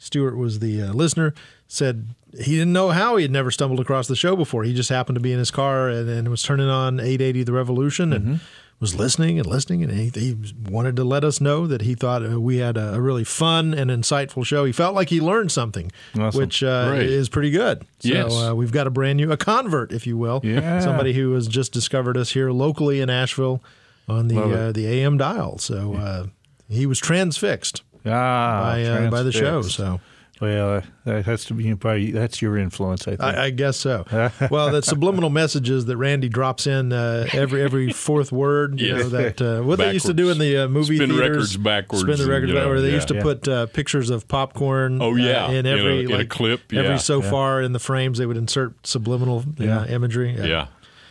Stuart. 0.00 0.30
Stuart 0.30 0.36
was 0.36 0.58
the 0.58 0.82
uh, 0.82 0.92
listener. 0.92 1.32
Said 1.68 2.08
he 2.36 2.52
didn't 2.56 2.72
know 2.72 2.88
how 2.90 3.16
he 3.16 3.22
had 3.22 3.30
never 3.30 3.50
stumbled 3.52 3.78
across 3.80 4.08
the 4.08 4.16
show 4.16 4.34
before. 4.34 4.64
He 4.64 4.74
just 4.74 4.88
happened 4.88 5.14
to 5.16 5.20
be 5.20 5.32
in 5.32 5.38
his 5.38 5.50
car 5.52 5.88
and, 5.88 6.08
and 6.08 6.28
was 6.28 6.42
turning 6.42 6.68
on 6.68 6.98
880 6.98 7.44
The 7.44 7.52
Revolution 7.52 8.12
and 8.12 8.40
was 8.80 8.94
listening 8.96 9.38
and 9.38 9.46
listening. 9.46 9.84
And 9.84 9.92
he, 9.92 10.08
he 10.08 10.36
wanted 10.68 10.96
to 10.96 11.04
let 11.04 11.22
us 11.22 11.40
know 11.40 11.66
that 11.68 11.82
he 11.82 11.94
thought 11.94 12.24
uh, 12.28 12.40
we 12.40 12.56
had 12.56 12.76
a, 12.76 12.94
a 12.94 13.00
really 13.00 13.22
fun 13.24 13.72
and 13.74 13.88
insightful 13.90 14.44
show. 14.44 14.64
He 14.64 14.72
felt 14.72 14.94
like 14.96 15.10
he 15.10 15.20
learned 15.20 15.52
something, 15.52 15.92
Awesome. 16.18 16.40
which 16.40 16.62
uh, 16.64 16.94
is 16.98 17.28
pretty 17.28 17.50
good. 17.50 17.82
So 18.00 18.08
Yes. 18.08 18.32
uh, 18.34 18.54
we've 18.56 18.72
got 18.72 18.86
a 18.88 18.90
brand 18.90 19.18
new, 19.18 19.30
a 19.30 19.36
convert, 19.36 19.92
if 19.92 20.06
you 20.08 20.16
will. 20.16 20.40
Yeah. 20.42 20.80
Somebody 20.80 21.12
who 21.12 21.34
has 21.34 21.46
just 21.46 21.72
discovered 21.72 22.16
us 22.16 22.32
here 22.32 22.50
locally 22.50 23.00
in 23.00 23.10
Asheville 23.10 23.62
on 24.08 24.26
the 24.28 24.40
uh, 24.40 24.72
the 24.72 24.86
AM 24.86 25.18
dial. 25.18 25.58
So 25.58 25.94
uh, 25.94 26.26
he 26.68 26.86
was 26.86 26.98
transfixed 26.98 27.82
Ah, 28.06 28.72
by 28.72 28.84
uh, 28.84 29.10
by 29.10 29.22
the 29.22 29.32
show. 29.32 29.62
So 29.62 30.00
Well, 30.40 30.82
that 31.04 31.26
has 31.26 31.44
to 31.46 31.54
be 31.54 31.74
probably 31.74 32.12
that's 32.12 32.40
your 32.40 32.56
influence, 32.56 33.02
I 33.06 33.10
think. 33.10 33.20
I, 33.22 33.44
I 33.46 33.50
guess 33.50 33.76
so. 33.76 34.06
well, 34.50 34.70
the 34.70 34.80
subliminal 34.82 35.28
messages 35.28 35.84
that 35.84 35.98
Randy 35.98 36.30
drops 36.30 36.66
in 36.66 36.92
uh, 36.94 37.26
every 37.34 37.60
every 37.62 37.92
fourth 38.06 38.32
word. 38.32 38.80
You 38.80 38.86
Yes. 38.96 38.98
know 39.02 39.08
that 39.10 39.42
uh, 39.42 39.62
what 39.62 39.78
they 39.78 39.92
used 39.92 40.06
to 40.06 40.14
do 40.14 40.30
in 40.30 40.38
the 40.38 40.64
uh, 40.64 40.68
movie 40.68 40.96
Spin 40.96 41.10
theaters, 41.10 41.28
records 41.28 41.56
backwards 41.58 42.02
spin 42.04 42.18
the 42.18 42.26
records 42.32 42.48
you 42.48 42.54
know, 42.54 42.60
backwards. 42.62 42.82
They 42.82 42.88
yeah. 42.88 42.94
used 42.94 43.08
to 43.08 43.14
Yeah. 43.16 43.22
put 43.22 43.48
uh, 43.48 43.66
pictures 43.66 44.08
of 44.08 44.26
popcorn. 44.28 45.02
Oh, 45.02 45.14
yeah. 45.14 45.44
uh, 45.46 45.50
in 45.50 45.66
In 45.66 45.66
a- 45.66 45.70
every 45.78 46.04
in 46.06 46.10
a 46.10 46.16
like, 46.18 46.28
clip, 46.30 46.72
yeah. 46.72 46.80
Every 46.82 46.98
so 46.98 47.20
Yeah. 47.22 47.30
far 47.30 47.60
in 47.60 47.72
the 47.72 47.78
frames, 47.78 48.16
they 48.18 48.24
would 48.26 48.38
insert 48.38 48.86
subliminal 48.86 49.40
uh, 49.40 49.62
Yeah. 49.62 49.86
imagery. 49.88 50.34
Yeah. 50.38 50.68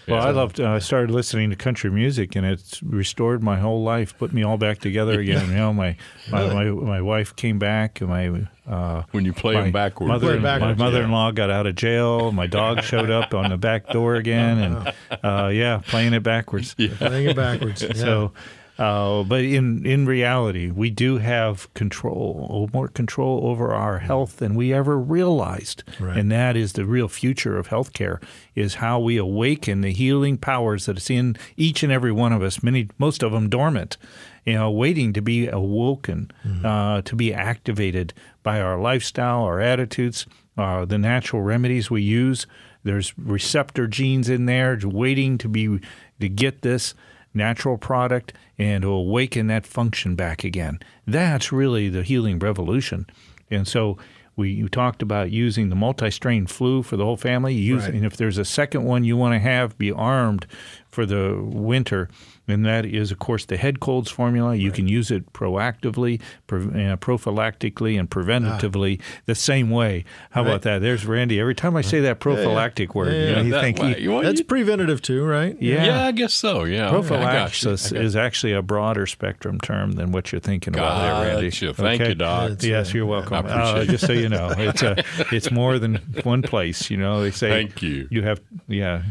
Well, 0.09 0.21
Yeah. 0.21 0.27
I 0.27 0.31
loved. 0.31 0.59
Uh, 0.59 0.71
I 0.71 0.79
started 0.79 1.11
listening 1.11 1.49
to 1.51 1.55
country 1.55 1.89
music, 1.91 2.35
and 2.35 2.45
it's 2.45 2.81
restored 2.83 3.41
my 3.43 3.57
whole 3.59 3.83
life, 3.83 4.17
put 4.17 4.33
me 4.33 4.43
all 4.43 4.57
back 4.57 4.79
together 4.79 5.19
again. 5.19 5.49
You 5.49 5.55
know, 5.55 5.73
my 5.73 5.95
my, 6.31 6.53
my 6.53 6.63
my 6.65 7.01
wife 7.01 7.35
came 7.35 7.59
back, 7.59 8.01
and 8.01 8.09
my 8.09 8.47
uh, 8.71 9.03
when 9.11 9.25
you 9.25 9.33
play 9.33 9.55
my 9.55 9.61
them 9.63 9.71
backwards. 9.71 10.09
Mother, 10.09 10.27
Play 10.27 10.35
my 10.37 10.43
backwards, 10.43 10.79
mother-in-law 10.79 11.31
got 11.31 11.49
out 11.49 11.65
of 11.67 11.75
jail. 11.75 12.31
My 12.31 12.47
dog 12.47 12.83
showed 12.83 13.09
up 13.09 13.33
on 13.33 13.49
the 13.49 13.57
back 13.57 13.87
door 13.89 14.15
again, 14.15 14.57
and 14.59 14.93
uh, 15.23 15.47
yeah, 15.47 15.81
playing 15.87 16.13
it 16.13 16.23
backwards. 16.23 16.73
Playing 16.75 17.29
it 17.29 17.35
backwards. 17.35 17.81
Yeah. 17.81 17.93
So, 17.93 18.31
uh, 18.79 19.23
but 19.23 19.43
in 19.43 19.85
in 19.85 20.05
reality, 20.05 20.71
we 20.71 20.89
do 20.89 21.17
have 21.17 21.71
control, 21.73 22.69
more 22.73 22.87
control 22.87 23.41
over 23.47 23.73
our 23.73 23.99
health 23.99 24.37
than 24.37 24.55
we 24.55 24.73
ever 24.73 24.97
realized, 24.97 25.83
Right. 25.99 26.17
and 26.17 26.31
that 26.31 26.55
is 26.55 26.73
the 26.73 26.85
real 26.85 27.07
future 27.07 27.57
of 27.57 27.67
healthcare. 27.67 28.21
Is 28.55 28.75
how 28.75 28.99
we 28.99 29.17
awaken 29.17 29.81
the 29.81 29.91
healing 29.91 30.37
powers 30.37 30.85
that 30.85 30.97
is 30.97 31.09
in 31.09 31.35
each 31.57 31.83
and 31.83 31.91
every 31.91 32.11
one 32.11 32.33
of 32.33 32.41
us. 32.41 32.63
Many, 32.63 32.87
most 32.97 33.21
of 33.23 33.31
them 33.31 33.49
dormant, 33.49 33.97
you 34.45 34.53
know, 34.53 34.71
waiting 34.71 35.13
to 35.13 35.21
be 35.21 35.47
awoken, 35.47 36.31
uh, 36.63 37.01
to 37.03 37.15
be 37.15 37.33
activated 37.33 38.13
by 38.43 38.59
our 38.61 38.77
lifestyle, 38.79 39.43
our 39.43 39.59
attitudes, 39.61 40.25
uh, 40.57 40.85
the 40.85 40.97
natural 40.97 41.41
remedies 41.41 41.89
we 41.91 42.01
use. 42.01 42.47
There's 42.83 43.13
receptor 43.17 43.87
genes 43.87 44.29
in 44.29 44.45
there 44.45 44.77
waiting 44.83 45.37
to 45.39 45.49
be 45.49 45.79
to 46.21 46.29
get 46.29 46.61
this 46.61 46.93
natural 47.33 47.77
product 47.77 48.33
and 48.59 48.83
to 48.83 48.89
awaken 48.89 49.47
that 49.47 49.65
function 49.65 50.15
back 50.15 50.43
again. 50.43 50.79
That's 51.07 51.51
really 51.51 51.89
the 51.89 52.03
healing 52.03 52.37
revolution. 52.37 53.07
And 53.49 53.67
so 53.67 53.97
we 54.35 54.51
you 54.51 54.69
talked 54.69 55.01
about 55.01 55.31
using 55.31 55.69
the 55.69 55.75
multi-strain 55.75 56.45
flu 56.45 56.83
for 56.83 56.97
the 56.97 57.05
whole 57.05 57.17
family. 57.17 57.53
Use, 57.53 57.83
Right. 57.83 57.93
And 57.93 58.05
if 58.05 58.17
there's 58.17 58.37
a 58.37 58.45
second 58.45 58.83
one 58.83 59.03
you 59.03 59.17
want 59.17 59.33
to 59.33 59.39
have, 59.39 59.77
be 59.77 59.91
armed 59.91 60.45
for 60.91 61.05
the 61.05 61.39
winter. 61.41 62.09
And 62.49 62.65
that 62.65 62.85
is, 62.85 63.11
of 63.11 63.19
course, 63.19 63.45
the 63.45 63.57
head 63.57 63.79
colds 63.79 64.09
formula. 64.09 64.55
You 64.55 64.71
can 64.71 64.87
use 64.87 65.11
it 65.11 65.31
proactively, 65.33 66.19
pre- 66.47 66.59
uh, 66.87 66.97
prophylactically, 66.97 67.99
and 67.99 68.09
preventatively 68.09 68.99
the 69.25 69.35
same 69.35 69.69
way. 69.69 70.05
How 70.31 70.41
about 70.41 70.63
that? 70.63 70.79
There's 70.81 71.05
Randy. 71.05 71.39
Every 71.39 71.55
time 71.55 71.75
I 71.75 71.81
say 71.81 71.99
that 72.01 72.19
prophylactic 72.19 72.95
word, 72.95 73.13
you, 73.13 73.35
know, 73.35 73.41
you 73.41 73.51
That 73.51 73.61
think 73.61 73.79
he- 73.79 74.03
You 74.03 74.11
want- 74.11 74.25
That's 74.25 74.39
you- 74.39 74.45
preventative 74.45 75.01
too, 75.01 75.23
right? 75.25 75.55
yeah. 75.59 75.85
yeah, 75.85 76.05
I 76.07 76.11
guess 76.11 76.33
so. 76.33 76.63
Yeah. 76.63 76.87
I 76.87 76.91
got. 76.91 76.91
Prophylaxis 76.91 77.91
is 77.91 78.15
actually 78.15 78.53
a 78.53 78.61
broader 78.61 79.05
spectrum 79.05 79.59
term 79.59 79.93
than 79.93 80.11
what 80.11 80.31
you're 80.31 80.41
thinking 80.41 80.75
about 80.75 81.01
there, 81.01 81.33
Randy. 81.33 81.49
Gotcha. 81.49 81.73
Thank 81.73 82.01
you, 82.07 82.15
Doc. 82.15 82.51
It's, 82.51 82.65
Yes, 82.65 82.89
uh, 82.89 82.93
you're 82.97 83.05
welcome. 83.05 83.33
I 83.33 83.39
appreciate 83.39 83.75
Uh, 83.77 83.81
it. 83.81 83.89
just 83.89 84.07
so 84.07 84.13
you 84.13 84.29
know, 84.29 84.53
it's 84.57 84.81
a, 84.83 85.03
it's 85.31 85.51
more 85.51 85.79
than 85.79 85.95
one 86.23 86.41
place. 86.41 86.89
You 86.89 86.97
know, 86.97 87.21
they 87.21 87.31
say 87.31 87.49
Thank 87.49 87.81
you. 87.81 88.07
You 88.11 88.23
have, 88.23 88.41
yeah, 88.67 89.03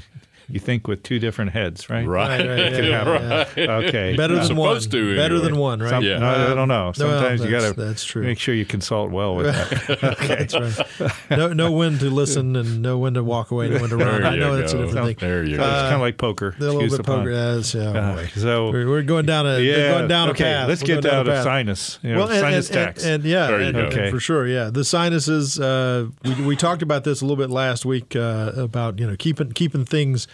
you 0.50 0.58
think 0.60 0.88
with 0.88 1.02
two 1.02 1.18
different 1.18 1.50
heads, 1.52 1.90
right? 1.90 2.06
Right. 2.06 2.38
Right, 2.40 2.48
right, 2.48 2.84
yeah, 2.84 3.04
happen. 3.04 3.52
yeah. 3.62 3.72
Okay. 3.76 4.16
Better 4.16 4.34
than 4.36 4.56
one. 4.56 4.68
supposed 4.80 4.90
to, 4.92 5.16
Better 5.16 5.38
than 5.40 5.56
one, 5.56 5.80
right? 5.80 5.90
Some- 5.90 6.04
Yeah. 6.04 6.18
I, 6.26 6.52
I 6.52 6.54
don't 6.54 6.68
know. 6.68 6.92
Sometimes 6.94 7.42
you 7.44 7.50
got 7.50 7.74
to. 7.74 7.80
that's 7.80 8.04
true. 8.04 8.22
Make 8.22 8.38
sure 8.38 8.54
you 8.54 8.64
consult 8.64 9.10
well 9.10 9.36
with 9.36 9.46
that. 9.46 10.16
That's 10.50 10.54
right. 11.00 11.12
Know, 11.38 11.52
know 11.52 11.70
when 11.72 11.98
to 11.98 12.10
listen 12.10 12.56
and 12.56 12.80
know 12.82 12.98
when 12.98 13.14
to 13.14 13.22
walk 13.24 13.50
away, 13.50 13.68
know 13.68 13.80
when 13.80 13.90
to 13.90 13.96
run. 13.96 14.22
There 14.22 14.30
I 14.30 14.36
know 14.36 14.54
you 14.54 14.60
that's 14.60 14.72
a 14.72 14.76
go. 14.76 14.86
different 14.86 15.18
thing. 15.20 15.28
There 15.28 15.44
you 15.44 15.56
go. 15.56 15.62
it's 15.64 15.72
go. 15.72 15.80
kind 15.82 15.94
of 15.94 16.00
like 16.00 16.16
poker. 16.18 16.54
A 16.56 16.60
little 16.60 16.80
Excuse 16.80 16.92
bit 16.92 16.96
the 16.98 17.02
pun. 17.04 17.18
poker. 17.20 17.34
That's, 17.34 17.74
yeah, 17.74 17.82
Uh, 17.90 18.14
boy. 18.16 18.26
so 18.36 18.70
we're, 18.70 18.88
we're 18.88 19.02
going 19.02 19.26
down 19.26 19.46
a 19.46 19.58
yeah, 19.60 19.90
going 19.98 20.08
down 20.08 20.30
okay, 20.30 20.44
a 20.44 20.46
path. 20.46 20.68
Let's 20.68 20.82
We're 20.82 20.86
get 20.86 21.02
going 21.02 21.14
down 21.14 21.24
to 21.26 21.30
path. 21.32 21.44
sinus. 21.44 21.98
You 22.02 22.12
know, 22.12 22.18
Well, 22.20 22.28
and, 22.30 22.40
sinus 22.40 22.68
and, 22.68 22.74
tax. 22.74 23.04
and, 23.04 23.14
and 23.14 23.24
yeah, 23.24 23.46
There 23.48 23.60
you 23.60 23.66
and- 23.66 23.74
go. 23.74 23.84
and 23.84 23.92
Okay. 23.92 24.10
for 24.10 24.20
sure, 24.20 24.46
yeah. 24.46 24.70
The 24.70 24.84
sinuses. 24.84 25.58
Uh, 25.60 26.08
we 26.24 26.34
we 26.46 26.56
talked 26.56 26.82
about 26.82 27.04
this 27.04 27.20
a 27.20 27.24
little 27.26 27.36
bit 27.42 27.50
last 27.50 27.84
week 27.84 28.16
uh, 28.16 28.52
about 28.56 28.98
you 28.98 29.06
know 29.06 29.16
keeping 29.16 29.52
keeping 29.52 29.84
things 29.84 30.26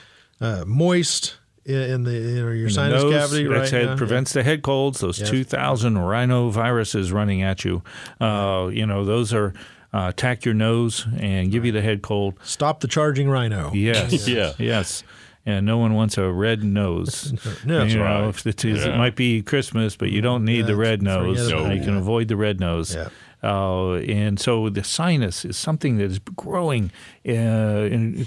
uh, 0.44 0.64
moist 0.66 1.36
in, 1.64 1.74
in 1.76 2.02
the 2.04 2.12
you 2.12 2.20
know 2.44 2.50
your 2.50 2.54
in 2.54 2.64
the 2.64 2.70
sinus 2.70 3.02
nose, 3.02 3.12
cavity. 3.12 3.46
That's 3.48 3.72
right? 3.72 3.82
it 3.82 3.86
Yeah. 3.86 3.96
prevents 3.96 4.32
the 4.32 4.42
head 4.42 4.62
colds. 4.62 5.00
Those 5.00 5.18
Yes. 5.20 5.30
2,000 5.30 5.94
rhinoviruses 5.96 7.12
running 7.12 7.42
at 7.42 7.64
you. 7.64 7.82
Uh, 8.20 8.68
you 8.72 8.86
know, 8.86 9.04
those 9.04 9.32
are 9.32 9.52
uh, 9.92 10.08
attack 10.08 10.44
your 10.44 10.54
nose 10.54 11.06
and 11.18 11.50
give 11.52 11.64
you 11.64 11.72
the 11.72 11.80
head 11.82 12.02
cold. 12.02 12.34
Stop 12.42 12.80
the 12.80 12.88
charging 12.88 13.28
rhino. 13.28 13.72
Yes. 13.72 14.26
Yeah. 14.36 14.52
Yes. 14.58 15.02
And 15.46 15.66
no 15.66 15.76
one 15.78 15.92
wants 15.94 16.16
a 16.18 16.32
red 16.32 16.64
nose. 16.64 17.32
No, 17.66 17.78
that's 17.80 17.92
you 17.92 17.98
know, 17.98 18.04
right. 18.04 18.28
if 18.28 18.46
it, 18.46 18.64
is, 18.64 18.84
it 18.84 18.96
might 18.96 19.14
be 19.14 19.42
Christmas, 19.42 19.94
but 19.96 20.10
you 20.10 20.20
don't 20.22 20.44
need 20.44 20.66
the 20.66 20.74
red 20.76 21.00
nose. 21.02 21.48
about 21.48 21.74
You 21.76 21.82
can 21.82 21.96
avoid 21.96 22.28
the 22.28 22.36
red 22.36 22.60
nose. 22.60 22.94
Yeah. 22.94 23.08
Uh, 23.42 23.96
and 24.08 24.40
so 24.40 24.70
the 24.70 24.82
sinus 24.82 25.44
is 25.44 25.56
something 25.58 25.98
that 25.98 26.04
is 26.10 26.18
growing 26.18 26.90
uh, 27.28 27.30
in 27.32 28.26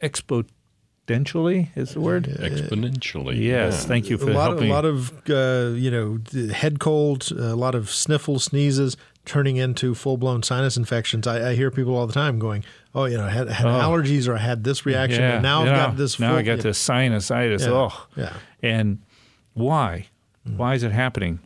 expo 0.00 0.44
exponentially 1.12 1.68
is 1.76 1.94
the 1.94 2.00
word. 2.00 2.24
Exponentially. 2.24 3.38
Yes, 3.40 3.82
yeah. 3.82 3.88
thank 3.88 4.10
you 4.10 4.18
for 4.18 4.24
a 4.24 4.26
for 4.28 4.32
lot, 4.34 4.50
helping. 4.50 4.70
a 4.70 4.74
lot 4.74 4.84
of 4.84 5.12
uh, 5.30 5.74
you 5.76 5.90
know 5.90 6.18
head 6.52 6.78
colds 6.78 7.30
a 7.30 7.56
lot 7.56 7.74
of 7.74 7.90
sniffles, 7.90 8.44
sneezes, 8.44 8.96
turning 9.24 9.56
into 9.56 9.94
full 9.94 10.16
blown 10.16 10.42
sinus 10.42 10.76
infections. 10.76 11.26
I, 11.26 11.50
I 11.50 11.54
hear 11.54 11.70
people 11.70 11.96
all 11.96 12.06
the 12.06 12.12
time 12.12 12.38
going, 12.38 12.64
"Oh, 12.94 13.04
you 13.04 13.16
know, 13.18 13.24
I 13.26 13.30
had, 13.30 13.48
had 13.48 13.66
allergies 13.66 14.28
or 14.28 14.34
I 14.34 14.38
had 14.40 14.64
this 14.64 14.84
reaction, 14.86 15.20
yeah, 15.20 15.34
and 15.34 15.42
now 15.42 15.64
yeah. 15.64 15.70
I've 15.70 15.76
got 15.90 15.96
this." 15.96 16.18
Now 16.18 16.30
full, 16.30 16.38
I 16.38 16.42
got 16.42 16.56
yeah. 16.58 16.62
this 16.62 16.88
sinusitis. 16.88 17.60
Yeah, 17.60 17.72
Oh, 17.72 18.06
yeah. 18.16 18.32
And 18.62 18.98
why? 19.54 20.08
Why 20.44 20.74
is 20.74 20.82
it 20.82 20.92
happening? 20.92 21.40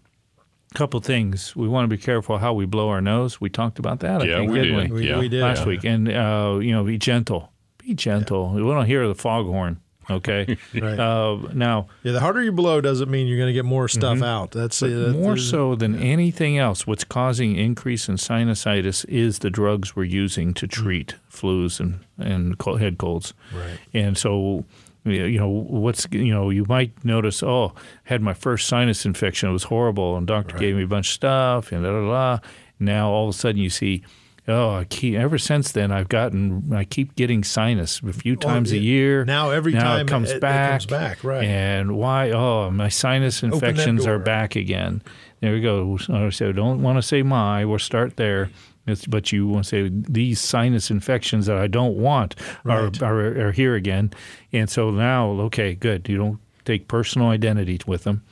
couple 0.74 1.00
things. 1.00 1.56
We 1.56 1.68
want 1.68 1.88
to 1.88 1.96
be 1.96 2.00
careful 2.00 2.36
how 2.36 2.52
we 2.52 2.66
blow 2.66 2.90
our 2.90 3.00
nose. 3.00 3.40
We 3.40 3.48
talked 3.48 3.78
about 3.78 4.00
that. 4.00 4.20
I 4.20 4.24
Yeah, 4.26 4.38
think, 4.40 4.50
we 4.52 4.58
didn't 4.58 4.78
did. 4.78 4.90
we? 4.92 5.00
We- 5.00 5.08
yeah. 5.08 5.18
we 5.18 5.28
did. 5.30 5.40
last 5.40 5.60
Yeah. 5.60 5.66
week. 5.68 5.84
And 5.84 6.06
uh, 6.08 6.58
you 6.60 6.70
know, 6.72 6.84
be 6.84 6.98
gentle. 6.98 7.50
Be 7.86 7.94
gentle. 7.94 8.50
We 8.50 8.60
don't 8.60 8.86
hear 8.86 9.06
the 9.06 9.14
foghorn. 9.14 9.80
Okay. 10.10 10.56
Right. 10.74 10.98
uh, 10.98 11.38
now, 11.54 11.86
Yeah, 12.02 12.12
the 12.12 12.20
harder 12.20 12.42
you 12.42 12.50
blow 12.52 12.80
doesn't 12.80 13.10
mean 13.10 13.26
you're 13.28 13.36
going 13.38 13.48
to 13.48 13.52
get 13.52 13.64
more 13.64 13.88
stuff 13.88 14.22
out. 14.22 14.50
That's 14.50 14.82
uh, 14.82 14.86
that- 14.88 15.12
more 15.12 15.36
so 15.36 15.74
than 15.76 16.00
anything 16.00 16.58
else, 16.58 16.86
what's 16.86 17.04
causing 17.04 17.56
increase 17.56 18.08
in 18.08 18.16
sinusitis 18.16 19.04
is 19.08 19.38
the 19.40 19.50
drugs 19.50 19.94
we're 19.96 20.04
using 20.04 20.52
to 20.54 20.66
treat 20.66 21.14
flus 21.30 21.78
and 21.80 22.00
and 22.18 22.58
cold, 22.58 22.80
head 22.80 22.98
colds. 22.98 23.34
Right. 23.54 23.78
And 23.94 24.16
so, 24.18 24.64
you 25.04 25.38
know, 25.38 25.48
what's 25.48 26.06
you 26.10 26.32
know, 26.34 26.50
you 26.50 26.64
might 26.68 27.04
notice, 27.04 27.42
oh, 27.42 27.72
had 28.04 28.20
my 28.22 28.34
first 28.34 28.66
sinus 28.68 29.04
infection, 29.06 29.48
it 29.48 29.52
was 29.52 29.64
horrible, 29.64 30.16
and 30.16 30.26
doctor 30.26 30.56
gave 30.58 30.74
me 30.76 30.82
a 30.84 30.88
bunch 30.88 31.08
of 31.08 31.14
stuff, 31.14 31.70
and 31.72 31.82
da 31.84 31.90
da 31.92 32.06
da. 32.08 32.38
Now 32.80 33.10
all 33.10 33.28
of 33.28 33.34
a 33.34 33.38
sudden 33.38 33.60
you 33.60 33.70
see. 33.70 34.02
Oh, 34.48 34.74
I 34.76 34.84
keep 34.84 35.16
ever 35.16 35.38
since 35.38 35.72
then 35.72 35.90
I've 35.90 36.08
gotten 36.08 36.72
I 36.72 36.84
keep 36.84 37.16
getting 37.16 37.42
sinus 37.42 38.00
a 38.06 38.12
few 38.12 38.36
times 38.36 38.70
a 38.72 38.78
year. 38.78 39.24
Now 39.24 39.50
every 39.50 39.72
now 39.72 39.82
time 39.82 40.06
it 40.06 40.08
comes 40.08 40.30
it- 40.30 40.36
it 40.36 40.40
back. 40.40 40.70
comes 40.70 40.86
back, 40.86 41.24
right. 41.24 41.44
And 41.44 41.96
why? 41.96 42.30
Oh, 42.30 42.70
my 42.70 42.88
sinus 42.88 43.42
infections 43.42 44.06
are 44.06 44.18
back 44.20 44.54
again. 44.54 45.02
There 45.40 45.52
we 45.52 45.60
go. 45.60 45.96
So 46.30 46.52
don't 46.52 46.80
want 46.82 46.96
to 46.98 47.02
say 47.02 47.22
my. 47.22 47.64
We'll 47.64 47.78
start 47.80 48.16
there. 48.16 48.50
It's, 48.86 49.04
but 49.04 49.32
you 49.32 49.48
want 49.48 49.64
to 49.64 49.68
say 49.68 49.90
these 49.92 50.40
sinus 50.40 50.92
infections 50.92 51.46
that 51.46 51.56
I 51.58 51.66
don't 51.66 51.96
want 51.96 52.36
Right. 52.62 53.02
are, 53.02 53.20
are 53.20 53.48
are 53.48 53.52
here 53.52 53.74
again. 53.74 54.12
And 54.52 54.70
so 54.70 54.92
now, 54.92 55.28
okay, 55.46 55.74
good. 55.74 56.08
You 56.08 56.16
don't 56.18 56.38
take 56.64 56.86
personal 56.86 57.28
identity 57.28 57.80
with 57.84 58.04
them. 58.04 58.22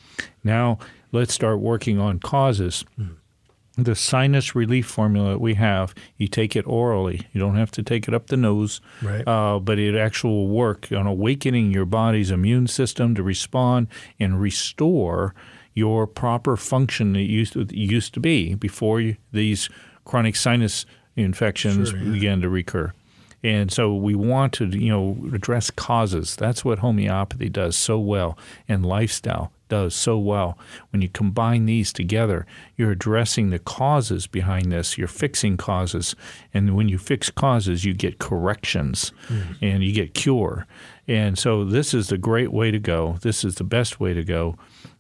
Now 0.45 0.79
let's 1.11 1.35
start 1.35 1.59
working 1.59 1.99
on 1.99 2.21
causes. 2.21 2.85
Hmm. 2.97 3.15
The 3.77 3.97
sinus 3.97 4.55
relief 4.55 4.87
formula 4.87 5.31
that 5.31 5.41
we 5.41 5.55
have, 5.55 5.95
you 6.17 6.29
take 6.29 6.55
it 6.55 6.65
orally. 6.67 7.27
You 7.33 7.41
don't 7.41 7.57
have 7.57 7.73
to 7.73 7.83
take 7.83 8.07
it 8.07 8.15
up 8.15 8.29
the 8.29 8.37
nose, 8.37 8.81
Right. 9.03 9.27
uh, 9.27 9.59
but 9.59 9.81
it 9.81 9.97
actually 9.97 10.33
will 10.33 10.49
work 10.49 10.93
on 10.93 11.07
awakening 11.09 11.73
your 11.73 11.85
body's 11.85 12.31
immune 12.31 12.69
system 12.69 13.17
to 13.17 13.23
respond 13.25 13.89
and 14.21 14.41
restore 14.41 15.35
your 15.75 16.07
proper 16.07 16.57
function 16.57 17.15
that 17.15 17.23
used 17.23 17.55
to, 17.55 17.67
used 17.77 18.15
to 18.15 18.21
be 18.21 18.55
before 18.55 19.01
you, 19.01 19.17
these 19.33 19.69
chronic 20.05 20.37
sinus 20.37 20.87
infections 21.17 21.91
Sure, 21.91 21.99
yeah. 21.99 22.13
began 22.13 22.41
to 22.43 22.49
recur. 22.49 22.93
And 23.43 23.73
so 23.73 23.93
we 23.93 24.15
want 24.15 24.53
to, 24.55 24.67
you 24.67 24.89
know, 24.91 25.19
address 25.35 25.71
causes. 25.73 26.37
That's 26.37 26.65
what 26.65 26.79
homeopathy 26.79 27.49
does 27.49 27.77
so 27.77 27.99
well, 27.99 28.39
and 28.69 28.87
lifestyle 28.87 29.51
does 29.69 29.95
so 29.95 30.19
well. 30.19 30.59
When 30.91 31.03
you 31.03 31.09
combine 31.09 31.67
these 31.67 31.93
together, 31.93 32.47
you're 32.77 32.93
addressing 32.93 33.51
the 33.51 33.59
causes 33.59 34.27
behind 34.27 34.73
this. 34.73 34.99
You're 34.99 35.09
fixing 35.09 35.57
causes, 35.57 36.15
and 36.53 36.77
when 36.77 36.89
you 36.89 36.99
fix 36.99 37.31
causes, 37.31 37.85
you 37.85 37.95
get 37.95 38.19
corrections, 38.19 39.13
and 39.63 39.83
you 39.83 39.93
get 39.93 40.15
cure. 40.15 40.67
And 41.07 41.39
so 41.39 41.65
this 41.65 41.93
is 41.93 42.09
the 42.09 42.19
great 42.19 42.53
way 42.53 42.71
to 42.71 42.79
go. 42.79 43.19
This 43.21 43.45
is 43.45 43.57
the 43.57 43.65
best 43.65 44.01
way 44.01 44.15
to 44.15 44.25
go, 44.25 44.57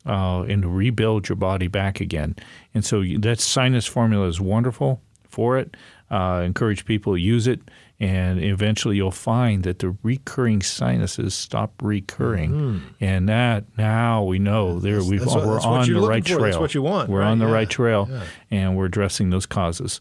uh, 0.06 0.42
and 0.42 0.62
to 0.62 0.68
rebuild 0.68 1.28
your 1.28 1.36
body 1.36 1.66
back 1.68 2.00
again. 2.00 2.36
And 2.74 2.84
so 2.84 3.02
that 3.20 3.40
sinus 3.40 3.86
formula 3.86 4.26
is 4.26 4.40
wonderful 4.40 5.00
for 5.28 5.58
it. 5.58 5.76
Uh, 6.10 6.42
encourage 6.44 6.84
people 6.84 7.14
to 7.14 7.20
use 7.20 7.46
it, 7.46 7.60
and 8.00 8.42
eventually 8.42 8.96
you'll 8.96 9.10
find 9.10 9.62
that 9.64 9.78
the 9.78 9.96
recurring 10.02 10.62
sinuses 10.62 11.34
stop 11.34 11.72
recurring, 11.82 12.82
and 13.00 13.28
that 13.28 13.64
now 13.78 14.24
we 14.24 14.38
know 14.38 14.78
there 14.80 15.02
we've 15.02 15.20
Mm-hmm. 15.20 15.24
that's 15.24 15.34
what- 15.34 15.46
we're 15.46 15.52
that's 15.54 15.66
what 15.66 15.88
on 15.88 15.92
the 15.92 16.08
right 16.08 16.22
for. 16.24 16.28
trail. 16.34 16.42
That's 16.44 16.58
what 16.58 16.74
you 16.74 16.82
want, 16.82 17.08
We're 17.08 17.20
right? 17.20 17.28
on 17.30 17.38
the 17.38 17.46
Yeah. 17.46 17.52
right 17.52 17.70
trail, 17.70 18.08
Yeah. 18.10 18.22
and 18.50 18.76
we're 18.76 18.86
addressing 18.86 19.30
those 19.30 19.46
causes. 19.46 20.00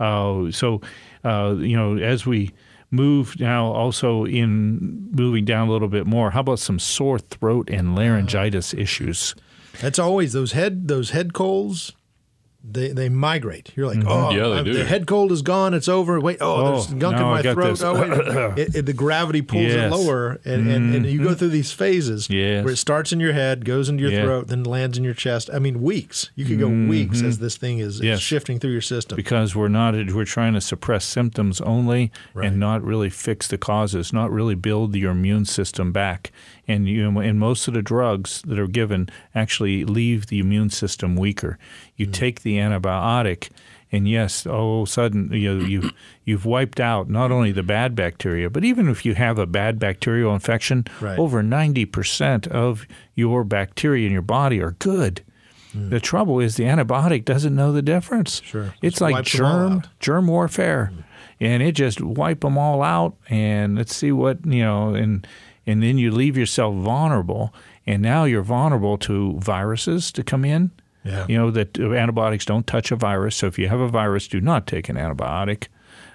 Uh, 0.00 0.50
so 0.50 0.80
uh, 1.24 1.54
you 1.58 1.76
know, 1.76 1.96
as 1.96 2.26
we 2.26 2.50
move 2.90 3.38
now, 3.40 3.66
also 3.66 4.24
in 4.24 5.08
moving 5.12 5.44
down 5.44 5.68
a 5.68 5.72
little 5.72 5.88
bit 5.88 6.06
more, 6.06 6.30
how 6.30 6.40
about 6.40 6.58
some 6.58 6.78
sore 6.78 7.18
throat 7.18 7.68
and 7.70 7.94
laryngitis 7.96 8.72
issues? 8.74 9.34
That's 9.80 9.98
always 9.98 10.32
those 10.32 10.52
head 10.52 10.88
those 10.88 11.10
head 11.10 11.32
colds. 11.32 11.92
They 12.66 12.88
they 12.88 13.10
migrate. 13.10 13.72
You're 13.76 13.86
like, 13.86 14.02
oh, 14.06 14.30
Yeah, 14.30 14.48
they 14.56 14.64
do. 14.64 14.72
the 14.72 14.84
head 14.86 15.06
cold 15.06 15.30
is 15.32 15.42
gone. 15.42 15.74
It's 15.74 15.86
over. 15.86 16.18
Wait, 16.18 16.38
oh, 16.40 16.72
there's 16.72 16.90
Oh, 16.90 16.96
gunk 16.96 17.16
in 17.16 17.22
now 17.22 17.32
I 17.34 17.42
my 17.42 17.52
throat. 17.52 17.82
Oh, 17.82 18.00
wait. 18.00 18.58
it, 18.58 18.74
it- 18.76 18.86
the 18.86 18.94
gravity 18.94 19.42
pulls 19.42 19.64
it 19.64 19.68
Yes. 19.76 19.92
Mm-hmm. 19.92 20.06
lower, 20.08 20.40
and, 20.46 20.66
and, 20.70 20.94
and 20.94 21.04
you 21.06 21.22
go 21.22 21.34
through 21.34 21.48
these 21.50 21.72
phases 21.72 22.28
Yes. 22.30 22.64
where 22.64 22.72
it 22.72 22.78
starts 22.78 23.12
in 23.12 23.20
your 23.20 23.34
head, 23.34 23.66
goes 23.66 23.90
into 23.90 24.02
your 24.02 24.12
Yeah. 24.12 24.22
throat, 24.24 24.48
then 24.48 24.64
lands 24.64 24.96
in 24.96 25.04
your 25.04 25.12
chest. 25.14 25.50
I 25.52 25.58
mean, 25.58 25.82
weeks. 25.82 26.30
You 26.36 26.46
could 26.46 26.58
go 26.58 26.68
weeks 26.68 27.22
as 27.22 27.38
this 27.38 27.56
thing 27.58 27.80
is, 27.80 27.96
Mm-hmm. 27.96 28.06
Yes. 28.06 28.20
shifting 28.20 28.58
through 28.58 28.72
your 28.72 28.80
system. 28.80 29.16
because 29.16 29.54
we're 29.54 29.68
not 29.68 29.94
we're 30.14 30.24
trying 30.24 30.54
to 30.54 30.60
suppress 30.62 31.04
symptoms 31.04 31.60
only 31.60 32.10
Right. 32.32 32.48
and 32.48 32.58
not 32.58 32.82
really 32.82 33.10
fix 33.10 33.46
the 33.46 33.58
causes, 33.58 34.10
not 34.12 34.30
really 34.30 34.54
build 34.54 34.96
your 34.96 35.12
immune 35.12 35.44
system 35.44 35.92
back. 35.92 36.32
And 36.66 36.88
you 36.88 37.10
know, 37.10 37.20
and 37.20 37.38
most 37.38 37.68
of 37.68 37.74
the 37.74 37.82
drugs 37.82 38.42
that 38.46 38.58
are 38.58 38.66
given 38.66 39.08
actually 39.34 39.84
leave 39.84 40.26
the 40.26 40.38
immune 40.38 40.70
system 40.70 41.16
weaker. 41.16 41.58
You 41.96 42.06
mm. 42.06 42.12
take 42.12 42.42
the 42.42 42.56
antibiotic, 42.56 43.50
and 43.92 44.08
yes, 44.08 44.46
all 44.46 44.82
of 44.82 44.88
a 44.88 44.90
sudden 44.90 45.30
you 45.32 45.54
know, 45.54 45.64
you 45.64 45.90
you've 46.24 46.46
wiped 46.46 46.80
out 46.80 47.10
not 47.10 47.30
only 47.30 47.52
the 47.52 47.62
bad 47.62 47.94
bacteria, 47.94 48.48
but 48.48 48.64
even 48.64 48.88
if 48.88 49.04
you 49.04 49.14
have 49.14 49.38
a 49.38 49.46
bad 49.46 49.78
bacterial 49.78 50.32
infection, 50.32 50.86
Right. 51.00 51.18
over 51.18 51.42
ninety 51.42 51.84
percent 51.84 52.46
of 52.48 52.86
your 53.14 53.44
bacteria 53.44 54.06
in 54.06 54.12
your 54.12 54.22
body 54.22 54.60
are 54.60 54.72
good. 54.72 55.22
Mm. 55.76 55.90
The 55.90 56.00
trouble 56.00 56.40
is 56.40 56.56
the 56.56 56.64
antibiotic 56.64 57.24
doesn't 57.24 57.54
know 57.54 57.72
the 57.72 57.82
difference. 57.82 58.40
Sure. 58.42 58.74
It's 58.80 58.94
Just 58.94 59.00
like 59.00 59.14
wipes 59.14 59.32
them 59.32 59.44
all 59.44 59.68
germ 59.68 59.82
germ 60.00 60.26
warfare, 60.28 60.92
mm. 60.94 61.04
and 61.40 61.62
it 61.62 61.72
just 61.72 62.00
wipe 62.00 62.40
them 62.40 62.56
all 62.56 62.82
out. 62.82 63.16
And 63.28 63.76
let's 63.76 63.94
see 63.94 64.12
what 64.12 64.44
you 64.46 64.62
know, 64.62 64.94
and 64.94 65.26
and 65.66 65.82
then 65.82 65.98
you 65.98 66.10
leave 66.10 66.36
yourself 66.36 66.74
vulnerable. 66.74 67.54
And 67.86 68.02
now 68.02 68.24
you're 68.24 68.42
vulnerable 68.42 68.96
to 68.98 69.38
viruses 69.40 70.10
to 70.12 70.22
come 70.22 70.44
in. 70.44 70.70
Yeah. 71.04 71.26
You 71.28 71.36
know 71.36 71.50
that 71.50 71.78
uh, 71.78 71.92
antibiotics 71.92 72.46
don't 72.46 72.66
touch 72.66 72.90
a 72.90 72.96
virus. 72.96 73.36
So 73.36 73.46
if 73.46 73.58
you 73.58 73.68
have 73.68 73.80
a 73.80 73.88
virus, 73.88 74.26
do 74.26 74.40
not 74.40 74.66
take 74.66 74.88
an 74.88 74.96
antibiotic. 74.96 75.68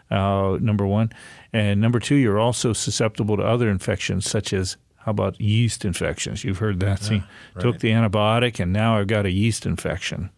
Uh, 0.09 0.57
number 0.59 0.87
one, 0.87 1.11
and 1.53 1.79
number 1.79 1.99
two, 1.99 2.15
you're 2.15 2.39
also 2.39 2.73
susceptible 2.73 3.37
to 3.37 3.43
other 3.43 3.69
infections 3.69 4.27
such 4.27 4.51
as 4.53 4.75
how 4.97 5.11
about 5.11 5.39
yeast 5.39 5.85
infections? 5.85 6.43
You've 6.43 6.57
heard 6.57 6.79
that. 6.81 7.01
See, 7.03 7.23
took 7.59 7.79
the 7.79 7.91
antibiotic, 7.91 8.59
and 8.59 8.73
now 8.73 8.97
I've 8.97 9.07
got 9.07 9.25
a 9.25 9.31
yeast 9.31 9.65
infection. 9.65 10.29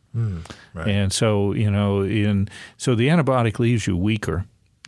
right. 0.73 0.87
And 0.87 1.13
so, 1.13 1.53
you 1.53 1.71
know, 1.71 2.01
in 2.03 2.49
so 2.77 2.93
the 2.95 3.07
antibiotic 3.07 3.59
leaves 3.59 3.87
you 3.87 3.95
weaker, 3.95 4.45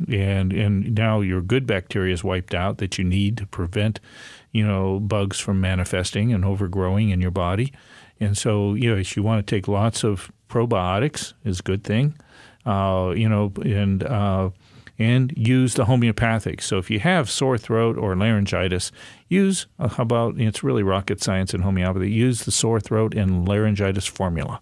and 0.08 0.52
and 0.52 0.96
now 0.96 1.22
your 1.22 1.42
good 1.42 1.68
bacteria 1.68 2.14
is 2.14 2.24
wiped 2.24 2.54
out 2.54 2.78
that 2.80 2.98
you 2.98 3.04
need 3.04 3.38
to 3.38 3.46
prevent, 3.46 4.00
you 4.52 4.66
know, 4.66 5.00
bugs 5.00 5.40
from 5.40 5.62
manifesting 5.62 6.34
and 6.34 6.44
overgrowing 6.44 7.10
in 7.10 7.22
your 7.22 7.32
body. 7.32 7.72
And 8.20 8.38
so, 8.38 8.74
you 8.74 8.90
know, 8.90 8.98
if 8.98 9.16
you 9.18 9.24
want 9.24 9.46
to 9.46 9.56
take 9.56 9.68
lots 9.68 10.04
of 10.04 10.32
probiotics 10.50 11.34
is 11.44 11.60
a 11.60 11.64
good 11.64 11.84
thing, 11.84 12.16
uh, 12.66 13.14
you 13.16 13.28
know, 13.28 13.52
and 13.64 14.04
uh, 14.04 14.50
and 15.00 15.34
use 15.36 15.74
the 15.74 15.86
homeopathic. 15.86 16.62
So 16.62 16.78
if 16.78 16.90
you 16.90 17.00
have 17.00 17.30
sore 17.30 17.58
throat 17.58 17.98
or 17.98 18.16
laryngitis, 18.16 18.92
use 19.28 19.68
uh, 19.80 19.90
how 19.90 20.04
about 20.04 20.40
it's 20.40 20.64
really 20.64 20.84
rocket 20.84 21.22
science 21.22 21.54
in 21.54 21.62
homeopathy. 21.62 22.12
Use 22.12 22.46
the 22.46 22.52
sore 22.52 22.80
throat 22.80 23.16
and 23.16 23.48
laryngitis 23.48 24.06
formula, 24.06 24.60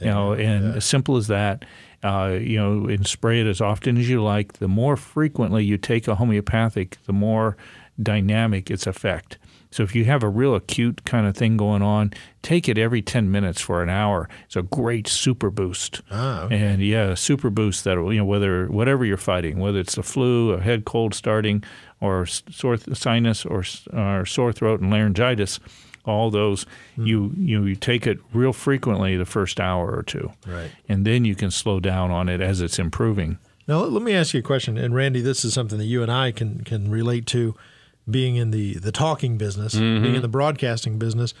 you 0.00 0.06
know, 0.06 0.32
and 0.32 0.76
as 0.76 0.84
simple 0.84 1.16
as 1.16 1.28
that. 1.28 1.64
Uh, 2.02 2.38
you 2.40 2.56
know, 2.56 2.86
and 2.86 3.06
spray 3.06 3.40
it 3.40 3.46
as 3.48 3.60
often 3.60 3.96
as 3.96 4.08
you 4.08 4.22
like. 4.22 4.54
The 4.54 4.68
more 4.68 4.96
frequently 4.96 5.64
you 5.64 5.76
take 5.76 6.06
a 6.06 6.14
homeopathic, 6.14 6.96
the 7.06 7.12
more 7.12 7.56
dynamic 8.00 8.70
its 8.70 8.86
effect. 8.86 9.36
So 9.70 9.82
if 9.82 9.94
you 9.94 10.04
have 10.06 10.22
a 10.22 10.28
real 10.28 10.54
acute 10.54 11.04
kind 11.04 11.26
of 11.26 11.36
thing 11.36 11.56
going 11.56 11.82
on, 11.82 12.12
take 12.42 12.68
it 12.68 12.78
every 12.78 13.02
10 13.02 13.30
minutes 13.30 13.60
for 13.60 13.82
an 13.82 13.90
hour. 13.90 14.28
It's 14.46 14.56
a 14.56 14.62
great 14.62 15.06
super 15.06 15.50
boost. 15.50 16.00
Ah, 16.10 16.42
okay. 16.44 16.56
And 16.56 16.82
yeah, 16.82 17.14
super 17.14 17.50
boost 17.50 17.84
that 17.84 17.96
you 17.96 18.18
know 18.18 18.24
whether 18.24 18.66
whatever 18.66 19.04
you're 19.04 19.16
fighting, 19.18 19.58
whether 19.58 19.78
it's 19.78 19.96
the 19.96 20.02
flu, 20.02 20.52
a 20.52 20.60
head 20.60 20.84
cold 20.84 21.14
starting, 21.14 21.62
or 22.00 22.24
sore 22.24 22.78
th- 22.78 22.96
sinus, 22.96 23.44
or, 23.44 23.64
or 23.92 24.24
sore 24.24 24.52
throat 24.52 24.80
and 24.80 24.90
laryngitis, 24.90 25.60
all 26.08 26.30
those 26.30 26.66
Hmm. 26.96 27.06
you 27.06 27.32
you 27.36 27.64
you 27.64 27.76
take 27.76 28.06
it 28.06 28.18
real 28.32 28.52
frequently 28.52 29.16
the 29.16 29.26
first 29.26 29.60
hour 29.60 29.90
or 29.94 30.02
two, 30.02 30.32
Right. 30.46 30.70
and 30.88 31.04
then 31.04 31.24
you 31.24 31.34
can 31.34 31.50
slow 31.50 31.78
down 31.80 32.10
on 32.10 32.28
it 32.28 32.40
as 32.40 32.60
it's 32.60 32.78
improving. 32.78 33.38
Now 33.68 33.84
let, 33.84 34.02
me 34.02 34.14
ask 34.14 34.32
you 34.34 34.40
a 34.40 34.42
question, 34.42 34.78
and 34.78 34.94
Randy, 34.94 35.20
this 35.20 35.44
is 35.44 35.52
something 35.52 35.78
that 35.78 35.84
you 35.84 36.02
and 36.02 36.10
I 36.10 36.32
can 36.32 36.64
can 36.64 36.90
relate 36.90 37.26
to. 37.26 37.54
being 38.10 38.36
in 38.36 38.50
the 38.52 38.74
the 38.78 38.90
talking 38.92 39.36
business, 39.36 39.74
Mm-hmm. 39.74 40.02
being 40.02 40.14
in 40.14 40.22
the 40.22 40.28
broadcasting 40.28 40.98
business. 40.98 41.34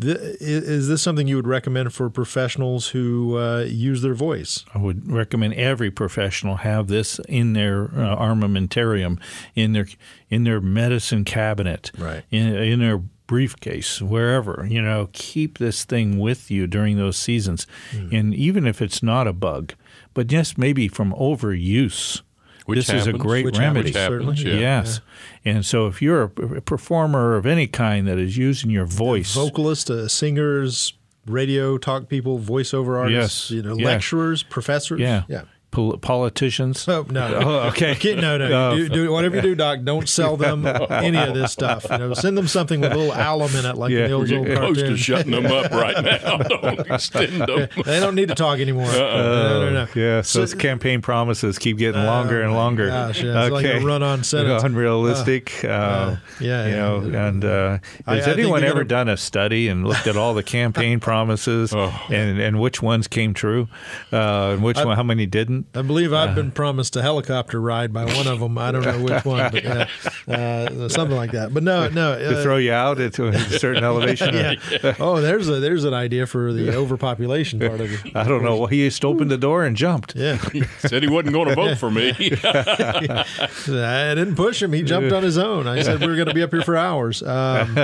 Is 0.00 0.86
this 0.88 1.02
something 1.02 1.26
you 1.26 1.36
would 1.36 1.46
recommend 1.48 1.92
for 1.92 2.08
professionals 2.08 2.88
who 2.88 3.36
uh, 3.36 3.64
use 3.68 4.00
their 4.00 4.14
voice? 4.14 4.64
I 4.74 4.78
would 4.78 5.10
recommend 5.10 5.54
every 5.54 5.90
professional 5.90 6.56
have 6.58 6.86
this 6.86 7.18
in 7.28 7.52
their 7.52 7.86
uh, 7.86 8.16
armamentarium, 8.16 9.18
in 9.54 9.72
their 9.72 9.86
in 10.30 10.44
their 10.44 10.60
medicine 10.60 11.24
cabinet, 11.24 11.90
Right. 11.98 12.22
in, 12.30 12.54
in 12.54 12.78
their 12.80 13.02
briefcase, 13.28 14.02
wherever. 14.02 14.66
You 14.68 14.82
know, 14.82 15.08
keep 15.12 15.58
this 15.58 15.84
thing 15.84 16.18
with 16.18 16.50
you 16.50 16.66
during 16.66 16.96
those 16.96 17.16
seasons, 17.16 17.68
Hmm. 17.92 18.08
and 18.12 18.34
even 18.34 18.66
if 18.66 18.82
it's 18.82 19.00
not 19.04 19.28
a 19.28 19.32
bug, 19.32 19.74
but 20.14 20.26
just 20.26 20.58
maybe 20.58 20.88
from 20.88 21.12
overuse. 21.12 22.22
Which 22.66 22.80
this 22.86 22.90
is 22.90 23.06
a 23.06 23.14
great 23.14 23.46
Which 23.46 23.56
remedy. 23.58 23.92
happens, 23.92 24.20
Happens, 24.20 24.44
yeah. 24.44 24.54
Yes, 24.58 25.00
and 25.44 25.64
so 25.64 25.86
if 25.86 26.02
you're 26.02 26.24
a 26.24 26.60
performer 26.60 27.36
of 27.36 27.46
any 27.46 27.66
kind 27.66 28.06
that 28.06 28.18
is 28.18 28.36
using 28.36 28.70
your 28.70 28.84
voice, 28.84 29.32
Vocalists, 29.34 29.88
uh, 29.88 30.06
singers, 30.08 30.92
radio 31.26 31.78
talk 31.78 32.08
people, 32.10 32.38
voiceover 32.38 32.98
artists, 32.98 33.50
Yes. 33.50 33.56
you 33.56 33.62
know, 33.62 33.74
Yeah. 33.78 33.86
lecturers, 33.86 34.42
professors. 34.42 35.00
yeah, 35.00 35.22
yeah. 35.28 35.42
Pol- 35.70 35.98
politicians. 35.98 36.88
Oh 36.88 37.06
no! 37.10 37.28
Oh, 37.48 37.68
okay. 37.68 37.94
Kid- 37.94 38.18
No, 38.20 38.36
no. 38.38 38.76
do, 38.76 38.88
do 38.88 39.12
whatever 39.12 39.36
you 39.36 39.42
do, 39.42 39.54
Doc. 39.54 39.80
Don't 39.84 40.08
sell 40.08 40.36
them 40.36 40.66
any 40.66 41.16
of 41.18 41.34
this 41.34 41.52
stuff. 41.52 41.86
You 41.90 41.98
know, 41.98 42.14
send 42.14 42.36
them 42.36 42.46
something 42.48 42.80
with 42.80 42.92
a 42.92 42.96
little 42.96 43.14
alum 43.14 43.54
in 43.56 43.64
it, 43.64 43.76
like 43.76 43.90
Yeah. 43.90 44.04
in 44.04 44.10
the 44.10 44.12
old, 44.16 44.32
old 44.32 44.46
Close 44.46 44.56
to 44.76 44.80
cartoon. 44.82 44.96
shutting 44.96 45.30
them 45.32 45.46
up 45.46 45.70
right 45.70 46.02
now. 46.04 46.36
Don't 46.38 46.80
extend 46.90 47.32
them. 47.42 47.68
they 47.84 48.00
don't 48.00 48.14
need 48.14 48.28
to 48.28 48.34
talk 48.34 48.58
anymore. 48.58 48.86
no, 48.92 49.70
no, 49.70 49.70
no. 49.70 49.88
Yeah, 49.94 50.22
so, 50.22 50.40
those 50.40 50.54
campaign 50.54 51.00
promises 51.02 51.58
keep 51.58 51.78
getting 51.78 52.02
longer 52.04 52.42
and 52.42 52.52
longer. 52.54 52.86
Oh, 52.86 52.88
gosh, 53.08 53.22
yeah, 53.22 53.44
it's 53.44 53.52
like 53.52 53.64
a 53.66 53.80
run-on 53.80 54.24
sentence. 54.24 54.62
Unrealistic. 54.62 55.64
uh, 55.64 56.16
yeah, 56.40 56.66
you 56.66 56.70
yeah. 56.70 56.76
know, 56.76 56.96
and 57.28 57.44
uh, 57.44 57.78
has 58.06 58.26
I 58.26 58.32
anyone 58.32 58.62
you 58.62 58.68
ever 58.68 58.84
gotta- 58.84 58.88
done 58.88 59.08
a 59.08 59.16
study 59.16 59.68
and 59.68 59.86
looked 59.86 60.06
at 60.06 60.16
all 60.16 60.34
the 60.34 60.42
campaign 60.58 61.00
promises 61.00 61.72
Oh. 61.74 61.92
and, 62.10 62.38
and 62.40 62.60
which 62.60 62.82
ones 62.82 63.08
came 63.08 63.34
true, 63.34 63.68
uh, 64.12 64.50
and 64.54 64.62
which 64.62 64.76
one, 64.78 64.96
how 64.96 65.02
many 65.02 65.26
didn't? 65.26 65.57
I 65.74 65.82
believe 65.82 66.12
I've 66.12 66.28
Uh-huh. 66.30 66.34
been 66.36 66.50
promised 66.50 66.96
a 66.96 67.02
helicopter 67.02 67.60
ride 67.60 67.92
by 67.92 68.04
one 68.04 68.26
of 68.26 68.40
them. 68.40 68.58
I 68.58 68.72
don't 68.72 68.84
know 68.84 69.02
which 69.02 69.24
one, 69.24 69.50
but 69.52 69.64
uh, 69.66 69.86
uh, 70.30 70.88
something 70.88 71.16
like 71.16 71.32
that. 71.32 71.52
But 71.54 71.62
no, 71.62 71.88
no. 71.88 72.18
To 72.18 72.38
Uh, 72.38 72.42
throw 72.42 72.56
you 72.56 72.72
out 72.72 73.00
at 73.00 73.18
a 73.18 73.38
certain 73.58 73.84
elevation. 73.90 74.34
yeah. 74.34 74.94
Oh, 75.00 75.20
there's 75.20 75.48
a 75.48 75.60
there's 75.60 75.84
an 75.84 75.94
idea 75.94 76.26
for 76.26 76.52
the 76.52 76.74
overpopulation 76.74 77.60
part 77.60 77.80
of 77.80 77.92
it. 77.92 78.16
I 78.16 78.24
don't 78.24 78.42
know. 78.42 78.66
He 78.66 78.86
just 78.88 79.04
opened 79.04 79.30
the 79.30 79.38
door 79.38 79.64
and 79.64 79.76
jumped. 79.76 80.14
Yeah, 80.16 80.38
Said 80.80 81.02
he 81.02 81.08
wasn't 81.08 81.34
going 81.34 81.48
to 81.48 81.54
vote 81.54 81.78
for 81.78 81.90
me. 81.90 82.10
I 82.12 84.12
didn't 84.14 84.36
push 84.36 84.62
him. 84.62 84.72
He 84.72 84.82
jumped 84.82 85.12
on 85.12 85.22
his 85.22 85.38
own. 85.38 85.66
I 85.66 85.82
said 85.82 86.00
we 86.00 86.06
were 86.06 86.16
going 86.16 86.28
to 86.28 86.34
be 86.34 86.42
up 86.42 86.52
here 86.52 86.62
for 86.62 86.76
hours. 86.76 87.22
Um, 87.22 87.76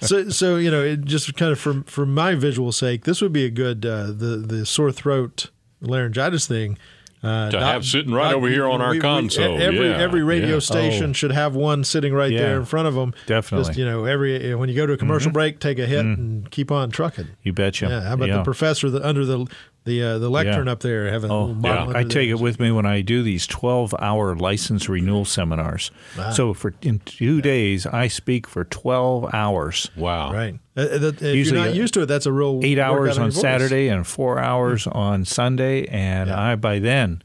so, 0.00 0.28
so 0.28 0.56
you 0.56 0.70
know, 0.70 0.82
it 0.82 1.04
just 1.04 1.34
kind 1.36 1.52
of 1.52 1.58
for 1.58 1.82
for 1.86 2.06
my 2.06 2.34
visual 2.34 2.72
sake, 2.72 3.04
this 3.04 3.20
would 3.20 3.32
be 3.32 3.44
a 3.44 3.50
good 3.50 3.84
uh, 3.86 4.06
the 4.06 4.42
the 4.46 4.66
sore 4.66 4.92
throat 4.92 5.50
laryngitis 5.80 6.46
thing. 6.46 6.78
Uh, 7.22 7.50
To 7.50 7.60
have 7.60 7.84
sitting 7.84 8.14
right 8.14 8.32
over 8.32 8.48
here 8.48 8.66
on 8.66 8.80
our 8.80 8.96
console, 8.96 9.60
every 9.60 9.90
yeah, 9.90 9.98
every 9.98 10.22
radio 10.22 10.54
yeah. 10.54 10.58
station 10.60 11.10
Oh. 11.10 11.12
should 11.12 11.32
have 11.32 11.54
one 11.54 11.84
sitting 11.84 12.14
right 12.14 12.32
Yeah. 12.32 12.38
there 12.40 12.56
in 12.58 12.64
front 12.64 12.88
of 12.88 12.94
them. 12.94 13.12
Definitely. 13.26 13.66
Just 13.66 13.78
you 13.78 13.84
know, 13.84 14.06
every 14.06 14.54
when 14.54 14.70
you 14.70 14.74
go 14.74 14.86
to 14.86 14.94
a 14.94 14.96
commercial 14.96 15.28
Mm-hmm. 15.28 15.34
break, 15.34 15.60
take 15.60 15.78
a 15.78 15.84
hit 15.84 16.00
and 16.00 16.50
keep 16.50 16.70
on 16.72 16.90
trucking. 16.90 17.28
You 17.42 17.52
betcha. 17.52 17.88
Yeah, 17.90 18.00
how 18.08 18.14
about 18.14 18.30
the 18.30 18.42
professor 18.42 18.88
that 18.88 19.02
under 19.02 19.26
the 19.26 19.44
the 19.90 20.02
uh, 20.02 20.18
the 20.18 20.30
lectern 20.30 20.66
Yeah. 20.66 20.72
up 20.72 20.80
there 20.80 21.10
having 21.10 21.30
Oh, 21.30 21.46
little 21.46 21.92
yeah. 21.92 21.98
I 21.98 22.04
take 22.04 22.28
it 22.30 22.38
with 22.38 22.60
me 22.60 22.70
when 22.70 22.86
I 22.86 23.00
do 23.00 23.22
these 23.22 23.46
12 23.46 23.94
hour 23.98 24.34
license 24.36 24.88
renewal 24.88 25.24
seminars. 25.24 25.90
So 26.34 26.54
for 26.54 26.74
in 26.82 27.00
two 27.00 27.40
days, 27.42 27.86
I 27.86 28.08
speak 28.08 28.46
for 28.46 28.64
12 28.64 29.34
hours. 29.34 29.90
wow. 29.96 30.32
Right. 30.32 30.54
Uh, 30.76 30.80
uh, 30.82 30.98
that- 30.98 31.22
if 31.22 31.34
Usually, 31.34 31.58
you're 31.60 31.68
not 31.68 31.74
uh, 31.76 31.80
used 31.82 31.94
to 31.94 32.02
it, 32.02 32.06
that's 32.06 32.26
a 32.26 32.32
real 32.32 32.60
Eight 32.62 32.78
hours 32.78 33.18
on. 33.18 33.32
Saturday 33.32 33.88
and 33.88 34.06
four 34.06 34.38
hours 34.38 34.86
on 34.86 35.24
Sunday. 35.24 35.86
And 35.86 36.30
I, 36.30 36.56
by 36.56 36.78
then, 36.78 37.22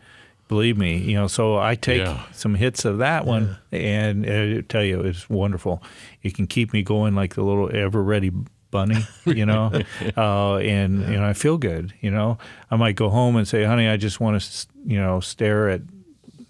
believe 0.48 0.78
me, 0.78 0.98
you 0.98 1.16
know, 1.16 1.28
so 1.28 1.58
I 1.58 1.76
take 1.76 2.02
Yeah. 2.02 2.22
some 2.32 2.56
hits 2.56 2.86
of 2.86 2.98
that 3.00 3.26
one 3.26 3.58
and 3.72 4.26
uh, 4.30 4.58
I 4.60 4.62
tell 4.68 4.84
you, 4.84 5.02
it's 5.02 5.30
wonderful. 5.30 5.82
It 6.24 6.34
can 6.36 6.48
keep 6.48 6.74
me 6.74 6.82
going 6.84 7.16
like 7.16 7.36
the 7.36 7.44
little 7.44 7.70
ever 7.74 8.04
ready 8.04 8.32
bunny, 8.76 9.02
you 9.26 9.46
know, 9.46 9.72
uh, 10.18 10.56
and, 10.58 11.02
you 11.12 11.18
know, 11.20 11.26
I 11.26 11.34
feel 11.34 11.58
good, 11.58 11.94
you 12.02 12.12
know. 12.12 12.38
I 12.70 12.76
might 12.76 12.96
go 12.96 13.10
home 13.10 13.36
and 13.38 13.48
say, 13.48 13.64
honey, 13.64 13.88
I 13.88 13.98
just 13.98 14.20
want 14.20 14.42
to, 14.42 14.68
you 14.86 15.00
know, 15.00 15.20
stare 15.22 15.70
at 15.70 15.82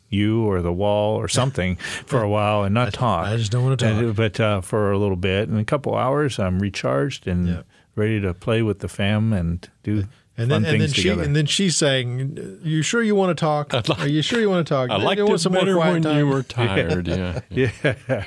you 0.09 0.45
or 0.49 0.61
the 0.61 0.71
wall 0.73 1.15
or 1.21 1.27
something 1.39 1.75
for 2.05 2.21
a 2.21 2.29
while 2.29 2.63
and 2.63 2.73
not 2.73 2.93
talk. 2.93 3.27
I 3.27 3.37
just 3.37 3.51
don't 3.51 3.63
wanna 3.63 3.77
talk. 3.77 3.89
And- 3.91 4.15
but 4.15 4.39
uh, 4.39 4.61
for 4.61 4.91
a 4.91 4.97
little 4.97 5.15
bit, 5.17 5.49
in 5.49 5.57
a 5.57 5.65
couple 5.65 5.95
hours, 5.95 6.39
I'm 6.39 6.59
recharged 6.59 7.27
and 7.27 7.47
Yeah. 7.47 7.61
ready 7.95 8.19
to 8.21 8.33
play 8.33 8.61
with 8.61 8.79
the 8.79 8.87
fam 8.87 9.33
and 9.33 9.67
do 9.83 10.05
And 10.37 10.49
then, 10.51 10.65
and 10.65 10.81
then 10.81 10.89
she 10.89 11.01
together. 11.03 11.23
and 11.23 11.33
then 11.35 11.45
she's 11.47 11.75
saying, 11.77 12.59
"You 12.63 12.81
sure 12.81 13.01
you 13.01 13.15
want 13.15 13.31
to 13.37 13.39
talk? 13.39 13.73
Are 13.99 14.07
you 14.07 14.21
sure 14.21 14.39
you 14.41 14.49
want 14.49 14.67
to 14.67 14.73
talk? 14.73 14.89
I 14.91 14.97
You 14.97 15.03
liked 15.05 15.21
want 15.21 15.35
it 15.35 15.39
some 15.39 15.53
more 15.53 15.61
better 15.61 15.75
quiet 15.75 15.93
when 15.93 16.01
time?" 16.03 16.17
you 16.17 16.27
were 16.27 16.43
tired. 16.59 17.07
Yeah. 17.07 17.39
yeah. 17.49 18.25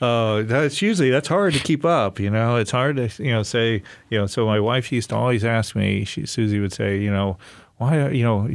Uh, 0.00 0.42
that's 0.42 0.82
usually 0.82 1.10
that's 1.10 1.28
hard 1.28 1.54
to 1.54 1.60
keep 1.60 1.84
up. 1.84 2.20
You 2.20 2.30
know, 2.30 2.56
it's 2.56 2.70
hard 2.70 2.96
to 2.96 3.10
you 3.22 3.30
know 3.32 3.42
say 3.42 3.82
you 4.10 4.18
know. 4.18 4.26
So 4.26 4.46
my 4.46 4.60
wife 4.60 4.92
used 4.92 5.10
to 5.10 5.16
always 5.16 5.44
ask 5.44 5.74
me. 5.74 6.04
She 6.04 6.26
Susie 6.26 6.60
would 6.60 6.72
say, 6.72 6.98
you 6.98 7.10
know, 7.10 7.38
why 7.78 7.98
are- 8.00 8.12
you 8.12 8.24
know. 8.24 8.48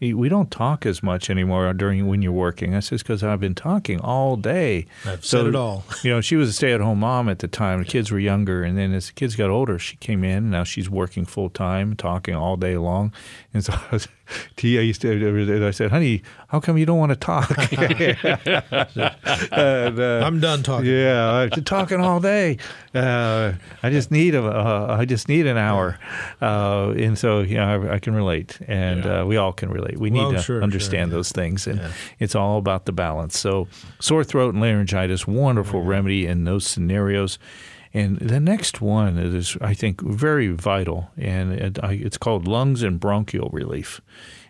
We 0.00 0.28
don't 0.28 0.50
talk 0.50 0.84
as 0.84 1.00
much 1.00 1.30
anymore 1.30 1.72
during 1.74 2.08
when 2.08 2.22
you're 2.22 2.32
working. 2.32 2.74
I 2.74 2.80
says 2.80 3.04
because 3.04 3.22
I've 3.22 3.38
been 3.38 3.54
talking 3.54 4.00
all 4.00 4.34
day. 4.34 4.86
I've 5.06 5.24
said 5.24 5.46
it 5.46 5.54
all. 5.54 5.84
You 6.02 6.10
know, 6.10 6.20
she 6.20 6.34
was 6.34 6.48
a 6.48 6.52
stay-at-home 6.52 6.98
mom 6.98 7.28
at 7.28 7.38
the 7.38 7.46
time. 7.46 7.78
The 7.78 7.84
kids 7.84 8.10
were 8.10 8.18
younger, 8.18 8.64
and 8.64 8.76
then 8.76 8.92
as 8.94 9.06
the 9.06 9.12
kids 9.12 9.36
got 9.36 9.48
older, 9.48 9.78
she 9.78 9.94
came 9.98 10.24
in. 10.24 10.50
Now 10.50 10.64
she's 10.64 10.90
working 10.90 11.24
full 11.24 11.50
time, 11.50 11.94
talking 11.94 12.34
all 12.34 12.56
day 12.56 12.76
long. 12.76 13.12
And 13.54 13.64
so 13.64 13.74
I 13.74 13.82
was, 13.92 14.08
T, 14.56 14.78
I 14.78 14.82
used 14.82 15.00
to, 15.02 15.66
I 15.66 15.70
said, 15.70 15.90
"Honey, 15.90 16.22
how 16.48 16.60
come 16.60 16.78
you 16.78 16.86
don't 16.86 16.98
want 16.98 17.10
to 17.10 17.16
talk?" 17.16 17.50
and, 19.52 19.98
uh, 19.98 20.22
I'm 20.24 20.40
done 20.40 20.62
talking. 20.62 20.86
yeah, 20.86 21.30
I've 21.32 21.50
been 21.50 21.64
talking 21.64 22.00
all 22.00 22.20
day. 22.20 22.58
Uh, 22.94 23.52
I 23.82 23.90
just 23.90 24.10
need 24.10 24.34
a, 24.34 24.44
uh, 24.44 24.96
I 24.98 25.04
just 25.04 25.28
need 25.28 25.46
an 25.46 25.56
hour, 25.56 25.98
uh, 26.40 26.90
and 26.96 27.18
so 27.18 27.40
you 27.40 27.56
know 27.56 27.88
I, 27.88 27.94
I 27.94 27.98
can 27.98 28.14
relate, 28.14 28.58
and 28.66 29.06
uh, 29.06 29.24
we 29.26 29.36
all 29.36 29.52
can 29.52 29.70
relate. 29.70 29.98
We 29.98 30.10
need 30.10 30.20
Well, 30.20 30.32
to 30.32 30.36
sure, 30.38 30.56
sure, 30.56 30.62
understand 30.62 31.10
yeah. 31.10 31.16
those 31.16 31.32
things, 31.32 31.66
and 31.66 31.80
it's 32.18 32.34
all 32.34 32.58
about 32.58 32.86
the 32.86 32.92
balance. 32.92 33.38
So, 33.38 33.68
sore 34.00 34.24
throat 34.24 34.54
and 34.54 34.62
laryngitis, 34.62 35.26
wonderful 35.26 35.82
remedy 35.82 36.26
in 36.26 36.44
those 36.44 36.66
scenarios. 36.66 37.38
And 37.94 38.18
the 38.18 38.40
next 38.40 38.80
one 38.80 39.18
is, 39.18 39.56
I 39.60 39.74
think, 39.74 40.00
very 40.00 40.48
vital, 40.48 41.10
and 41.18 41.52
it, 41.52 41.78
I, 41.82 41.92
it's 41.92 42.16
called 42.16 42.48
lungs 42.48 42.82
and 42.82 42.98
bronchial 42.98 43.50
relief, 43.52 44.00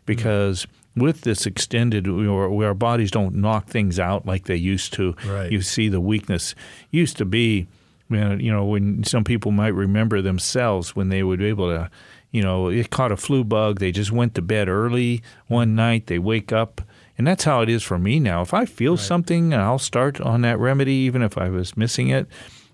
because 0.07 0.67
with 0.95 1.23
this 1.23 1.47
extended, 1.47 2.07
where, 2.07 2.49
where 2.49 2.69
our 2.69 2.75
bodies 2.75 3.11
don't 3.11 3.35
knock 3.35 3.67
things 3.67 3.99
out 3.99 4.27
like 4.27 4.45
they 4.45 4.57
used 4.57 4.93
to, 4.95 5.17
Right. 5.27 5.51
you 5.51 5.63
see 5.63 5.89
the 5.89 6.01
weakness. 6.01 6.55
Used 6.91 7.17
to 7.17 7.25
be 7.25 7.67
you 8.11 8.17
know, 8.21 8.33
you 8.35 8.53
know 8.53 8.65
when 8.67 9.03
some 9.05 9.25
people 9.25 9.53
might 9.53 9.69
remember 9.75 10.21
themselves 10.21 10.95
when 10.95 11.09
they 11.09 11.23
would 11.23 11.39
be 11.39 11.47
able 11.47 11.69
to 11.69 11.91
you 12.31 12.43
know 12.43 12.69
it 12.69 12.91
caught 12.91 13.11
a 13.11 13.17
flu 13.17 13.43
bug 13.43 13.79
they 13.79 13.91
just 13.91 14.13
went 14.13 14.35
to 14.35 14.43
bed 14.43 14.69
early 14.69 15.23
one 15.47 15.75
night 15.75 16.09
they 16.09 16.19
wake 16.19 16.53
up 16.53 16.83
and 17.17 17.27
that's 17.27 17.45
how 17.45 17.63
it 17.63 17.71
is 17.71 17.83
for 17.83 17.99
me 17.99 18.21
now. 18.21 18.43
If 18.43 18.53
i 18.53 18.67
feel 18.67 18.99
something 18.99 19.55
i'll 19.55 19.79
start 19.79 20.21
on 20.21 20.43
that 20.43 20.59
remedy 20.59 20.93
even 20.93 21.23
if 21.23 21.39
i 21.39 21.49
was 21.49 21.75
missing 21.75 22.09
it 22.11 22.27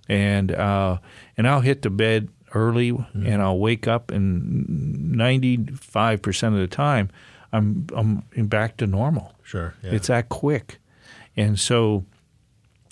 and 0.08 0.52
uh, 0.52 0.98
and 1.36 1.46
i'll 1.46 1.60
hit 1.60 1.82
the 1.82 1.90
bed 1.90 2.28
early 2.54 2.90
and 3.14 3.42
i'll 3.42 3.58
wake 3.58 3.86
up 3.86 4.10
and 4.10 4.66
95% 5.16 6.46
of 6.48 6.54
the 6.54 6.66
time 6.66 7.10
i'm 7.52 7.86
i'm 7.94 8.46
back 8.46 8.76
to 8.78 8.86
normal 8.86 9.34
Sure. 9.42 9.74
Yeah. 9.82 9.92
it's 9.92 10.08
that 10.08 10.28
quick. 10.28 10.78
And 11.34 11.58
so, 11.58 12.04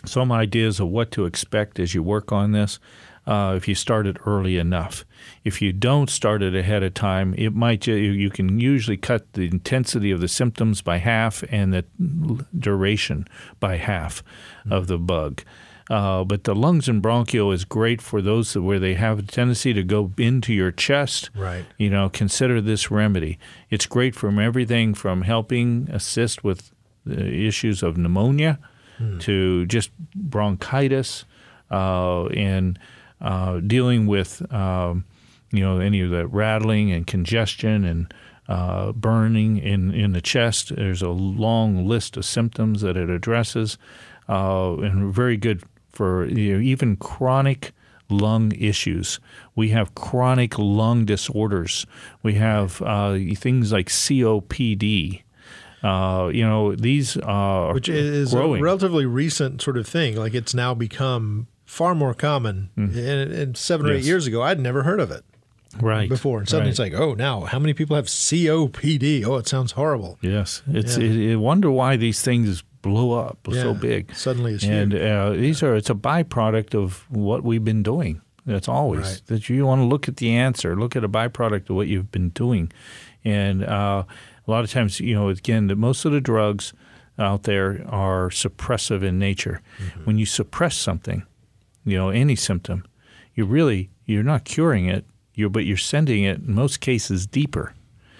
some 0.06 0.32
ideas 0.32 0.80
of 0.80 0.88
what 0.88 1.10
to 1.10 1.26
expect 1.26 1.78
as 1.78 1.94
you 1.94 2.02
work 2.02 2.32
on 2.32 2.52
this. 2.52 2.78
Uh, 3.26 3.54
if 3.56 3.66
you 3.68 3.74
start 3.74 4.06
it 4.06 4.16
early 4.24 4.56
enough, 4.56 5.04
if 5.44 5.60
you 5.60 5.70
don't 5.72 6.08
start 6.08 6.42
it 6.42 6.54
ahead 6.54 6.82
of 6.82 6.94
time, 6.94 7.34
it 7.36 7.52
might 7.54 7.86
you 7.86 7.94
you 7.96 8.30
can 8.30 8.58
usually 8.60 8.96
cut 8.96 9.30
the 9.34 9.46
intensity 9.48 10.10
of 10.12 10.20
the 10.20 10.28
symptoms 10.28 10.80
by 10.80 10.96
half 10.98 11.44
and 11.50 11.74
the 11.74 11.84
duration 12.58 13.26
by 13.60 13.76
half 13.76 14.22
of 14.70 14.86
the 14.86 14.96
bug. 14.96 15.42
Uh, 15.88 16.24
but 16.24 16.42
the 16.44 16.54
lungs 16.54 16.88
and 16.88 17.00
bronchial 17.00 17.52
is 17.52 17.64
great 17.64 18.02
for 18.02 18.20
those 18.20 18.56
where 18.56 18.80
they 18.80 18.94
have 18.94 19.20
a 19.20 19.22
tendency 19.22 19.72
to 19.72 19.84
go 19.84 20.10
into 20.18 20.52
your 20.52 20.72
chest 20.72 21.30
Right. 21.36 21.64
you 21.78 21.88
know, 21.90 22.08
consider 22.08 22.60
this 22.60 22.90
remedy. 22.90 23.38
It's 23.70 23.86
great 23.86 24.14
from 24.16 24.38
everything 24.38 24.94
from 24.94 25.22
helping 25.22 25.88
assist 25.92 26.42
with 26.42 26.72
the 27.04 27.46
issues 27.46 27.82
of 27.84 27.96
pneumonia 27.96 28.58
to 29.20 29.66
just 29.66 29.90
bronchitis 30.40 31.24
uh, 31.70 32.24
and 32.26 32.78
uh, 33.20 33.60
dealing 33.60 34.06
with, 34.06 34.42
um, 34.52 35.04
you 35.52 35.60
know, 35.60 35.78
any 35.78 36.00
of 36.00 36.10
the 36.10 36.26
rattling 36.26 36.90
and 36.92 37.06
congestion 37.06 37.84
and 37.84 38.12
uh, 38.48 38.92
burning 38.92 39.58
in, 39.58 39.92
in 39.92 40.12
the 40.12 40.20
chest. 40.20 40.74
There's 40.74 41.02
a 41.02 41.10
long 41.10 41.86
list 41.86 42.16
of 42.16 42.24
symptoms 42.24 42.80
that 42.82 42.96
it 42.96 43.10
addresses. 43.10 43.78
uh, 44.28 44.76
and 44.78 45.14
very 45.14 45.36
good 45.36 45.62
for 45.96 46.26
you 46.26 46.54
know, 46.54 46.60
even 46.60 46.96
chronic 46.96 47.72
lung 48.08 48.52
issues. 48.52 49.18
We 49.54 49.70
have 49.70 49.94
chronic 49.94 50.58
lung 50.58 51.04
disorders. 51.04 51.86
We 52.22 52.34
have 52.34 52.82
uh, 52.82 53.18
things 53.36 53.72
like 53.72 53.88
COPD. 53.88 55.22
Uh, 55.82 56.30
you 56.32 56.46
know, 56.46 56.74
these 56.74 57.16
are 57.16 57.72
which 57.74 57.88
is 57.88 58.32
growing. 58.32 58.60
a 58.60 58.64
relatively 58.64 59.06
recent 59.06 59.62
sort 59.62 59.76
of 59.76 59.86
thing. 59.86 60.16
Like 60.16 60.34
it's 60.34 60.54
now 60.54 60.74
become 60.74 61.46
far 61.64 61.94
more 61.94 62.14
common. 62.14 62.70
And, 62.76 62.96
and 62.96 63.56
seven 63.56 63.86
or 63.86 63.92
eight 63.92 64.04
years 64.04 64.26
ago, 64.26 64.42
I'd 64.42 64.60
never 64.60 64.82
heard 64.82 65.00
of 65.00 65.10
it 65.10 65.24
right 65.80 66.08
before, 66.08 66.38
and 66.38 66.48
suddenly 66.48 66.68
right. 66.68 66.70
it's 66.70 66.78
like, 66.78 66.94
oh, 66.94 67.14
now 67.14 67.42
how 67.42 67.58
many 67.58 67.74
people 67.74 67.96
have 67.96 68.06
COPD? 68.06 69.24
Oh, 69.24 69.36
it 69.36 69.46
sounds 69.46 69.72
horrible. 69.72 70.18
Yes, 70.20 70.62
it's. 70.66 70.96
Yeah. 70.96 71.08
It, 71.08 71.32
I 71.34 71.36
wonder 71.36 71.70
why 71.70 71.96
these 71.96 72.22
things 72.22 72.62
blow 72.86 73.12
up 73.18 73.38
so 73.52 73.74
big. 73.74 74.14
suddenly 74.14 74.54
it's 74.54 74.64
and 74.64 74.92
huge. 74.92 75.02
uh, 75.02 75.30
these 75.30 75.62
are. 75.62 75.74
It's 75.76 75.90
a 75.90 75.94
byproduct 75.94 76.74
of 76.74 77.04
what 77.10 77.42
we've 77.44 77.64
been 77.64 77.82
doing. 77.82 78.20
That's 78.46 78.68
always 78.68 79.00
Right. 79.06 79.22
that 79.26 79.48
you 79.48 79.66
want 79.66 79.80
to 79.80 79.86
look 79.86 80.08
at 80.08 80.16
the 80.18 80.30
answer. 80.30 80.76
Look 80.76 80.94
at 80.96 81.02
a 81.04 81.08
byproduct 81.08 81.68
of 81.70 81.76
what 81.76 81.88
you've 81.88 82.12
been 82.12 82.28
doing, 82.30 82.72
and 83.24 83.64
uh, 83.64 84.04
a 84.46 84.50
lot 84.50 84.62
of 84.64 84.70
times, 84.70 85.00
you 85.00 85.14
know, 85.14 85.28
again, 85.28 85.66
the, 85.66 85.74
most 85.74 86.04
of 86.04 86.12
the 86.12 86.20
drugs 86.20 86.72
out 87.18 87.42
there 87.42 87.84
are 87.88 88.28
suppressive 88.30 89.02
in 89.02 89.18
nature. 89.18 89.60
Mm-hmm. 89.78 90.04
When 90.04 90.18
you 90.18 90.26
suppress 90.26 90.76
something, 90.76 91.24
you 91.84 91.96
know, 91.96 92.10
any 92.10 92.36
symptom, 92.36 92.84
you 93.34 93.44
really 93.46 93.90
you're 94.04 94.22
not 94.22 94.44
curing 94.44 94.86
it. 94.86 95.04
You 95.34 95.50
but 95.50 95.64
you're 95.66 95.76
sending 95.76 96.24
it 96.24 96.38
in 96.38 96.54
most 96.54 96.80
cases 96.80 97.26
deeper. 97.26 97.74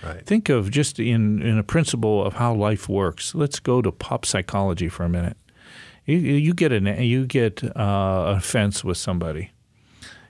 Right. 0.06 0.26
Think 0.26 0.48
of 0.48 0.70
just 0.70 0.98
in, 0.98 1.42
in 1.42 1.58
a 1.58 1.62
principle 1.62 2.24
of 2.24 2.34
how 2.34 2.54
life 2.54 2.88
works. 2.88 3.34
Let's 3.34 3.60
go 3.60 3.82
to 3.82 3.92
pop 3.92 4.24
psychology 4.24 4.88
for 4.88 5.04
a 5.04 5.08
minute. 5.08 5.36
You, 6.06 6.16
you 6.18 6.54
get 6.54 6.72
an 6.72 6.86
you 7.02 7.26
get 7.26 7.64
uh, 7.76 8.34
offense 8.36 8.84
with 8.84 8.96
somebody. 8.96 9.50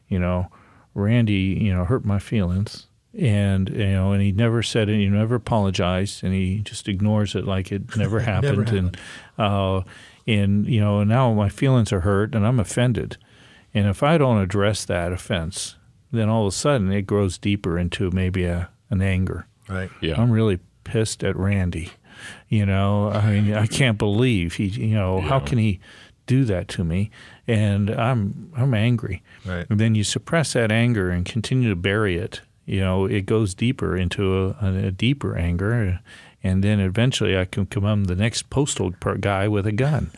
You 0.09 0.19
know, 0.19 0.51
Randy, 0.95 1.59
you 1.61 1.75
know, 1.75 1.85
hurt 1.85 2.05
my 2.05 2.19
feelings, 2.19 2.87
and 3.19 3.69
you 3.69 3.89
know, 3.89 4.13
and 4.13 4.23
he 4.23 4.33
never 4.33 4.63
said 4.63 4.89
it. 4.89 4.97
He 4.97 5.07
never 5.07 5.35
apologized, 5.35 6.25
and 6.25 6.33
he 6.33 6.61
just 6.61 6.89
ignores 6.89 7.35
it 7.35 7.45
like 7.45 7.71
it 7.73 7.95
never 7.97 8.21
happened. 8.21 8.71
And 8.71 8.97
uh, 9.37 9.83
and 10.27 10.67
you 10.67 10.81
know, 10.81 11.05
now 11.05 11.35
my 11.35 11.51
feelings 11.51 11.93
are 11.93 12.01
hurt, 12.01 12.35
and 12.35 12.47
I'm 12.47 12.59
offended. 12.59 13.19
And 13.75 13.87
if 13.87 14.03
I 14.03 14.17
don't 14.17 14.39
address 14.39 14.87
that 14.87 15.13
offense, 15.13 15.77
then 16.11 16.31
all 16.31 16.47
of 16.47 16.55
a 16.55 16.57
sudden 16.57 16.91
it 16.91 17.03
grows 17.03 17.37
deeper 17.37 17.79
into 17.79 18.11
maybe 18.11 18.45
a 18.45 18.71
an 18.89 19.03
anger. 19.03 19.47
Right. 19.69 19.91
Yeah. 20.01 20.21
I'm 20.21 20.31
really 20.31 20.59
pissed 20.85 21.25
at 21.25 21.37
Randy. 21.37 21.91
You 22.49 22.65
know, 22.65 23.11
I 23.11 23.33
mean, 23.33 23.55
I 23.55 23.67
can't 23.67 23.99
believe 23.99 24.55
he. 24.55 24.67
You 24.67 24.95
know, 24.95 25.21
how 25.21 25.39
can 25.41 25.59
he 25.59 25.81
do 26.27 26.45
that 26.45 26.69
to 26.69 26.85
me? 26.85 27.11
And 27.47 27.91
I'm 27.91 28.53
I'm 28.57 28.75
angry. 28.75 29.23
Right. 29.45 29.67
And 29.69 29.79
then 29.79 29.95
you 29.95 30.05
suppress 30.05 30.55
that 30.55 30.73
anger 30.73 31.11
and 31.11 31.25
continue 31.25 31.69
to 31.69 31.77
bury 31.77 32.17
it. 32.17 32.41
You 32.65 32.81
know, 32.81 33.05
it 33.07 33.27
goes 33.27 33.55
deeper 33.55 33.97
into 33.97 34.55
a, 34.61 34.87
a 34.87 34.91
deeper 34.91 35.37
anger. 35.37 36.01
And 36.43 36.63
then 36.63 36.79
eventually, 36.81 37.37
I 37.37 37.45
can 37.45 37.65
become 37.65 38.05
the 38.05 38.15
next 38.15 38.51
postal 38.51 38.91
guy 39.21 39.49
with 39.49 39.67
a 39.67 39.73
gun, 39.73 40.13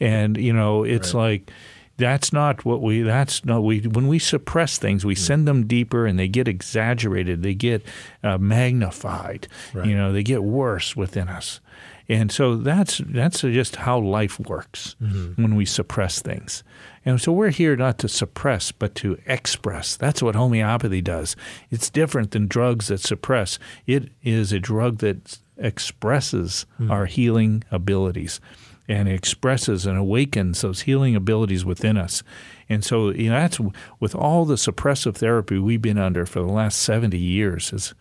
and 0.00 0.36
you 0.38 0.52
know, 0.52 0.82
it's 0.82 1.12
like 1.12 1.50
that's 1.96 2.32
not 2.32 2.64
what 2.64 2.82
we. 2.82 3.02
That's 3.02 3.44
not 3.44 3.62
we. 3.62 3.80
When 3.80 4.08
we 4.08 4.18
suppress 4.18 4.78
things, 4.78 5.04
we 5.04 5.14
send 5.14 5.46
them 5.46 5.66
deeper, 5.66 6.06
and 6.06 6.18
they 6.18 6.28
get 6.28 6.48
exaggerated. 6.48 7.42
They 7.42 7.54
get 7.54 7.86
uh, 8.22 8.38
magnified. 8.38 9.46
Right. 9.72 9.86
You 9.86 9.96
know, 9.96 10.12
they 10.12 10.22
get 10.22 10.42
worse 10.42 10.96
within 10.96 11.28
us, 11.28 11.60
and 12.08 12.32
so 12.32 12.56
that's 12.56 13.00
that's 13.06 13.42
just 13.42 13.76
how 13.76 13.98
life 13.98 14.40
works 14.40 14.96
when 14.98 15.54
we 15.54 15.64
suppress 15.64 16.20
things. 16.20 16.64
And 17.06 17.20
so 17.20 17.32
we're 17.32 17.50
here 17.50 17.76
not 17.76 17.98
to 17.98 18.08
suppress, 18.08 18.72
but 18.72 18.94
to 18.96 19.18
express. 19.26 19.94
That's 19.94 20.22
what 20.22 20.34
homeopathy 20.34 21.02
does. 21.02 21.36
It's 21.70 21.90
different 21.90 22.30
than 22.30 22.46
drugs 22.48 22.88
that 22.88 23.00
suppress. 23.00 23.58
It 23.86 24.10
is 24.22 24.52
a 24.52 24.58
drug 24.58 24.98
that 24.98 25.38
expresses 25.58 26.66
our 26.90 27.06
healing 27.06 27.62
abilities 27.70 28.40
and 28.88 29.08
expresses 29.08 29.86
and 29.86 29.96
awakens 29.96 30.60
those 30.60 30.82
healing 30.82 31.16
abilities 31.16 31.64
within 31.64 31.96
us. 31.96 32.22
And 32.68 32.84
so 32.84 33.10
you 33.10 33.30
know, 33.30 33.38
that's 33.38 33.60
with 34.00 34.14
all 34.14 34.44
the 34.44 34.54
suppressive 34.54 35.16
therapy 35.16 35.58
we've 35.58 35.82
been 35.82 35.98
under 35.98 36.26
for 36.26 36.40
the 36.40 36.52
last 36.52 36.80
70 36.82 37.18
years 37.18 37.72
as, 37.72 37.94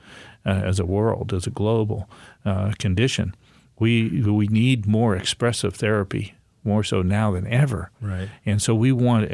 uh, 0.45 0.49
as 0.49 0.79
a 0.79 0.85
world, 0.85 1.33
as 1.33 1.47
a 1.47 1.51
global 1.51 2.09
uh, 2.45 2.73
condition. 2.79 3.35
We, 3.79 4.21
we 4.21 4.47
need 4.47 4.85
more 4.85 5.15
expressive 5.15 5.75
therapy, 5.75 6.35
more 6.63 6.83
so 6.83 7.01
now 7.01 7.31
than 7.31 7.47
ever. 7.47 7.91
Right. 7.99 8.29
And 8.45 8.61
so 8.61 8.75
we 8.75 8.91
want 8.91 9.29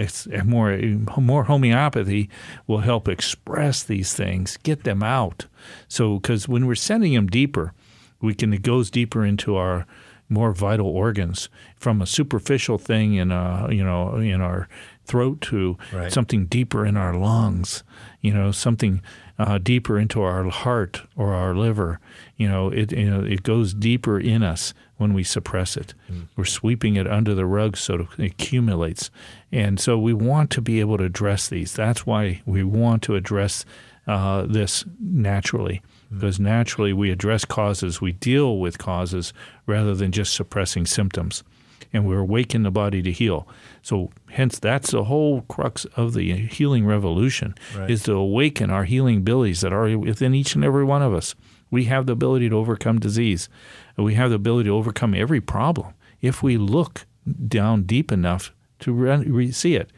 more 0.45 0.79
more 1.17 1.43
homeopathy 1.43 2.29
will 2.65 2.79
help 2.79 3.07
express 3.07 3.83
these 3.83 4.13
things, 4.13 4.57
get 4.63 4.83
them 4.83 5.03
out. 5.03 5.45
So 5.87 6.19
because 6.19 6.47
when 6.47 6.65
we're 6.65 6.75
sending 6.75 7.13
them 7.13 7.27
deeper, 7.27 7.73
we 8.21 8.33
can 8.33 8.53
it 8.53 8.63
goes 8.63 8.89
deeper 8.89 9.25
into 9.25 9.55
our 9.55 9.85
more 10.29 10.53
vital 10.53 10.87
organs 10.87 11.49
from 11.77 12.01
a 12.01 12.05
superficial 12.05 12.77
thing 12.77 13.15
in 13.15 13.31
uh 13.31 13.67
you 13.71 13.83
know 13.83 14.15
in 14.17 14.41
our 14.41 14.67
throat 15.05 15.41
to 15.41 15.75
Right. 15.91 16.11
something 16.13 16.45
deeper 16.45 16.85
in 16.85 16.95
our 16.95 17.15
lungs, 17.15 17.83
you 18.21 18.31
know 18.33 18.51
something 18.51 19.01
uh, 19.39 19.57
deeper 19.57 19.97
into 19.97 20.21
our 20.21 20.49
heart 20.49 21.01
or 21.15 21.33
our 21.33 21.55
liver. 21.55 21.99
You 22.37 22.47
know 22.47 22.69
it 22.69 22.91
you 22.91 23.09
know 23.09 23.21
it 23.23 23.41
goes 23.43 23.73
deeper 23.73 24.19
in 24.19 24.43
us 24.43 24.73
when 24.97 25.13
we 25.13 25.23
suppress 25.23 25.77
it. 25.77 25.93
We're 26.35 26.45
sweeping 26.45 26.95
it 26.97 27.07
under 27.07 27.33
the 27.33 27.45
rug 27.45 27.75
so 27.77 28.07
it 28.17 28.25
accumulates. 28.25 29.09
And 29.51 29.79
so 29.79 29.97
we 29.97 30.13
want 30.13 30.51
to 30.51 30.61
be 30.61 30.79
able 30.81 30.97
to 30.97 31.05
address 31.05 31.47
these. 31.49 31.73
That's 31.73 32.05
why 32.05 32.41
we 32.45 32.63
want 32.63 33.01
to 33.03 33.15
address 33.15 33.65
uh, 34.07 34.45
this 34.45 34.83
naturally. 34.99 35.81
Mm. 36.11 36.19
Because 36.19 36.39
naturally 36.39 36.93
we 36.93 37.11
address 37.11 37.45
causes, 37.45 38.01
we 38.01 38.11
deal 38.13 38.57
with 38.59 38.77
causes 38.77 39.33
rather 39.65 39.93
than 39.95 40.11
just 40.11 40.33
suppressing 40.33 40.85
symptoms. 40.85 41.43
And 41.91 42.05
we're 42.05 42.19
awaken 42.19 42.63
the 42.63 42.71
body 42.71 43.01
to 43.01 43.11
heal. 43.11 43.47
So, 43.81 44.11
hence, 44.29 44.59
that's 44.59 44.91
the 44.91 45.05
whole 45.05 45.41
crux 45.43 45.85
of 45.95 46.13
the 46.13 46.35
healing 46.47 46.85
revolution 46.85 47.55
Right. 47.75 47.89
is 47.89 48.03
to 48.03 48.13
awaken 48.13 48.69
our 48.69 48.83
healing 48.83 49.17
abilities 49.17 49.61
that 49.61 49.73
are 49.73 49.97
within 49.97 50.35
each 50.35 50.53
and 50.53 50.63
every 50.63 50.83
one 50.83 51.01
of 51.01 51.13
us. 51.15 51.33
We 51.71 51.85
have 51.85 52.05
the 52.05 52.13
ability 52.13 52.49
to 52.49 52.55
overcome 52.57 52.99
disease. 52.99 53.49
And 53.97 54.05
we 54.05 54.13
have 54.15 54.29
the 54.29 54.35
ability 54.35 54.69
to 54.69 54.75
overcome 54.75 55.15
every 55.15 55.41
problem 55.41 55.93
if 56.21 56.43
we 56.43 56.57
look 56.57 57.05
down 57.47 57.83
deep 57.83 58.11
enough 58.11 58.53
to 58.79 58.91
re- 58.93 59.23
re- 59.25 59.51
see 59.51 59.75
it. 59.75 59.89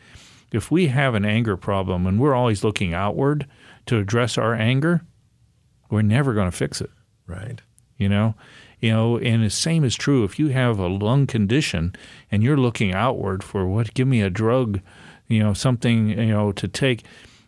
If 0.53 0.70
we 0.72 0.88
have 0.88 1.14
an 1.16 1.26
anger 1.26 1.57
problem 1.57 2.05
and 2.07 2.20
we're 2.20 2.36
always 2.36 2.64
looking 2.64 2.93
outward 2.93 3.47
to 3.88 3.97
address 3.97 4.38
our 4.38 4.53
anger, 4.53 5.01
we're 5.92 6.02
never 6.02 6.34
going 6.34 6.50
to 6.50 6.56
fix 6.58 6.82
it 6.82 6.89
Right. 7.28 7.62
you 7.98 8.10
know 8.10 8.34
you 8.80 8.89
know 8.92 9.18
and 9.20 9.44
the 9.44 9.50
same 9.50 9.84
is 9.84 9.96
true 9.96 10.24
if 10.24 10.39
you 10.39 10.48
have 10.50 10.80
a 10.80 10.88
lung 10.88 11.28
condition 11.28 11.94
and 12.32 12.42
you're 12.44 12.58
looking 12.58 12.94
outward 12.94 13.44
for 13.44 13.68
what 13.68 13.94
give 13.94 14.08
me 14.08 14.22
a 14.22 14.30
drug 14.30 14.80
you 15.28 15.39
know 15.39 15.54
something 15.54 16.10
you 16.10 16.26
know 16.28 16.52
to 16.54 16.68
take 16.68 17.04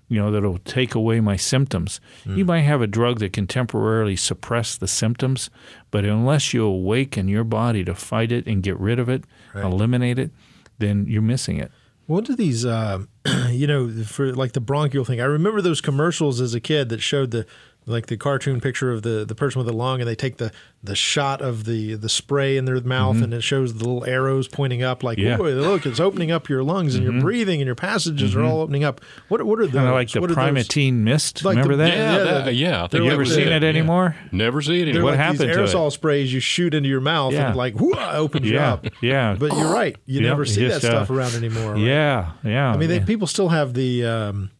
you 0.09 0.19
know 0.21 0.31
that'll 0.31 0.59
take 0.59 0.93
away 0.95 1.19
my 1.19 1.35
symptoms 1.35 1.99
you 2.25 2.45
might 2.45 2.61
have 2.61 2.81
a 2.81 2.87
drug 2.87 3.19
that 3.19 3.33
can 3.33 3.47
temporarily 3.47 4.15
suppress 4.15 4.77
the 4.77 4.87
symptoms 4.87 5.49
but 5.91 6.05
unless 6.05 6.53
you 6.53 6.63
awaken 6.63 7.27
your 7.27 7.43
body 7.43 7.83
to 7.83 7.95
fight 7.95 8.31
it 8.31 8.45
and 8.45 8.61
get 8.63 8.79
rid 8.79 8.99
of 8.99 9.09
it 9.09 9.23
Right. 9.53 9.65
eliminate 9.65 10.19
it 10.19 10.31
then 10.77 11.05
you're 11.07 11.21
missing 11.21 11.57
it 11.57 11.71
What 12.05 12.25
do 12.25 12.35
these, 12.35 12.65
uh, 12.65 13.05
you 13.49 13.65
know, 13.65 13.89
for 14.03 14.33
like 14.35 14.51
the 14.51 14.59
bronchial 14.59 15.05
thing? 15.05 15.21
I 15.21 15.25
remember 15.25 15.61
those 15.61 15.79
commercials 15.81 16.41
as 16.41 16.53
a 16.53 16.59
kid 16.59 16.89
that 16.89 16.99
showed 17.01 17.31
the 17.31 17.45
like 17.85 18.05
the 18.07 18.17
cartoon 18.17 18.61
picture 18.61 18.91
of 18.91 19.01
the 19.01 19.25
the 19.25 19.35
person 19.35 19.59
with 19.59 19.67
the 19.67 19.73
lung, 19.73 19.99
and 20.01 20.07
they 20.07 20.15
take 20.15 20.37
the 20.37 20.51
the 20.83 20.95
shot 20.95 21.41
of 21.41 21.63
the 21.65 21.95
the 21.95 22.09
spray 22.09 22.57
in 22.57 22.65
their 22.65 22.79
mouth, 22.81 23.21
and 23.21 23.33
it 23.33 23.41
shows 23.41 23.73
the 23.73 23.79
little 23.79 24.03
arrows 24.05 24.47
pointing 24.49 24.83
up, 24.83 25.01
like, 25.03 25.17
Mm-hmm. 25.17 25.27
Yeah. 25.27 25.37
Mm-hmm. 25.37 25.59
Look, 25.61 25.85
it's 25.85 25.99
opening 25.99 26.31
up 26.31 26.49
your 26.49 26.63
lungs, 26.63 26.95
and 26.95 27.03
you're 27.03 27.21
breathing, 27.21 27.61
and 27.61 27.65
your 27.65 27.75
passages 27.75 28.35
are 28.35 28.43
all 28.43 28.61
opening 28.61 28.83
up. 28.83 28.99
What 29.29 29.41
what 29.43 29.59
are 29.59 29.65
those? 29.65 29.73
kind 29.75 29.87
of 29.87 29.93
like 29.93 30.09
the 30.11 30.21
What 30.21 30.31
are 30.31 30.35
Primatene 30.35 30.93
Mist 30.95 31.43
Like 31.45 31.55
the- 31.55 31.61
remember 31.61 31.75
that 31.77 31.93
Yeah, 31.97 32.11
Yeah, 32.17 32.23
that, 32.23 32.45
the- 32.45 32.53
yeah. 32.53 32.83
I 32.83 32.87
think 32.87 32.93
you 32.93 33.03
like 33.03 33.13
ever 33.13 33.25
seen 33.25 33.47
it 33.47 33.63
yeah. 33.63 33.69
anymore 33.69 34.15
Never 34.31 34.61
see 34.61 34.81
it 34.81 34.85
They're 34.85 34.89
anymore. 34.95 35.03
What 35.05 35.11
like 35.11 35.19
happened 35.19 35.39
these 35.49 35.55
to 35.55 35.63
it? 35.63 35.67
aerosol 35.67 35.91
sprays 35.91 36.33
you 36.33 36.39
shoot 36.39 36.73
into 36.73 36.89
your 36.89 37.01
mouth, 37.01 37.33
Yeah. 37.33 37.47
and 37.47 37.55
like 37.55 37.79
whoo, 37.79 37.93
opens 37.93 38.45
you 38.49 38.55
yeah 38.55 38.73
up. 38.73 38.85
yeah 39.01 39.35
But 39.39 39.53
you're 39.57 39.73
right. 39.73 39.95
You 40.05 40.21
Yep, 40.21 40.29
never 40.29 40.45
see 40.45 40.65
that 40.67 40.75
uh, 40.77 40.79
stuff 40.79 41.09
around 41.09 41.35
anymore. 41.35 41.73
right? 41.73 41.81
yeah 41.81 42.31
yeah 42.43 42.71
I 42.71 42.77
mean, 42.77 42.89
they, 42.89 42.99
people 42.99 43.27
still 43.27 43.49
have 43.49 43.73
the 43.73 44.05
um, 44.05 44.51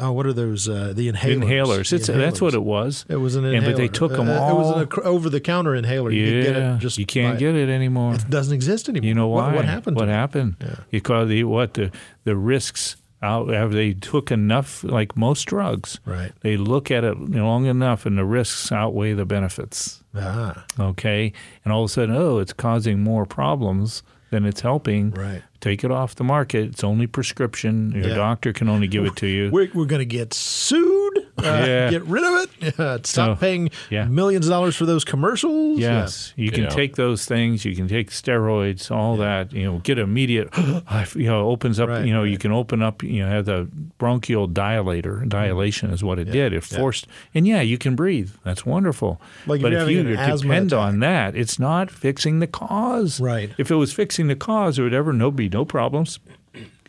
oh, 0.00 0.12
what 0.12 0.26
are 0.26 0.32
those? 0.32 0.68
Uh, 0.68 0.92
the 0.94 1.10
inhalers. 1.10 1.42
inhalers. 1.42 1.90
The 1.90 1.96
It's 1.96 2.06
that's 2.06 2.40
what 2.40 2.54
it 2.54 2.62
was. 2.62 3.04
It 3.08 3.16
was 3.16 3.36
an 3.36 3.44
And- 3.44 3.54
inhaler. 3.56 3.72
but 3.72 3.78
they 3.78 3.88
took 3.88 4.12
Uh, 4.12 4.22
It 4.22 4.26
was 4.26 4.66
all- 4.72 4.78
an 4.78 4.88
over 5.04 5.28
the 5.30 5.40
counter 5.40 5.74
inhaler. 5.74 6.10
You 6.10 6.24
yeah, 6.24 6.44
could 6.44 6.52
get 6.54 6.62
it 6.62 6.78
just 6.78 6.98
you 6.98 7.06
can't 7.06 7.38
get 7.38 7.54
it 7.54 7.68
anymore. 7.68 8.14
It 8.14 8.28
doesn't 8.30 8.54
exist 8.54 8.88
anymore. 8.88 9.06
You 9.06 9.14
know 9.14 9.28
why? 9.28 9.54
What, 9.54 9.64
happened? 9.64 9.96
What 9.96 10.08
happened? 10.08 10.56
Because 10.90 11.28
the 11.28 11.44
what 11.44 11.74
the 11.74 11.90
the 12.24 12.36
risks 12.36 12.96
out. 13.22 13.48
Have 13.48 13.72
they 13.72 13.94
took 13.94 14.30
enough? 14.30 14.84
Like 14.84 15.16
most 15.16 15.44
drugs, 15.46 15.98
Right. 16.06 16.30
they 16.42 16.56
look 16.56 16.90
at 16.90 17.02
it 17.02 17.18
long 17.18 17.66
enough, 17.66 18.06
and 18.06 18.16
the 18.16 18.24
risks 18.24 18.70
outweigh 18.70 19.12
the 19.14 19.24
benefits. 19.24 20.04
Ah, 20.14 20.64
Okay, 20.78 21.32
and 21.64 21.72
all 21.72 21.82
of 21.84 21.90
a 21.90 21.92
sudden, 21.92 22.14
oh, 22.14 22.38
it's 22.38 22.52
causing 22.52 23.00
more 23.02 23.26
problems 23.26 24.02
than 24.30 24.44
it's 24.44 24.60
helping. 24.60 25.10
Right. 25.10 25.42
Take 25.60 25.82
it 25.84 25.90
off 25.90 26.14
the 26.14 26.24
market. 26.24 26.66
It's 26.66 26.84
only 26.84 27.06
prescription. 27.06 27.92
Your 27.92 28.08
Yeah. 28.08 28.14
doctor 28.14 28.52
can 28.52 28.68
only 28.68 28.86
give 28.86 29.04
it 29.04 29.16
to 29.16 29.26
you. 29.36 29.50
We're, 29.50 29.68
we're 29.74 29.86
going 29.86 30.00
to 30.00 30.04
get 30.06 30.32
sued. 30.34 31.27
Uh, 31.38 31.64
Yeah. 31.68 31.90
Get 31.90 32.04
rid 32.04 32.24
of 32.24 32.42
it. 32.42 32.50
Yeah, 32.78 32.96
stop 33.04 33.04
So, 33.04 33.34
paying 33.36 33.70
yeah. 33.90 34.04
millions 34.04 34.46
of 34.46 34.50
dollars 34.50 34.76
for 34.76 34.86
those 34.86 35.04
commercials. 35.04 35.78
Yes, 35.78 36.32
you 36.36 36.50
can 36.50 36.64
Yeah. 36.64 36.68
take 36.70 36.96
those 36.96 37.24
things. 37.26 37.64
You 37.64 37.74
can 37.76 37.88
take 37.88 38.10
steroids, 38.10 38.90
all 38.90 39.16
that. 39.18 39.52
You 39.52 39.64
know, 39.64 39.78
get 39.78 39.98
immediate. 39.98 40.48
you 41.14 41.26
know, 41.26 41.48
opens 41.48 41.78
up. 41.80 41.88
Right, 41.88 42.04
you 42.04 42.12
know, 42.12 42.22
right. 42.22 42.30
you 42.30 42.38
can 42.38 42.52
open 42.52 42.82
up. 42.82 43.02
You 43.02 43.24
know, 43.24 43.28
have 43.30 43.44
the 43.44 43.68
bronchial 43.98 44.48
dilator. 44.48 45.28
Dilation 45.28 45.90
is 45.90 46.02
what 46.04 46.18
it 46.18 46.30
did. 46.30 46.52
It 46.52 46.64
forced, 46.64 47.06
and 47.34 47.46
yeah, 47.46 47.60
you 47.60 47.78
can 47.78 47.94
breathe. 47.94 48.30
That's 48.44 48.64
wonderful. 48.66 49.20
Like 49.46 49.62
but 49.62 49.72
if 49.72 49.88
you 49.88 50.00
an 50.00 50.06
depend 50.06 50.72
attack. 50.72 50.78
on 50.78 51.00
that, 51.00 51.36
it's 51.36 51.58
not 51.58 51.90
fixing 51.90 52.40
the 52.40 52.46
cause. 52.46 53.20
Right. 53.20 53.50
If 53.58 53.70
it 53.70 53.76
was 53.76 53.92
fixing 53.92 54.26
the 54.28 54.36
cause 54.36 54.78
or 54.78 54.84
whatever, 54.84 55.12
no 55.12 55.30
be 55.30 55.48
no 55.48 55.64
problems. 55.64 56.18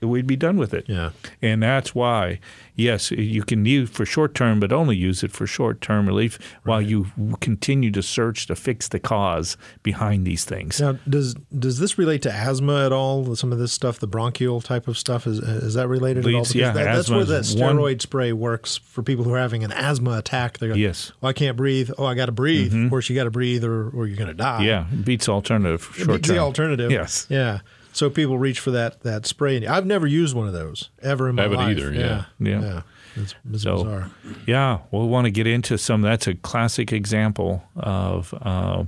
We'd 0.01 0.27
be 0.27 0.37
done 0.37 0.55
with 0.57 0.73
it. 0.73 0.85
Yeah. 0.87 1.09
And 1.41 1.61
that's 1.61 1.93
why, 1.93 2.39
yes, 2.79 3.11
you 3.11 3.43
can 3.43 3.65
use 3.65 3.89
for 3.89 4.05
short 4.05 4.33
term, 4.33 4.59
but 4.59 4.71
only 4.71 4.95
use 4.95 5.23
it 5.23 5.31
for 5.31 5.45
short 5.45 5.81
term 5.81 6.07
relief 6.07 6.39
while 6.63 6.81
you 6.81 7.07
continue 7.41 7.91
to 7.91 8.01
search 8.01 8.47
to 8.47 8.55
fix 8.55 8.87
the 8.87 8.99
cause 8.99 9.57
behind 9.83 10.25
these 10.25 10.45
things. 10.45 10.79
Now, 10.81 10.93
does 11.07 11.35
does 11.57 11.79
this 11.79 11.97
relate 11.97 12.21
to 12.23 12.31
asthma 12.31 12.85
at 12.85 12.91
all? 12.91 13.35
Some 13.35 13.51
of 13.51 13.59
this 13.59 13.71
stuff, 13.73 13.99
the 13.99 14.07
bronchial 14.07 14.61
type 14.61 14.87
of 14.87 14.97
stuff, 14.97 15.27
is 15.27 15.39
is 15.39 15.73
that 15.75 15.87
related 15.87 16.25
at 16.25 16.33
all? 16.33 16.41
Because 16.41 16.55
yeah, 16.55 16.71
that, 16.71 16.83
that's 16.85 17.09
where 17.09 17.25
that 17.25 17.41
is 17.41 17.55
one- 17.55 17.75
steroid 17.77 18.01
spray 18.01 18.33
works 18.33 18.77
for 18.77 19.03
people 19.03 19.23
who 19.25 19.33
are 19.33 19.39
having 19.39 19.63
an 19.63 19.71
asthma 19.71 20.17
attack. 20.17 20.57
They 20.59 20.67
go, 20.69 20.73
Yes. 20.75 21.11
oh, 21.21 21.27
I 21.27 21.33
can't 21.33 21.57
breathe. 21.57 21.91
Oh, 21.97 22.05
I 22.05 22.15
got 22.15 22.27
to 22.27 22.31
breathe. 22.31 22.71
Mm-hmm. 22.73 22.85
Of 22.85 22.89
course, 22.89 23.09
you 23.09 23.15
got 23.15 23.25
to 23.25 23.31
breathe, 23.31 23.63
or 23.63 23.89
or 23.89 24.07
you're 24.07 24.17
going 24.17 24.27
to 24.29 24.33
die. 24.33 24.63
Yeah, 24.63 24.85
beats 25.03 25.27
alternative 25.29 25.83
short 25.95 26.07
beats 26.07 26.27
term. 26.27 26.35
the 26.37 26.41
alternative. 26.41 26.91
Yes. 26.91 27.27
Yeah. 27.29 27.59
So 27.99 28.09
people 28.09 28.37
reach 28.37 28.61
for 28.61 28.71
that 28.71 29.01
that 29.01 29.25
spray. 29.25 29.67
I've 29.67 29.85
never 29.85 30.07
used 30.07 30.33
one 30.33 30.47
of 30.47 30.53
those 30.53 30.89
ever 31.01 31.27
in 31.27 31.35
my 31.35 31.41
I 31.41 31.43
Haven't 31.43 31.57
life. 31.59 31.77
either, 31.77 31.91
yeah. 31.93 32.25
Yeah. 32.39 32.61
yeah. 32.61 32.81
It's, 33.17 33.35
it's 33.51 33.63
So, 33.63 33.83
bizarre. 33.83 34.11
yeah, 34.47 34.79
we'll 34.91 35.09
want 35.09 35.25
to 35.25 35.31
get 35.31 35.47
into 35.47 35.77
some. 35.77 36.01
That's 36.01 36.25
a 36.27 36.35
classic 36.35 36.93
example 36.93 37.61
of, 37.75 38.33
uh, 38.41 38.85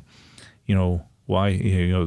you 0.66 0.76
know, 0.76 1.03
why 1.26 1.49
you 1.49 1.88
know 1.91 2.05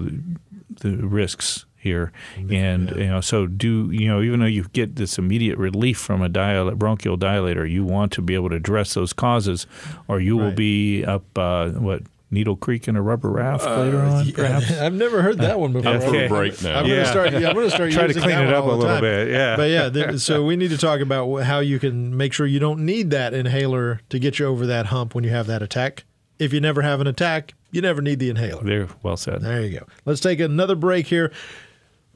the, 0.80 0.88
the 0.96 1.06
risks 1.06 1.66
here, 1.76 2.10
and 2.50 2.88
you 2.96 3.08
know, 3.08 3.20
so 3.20 3.46
do 3.46 3.90
you 3.92 4.08
know, 4.08 4.22
even 4.22 4.40
though 4.40 4.46
you 4.46 4.64
get 4.72 4.96
this 4.96 5.18
immediate 5.18 5.58
relief 5.58 5.98
from 5.98 6.22
a 6.22 6.30
dial- 6.30 6.70
bronchial 6.74 7.18
dilator, 7.18 7.70
you 7.70 7.84
want 7.84 8.12
to 8.12 8.22
be 8.22 8.34
able 8.34 8.48
to 8.48 8.56
address 8.56 8.94
those 8.94 9.12
causes, 9.12 9.66
or 10.08 10.20
you 10.20 10.38
will 10.38 10.52
be 10.52 11.04
up 11.04 11.24
uh, 11.36 11.68
what 11.72 12.02
Needle 12.34 12.56
Creek 12.56 12.86
in 12.88 12.96
a 12.96 13.00
rubber 13.02 13.30
raft 13.30 13.64
later 13.64 14.00
on, 14.00 14.08
Uh, 14.12 14.22
Yeah, 14.26 14.32
perhaps. 14.34 14.70
I've 14.78 14.92
never 14.92 15.22
heard 15.22 15.38
that 15.38 15.58
one 15.58 15.72
before. 15.72 15.94
Up 15.94 16.02
for 16.02 16.08
Okay. 16.08 16.26
a 16.26 16.28
break 16.28 16.60
now. 16.62 16.80
I'm 16.80 16.86
Yeah. 16.86 16.96
gonna 16.96 17.06
start. 17.06 17.32
Yeah, 17.32 17.48
I'm 17.48 17.54
gonna 17.54 17.70
start 17.70 17.92
Try 17.92 18.06
to 18.08 18.12
clean 18.12 18.28
that 18.28 18.48
it 18.48 18.52
up 18.54 18.64
a 18.64 18.68
little 18.68 18.82
time. 18.84 19.00
bit, 19.00 19.28
yeah. 19.30 19.56
But 19.56 19.70
yeah, 19.70 19.88
there, 19.88 20.18
so 20.18 20.44
we 20.44 20.56
need 20.56 20.70
to 20.70 20.78
talk 20.78 21.00
about 21.00 21.32
how 21.44 21.60
you 21.60 21.78
can 21.78 22.14
make 22.16 22.32
sure 22.34 22.46
you 22.46 22.58
don't 22.58 22.84
need 22.84 23.10
that 23.10 23.32
inhaler 23.32 24.00
to 24.10 24.18
get 24.18 24.38
you 24.38 24.46
over 24.46 24.66
that 24.66 24.86
hump 24.86 25.14
when 25.14 25.24
you 25.24 25.30
have 25.30 25.46
that 25.46 25.62
attack. 25.62 26.04
If 26.38 26.52
you 26.52 26.60
never 26.60 26.82
have 26.82 27.00
an 27.00 27.06
attack, 27.06 27.54
you 27.70 27.80
never 27.80 28.02
need 28.02 28.18
the 28.18 28.28
inhaler. 28.28 28.62
There, 28.64 28.88
well 29.02 29.16
said. 29.16 29.40
There 29.42 29.62
you 29.62 29.78
go. 29.78 29.86
Let's 30.04 30.20
take 30.20 30.40
another 30.40 30.74
break 30.74 31.06
here. 31.06 31.32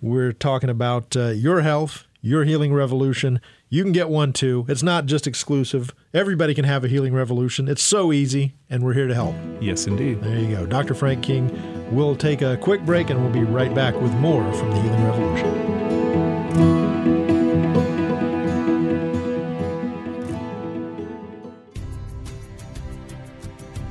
We're 0.00 0.32
talking 0.32 0.70
about 0.70 1.16
uh, 1.16 1.28
your 1.28 1.60
health, 1.62 2.04
your 2.20 2.44
healing 2.44 2.72
revolution. 2.74 3.40
You 3.70 3.82
can 3.82 3.92
get 3.92 4.08
one 4.08 4.32
too. 4.32 4.64
It's 4.68 4.82
not 4.82 5.04
just 5.04 5.26
exclusive. 5.26 5.94
Everybody 6.14 6.54
can 6.54 6.64
have 6.64 6.84
a 6.84 6.88
healing 6.88 7.12
revolution. 7.12 7.68
It's 7.68 7.82
so 7.82 8.12
easy, 8.12 8.54
and 8.70 8.82
we're 8.82 8.94
here 8.94 9.06
to 9.06 9.14
help. 9.14 9.34
Yes, 9.60 9.86
indeed. 9.86 10.22
There 10.22 10.38
you 10.38 10.56
go. 10.56 10.64
Dr. 10.64 10.94
Frank 10.94 11.22
King. 11.22 11.50
We'll 11.94 12.16
take 12.16 12.40
a 12.40 12.56
quick 12.56 12.82
break 12.86 13.10
and 13.10 13.20
we'll 13.22 13.32
be 13.32 13.44
right 13.44 13.74
back 13.74 13.94
with 14.00 14.12
more 14.14 14.50
from 14.54 14.70
the 14.70 14.80
Healing 14.80 15.04
Revolution. 15.04 15.68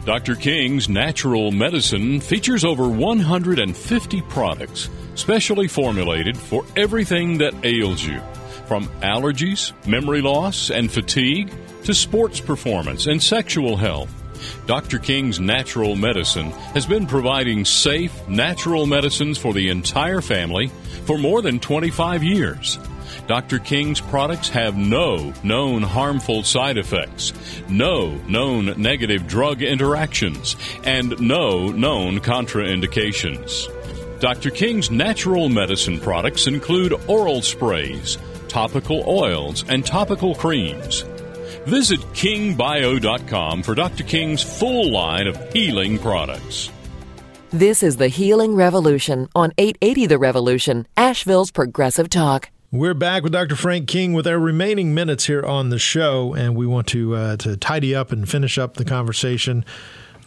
Dr. 0.06 0.36
King's 0.36 0.88
Natural 0.88 1.52
Medicine 1.52 2.22
features 2.22 2.64
over 2.64 2.88
150 2.88 4.22
products 4.22 4.90
specially 5.16 5.68
formulated 5.68 6.38
for 6.38 6.64
everything 6.78 7.38
that 7.40 7.54
ails 7.66 8.04
you, 8.06 8.22
from 8.68 8.88
allergies, 9.02 9.74
memory 9.88 10.22
loss, 10.22 10.70
and 10.70 10.92
fatigue 10.92 11.52
to 11.84 11.94
sports 11.94 12.40
performance 12.40 13.08
and 13.08 13.22
sexual 13.22 13.78
health. 13.78 14.12
Dr. 14.66 15.00
King's 15.00 15.40
Natural 15.40 15.96
Medicine 15.96 16.52
has 16.74 16.86
been 16.86 17.08
providing 17.08 17.66
safe, 17.66 18.28
natural 18.28 18.86
medicines 18.86 19.38
for 19.38 19.54
the 19.54 19.70
entire 19.70 20.22
family 20.22 20.68
for 21.06 21.18
more 21.18 21.42
than 21.42 21.60
25 21.60 22.24
years. 22.24 22.78
Dr. 23.28 23.60
King's 23.60 24.00
products 24.00 24.50
have 24.50 24.78
no 24.78 25.34
known 25.44 25.82
harmful 25.82 26.44
side 26.44 26.78
effects, 26.78 27.34
no 27.68 28.16
known 28.28 28.74
negative 28.82 29.28
drug 29.28 29.62
interactions, 29.62 30.56
and 30.84 31.20
no 31.20 31.70
known 31.70 32.20
contraindications. 32.20 33.68
Dr. 34.20 34.50
King's 34.50 34.90
natural 34.90 35.50
medicine 35.50 36.00
products 36.00 36.48
include 36.48 36.94
oral 37.08 37.42
sprays, 37.42 38.18
topical 38.48 39.04
oils, 39.08 39.64
and 39.70 39.86
topical 39.86 40.36
creams. 40.36 41.02
Visit 41.66 42.00
kingbio.com 42.14 43.64
for 43.64 43.76
Dr. 43.76 44.04
King's 44.04 44.42
full 44.42 44.92
line 44.92 45.28
of 45.28 45.54
healing 45.54 46.00
products. 46.00 46.72
This 47.52 47.82
is 47.82 47.98
the 47.98 48.10
Healing 48.10 48.56
Revolution 48.56 49.30
on 49.34 49.54
880 49.58 50.06
The 50.08 50.18
Revolution, 50.18 50.88
Asheville's 50.98 51.52
Progressive 51.52 52.10
Talk. 52.10 52.50
We're 52.72 52.94
back 52.94 53.24
with 53.24 53.32
Dr. 53.32 53.56
Frank 53.56 53.88
King 53.88 54.12
with 54.12 54.28
our 54.28 54.38
remaining 54.38 54.94
minutes 54.94 55.28
here 55.28 55.42
on 55.44 55.70
the 55.70 55.80
show, 55.80 56.34
and 56.34 56.58
we 56.58 56.68
want 56.68 56.88
to 56.88 57.16
uh, 57.16 57.38
to 57.38 57.56
tidy 57.56 57.96
up 57.96 58.12
and 58.12 58.28
finish 58.28 58.58
up 58.58 58.74
the 58.74 58.84
conversation. 58.84 59.64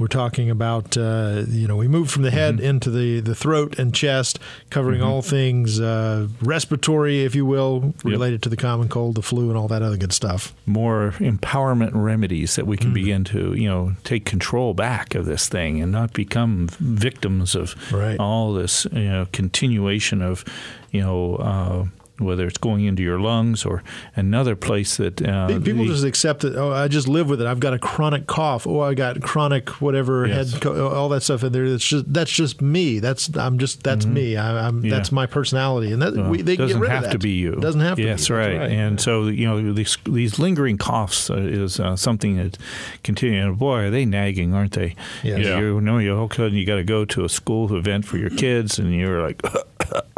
We're 0.01 0.07
talking 0.07 0.49
about 0.51 0.97
uh, 0.97 1.45
you 1.47 1.69
know 1.69 1.77
we 1.77 1.87
move 1.87 2.11
from 2.11 2.23
the 2.23 2.31
head 2.31 2.59
into 2.59 2.91
the 2.91 3.21
the 3.21 3.35
throat 3.35 3.79
and 3.79 3.95
chest, 3.95 4.39
covering 4.71 5.03
all 5.03 5.21
things 5.23 5.79
uh, 5.79 6.27
respiratory, 6.41 7.23
if 7.25 7.35
you 7.35 7.45
will, 7.45 7.95
related 8.03 8.43
to 8.45 8.49
the 8.49 8.57
common 8.57 8.89
cold, 8.89 9.15
the 9.17 9.23
flu, 9.23 9.51
and 9.51 9.59
all 9.59 9.69
that 9.69 9.83
other 9.83 9.99
good 9.99 10.13
stuff. 10.15 10.55
more 10.67 11.13
empowerment 11.19 11.91
remedies 11.93 12.57
that 12.57 12.67
we 12.67 12.77
can 12.77 12.93
begin 12.95 13.25
to, 13.25 13.53
you 13.55 13.69
know, 13.69 13.93
take 14.05 14.25
control 14.25 14.73
back 14.75 15.15
of 15.15 15.27
this 15.27 15.49
thing 15.49 15.83
and 15.83 15.93
not 15.93 16.13
become 16.15 16.69
victims 16.81 17.55
of 17.55 17.75
Right. 17.93 18.19
all 18.19 18.55
this, 18.55 18.87
you 18.93 19.11
know, 19.11 19.27
continuation 19.33 20.23
of, 20.23 20.45
you 20.93 21.03
know, 21.03 21.37
uh, 21.37 21.85
whether 22.21 22.47
it's 22.47 22.59
going 22.59 22.85
into 22.85 23.03
your 23.03 23.19
lungs 23.19 23.65
or 23.65 23.83
another 24.17 24.55
place 24.57 24.97
that 24.99 25.21
uh, 25.23 25.49
People 25.49 25.85
the- 25.85 25.87
just 25.87 26.05
accept 26.05 26.45
it. 26.45 26.55
Oh, 26.57 26.73
I 26.73 26.89
just 26.89 27.09
live 27.09 27.29
with 27.29 27.41
it. 27.41 27.47
I've 27.47 27.61
got 27.61 27.73
a 27.75 27.79
chronic 27.79 28.27
cough. 28.27 28.67
Oh, 28.67 28.81
I 28.81 28.95
got 28.95 29.21
chronic 29.23 29.69
whatever 29.81 30.27
Yes. 30.27 30.53
head, 30.53 30.63
co- 30.63 30.89
all 30.89 31.09
that 31.11 31.23
stuff 31.23 31.43
in 31.45 31.53
there. 31.53 31.65
It's 31.65 31.85
just 31.87 32.13
that's 32.13 32.31
just 32.31 32.61
me. 32.63 32.99
That's 32.99 33.35
I'm 33.37 33.59
just 33.59 33.83
that's 33.83 34.07
me. 34.07 34.37
I, 34.37 34.67
I'm 34.67 34.71
Mm-hmm. 34.81 34.85
Yeah. 34.87 34.95
that's 34.97 35.11
my 35.13 35.27
personality, 35.27 35.93
and 35.93 36.01
that 36.03 36.15
Well, 36.15 36.31
we, 36.31 36.43
they 36.43 36.57
doesn't 36.57 36.77
get 36.79 36.81
rid 36.83 36.91
have 36.91 36.99
of 37.05 37.11
that. 37.11 37.13
to 37.13 37.19
be 37.19 37.31
you. 37.31 37.55
It 37.55 37.61
doesn't 37.61 37.81
have 37.81 37.97
to. 37.97 38.03
yes, 38.03 38.07
be. 38.07 38.13
That's 38.13 38.31
right. 38.31 38.71
And 38.71 39.01
so 39.01 39.27
you 39.29 39.47
know 39.47 39.73
these 39.73 39.99
these 40.05 40.39
lingering 40.39 40.79
coughs 40.79 41.29
uh, 41.31 41.35
is 41.37 41.81
uh, 41.81 41.97
something 41.97 42.37
that 42.37 42.57
continue. 43.03 43.41
And 43.41 43.59
boy, 43.59 43.79
are 43.87 43.91
they 43.91 44.05
nagging, 44.05 44.55
aren't 44.55 44.73
they? 44.73 44.95
Yes. 45.23 45.39
You, 45.41 45.45
Yeah. 45.45 45.59
you 45.61 45.81
know, 45.81 45.99
you 45.99 46.17
all 46.17 46.25
of 46.27 46.31
a 46.33 46.35
sudden 46.35 46.55
you 46.55 46.65
got 46.67 46.77
to 46.77 46.85
go 46.85 47.05
to 47.05 47.25
a 47.25 47.29
school 47.29 47.75
event 47.77 48.05
for 48.05 48.17
your 48.19 48.31
kids, 48.31 48.79
and 48.79 48.95
you're 48.95 49.23
like, 49.23 49.43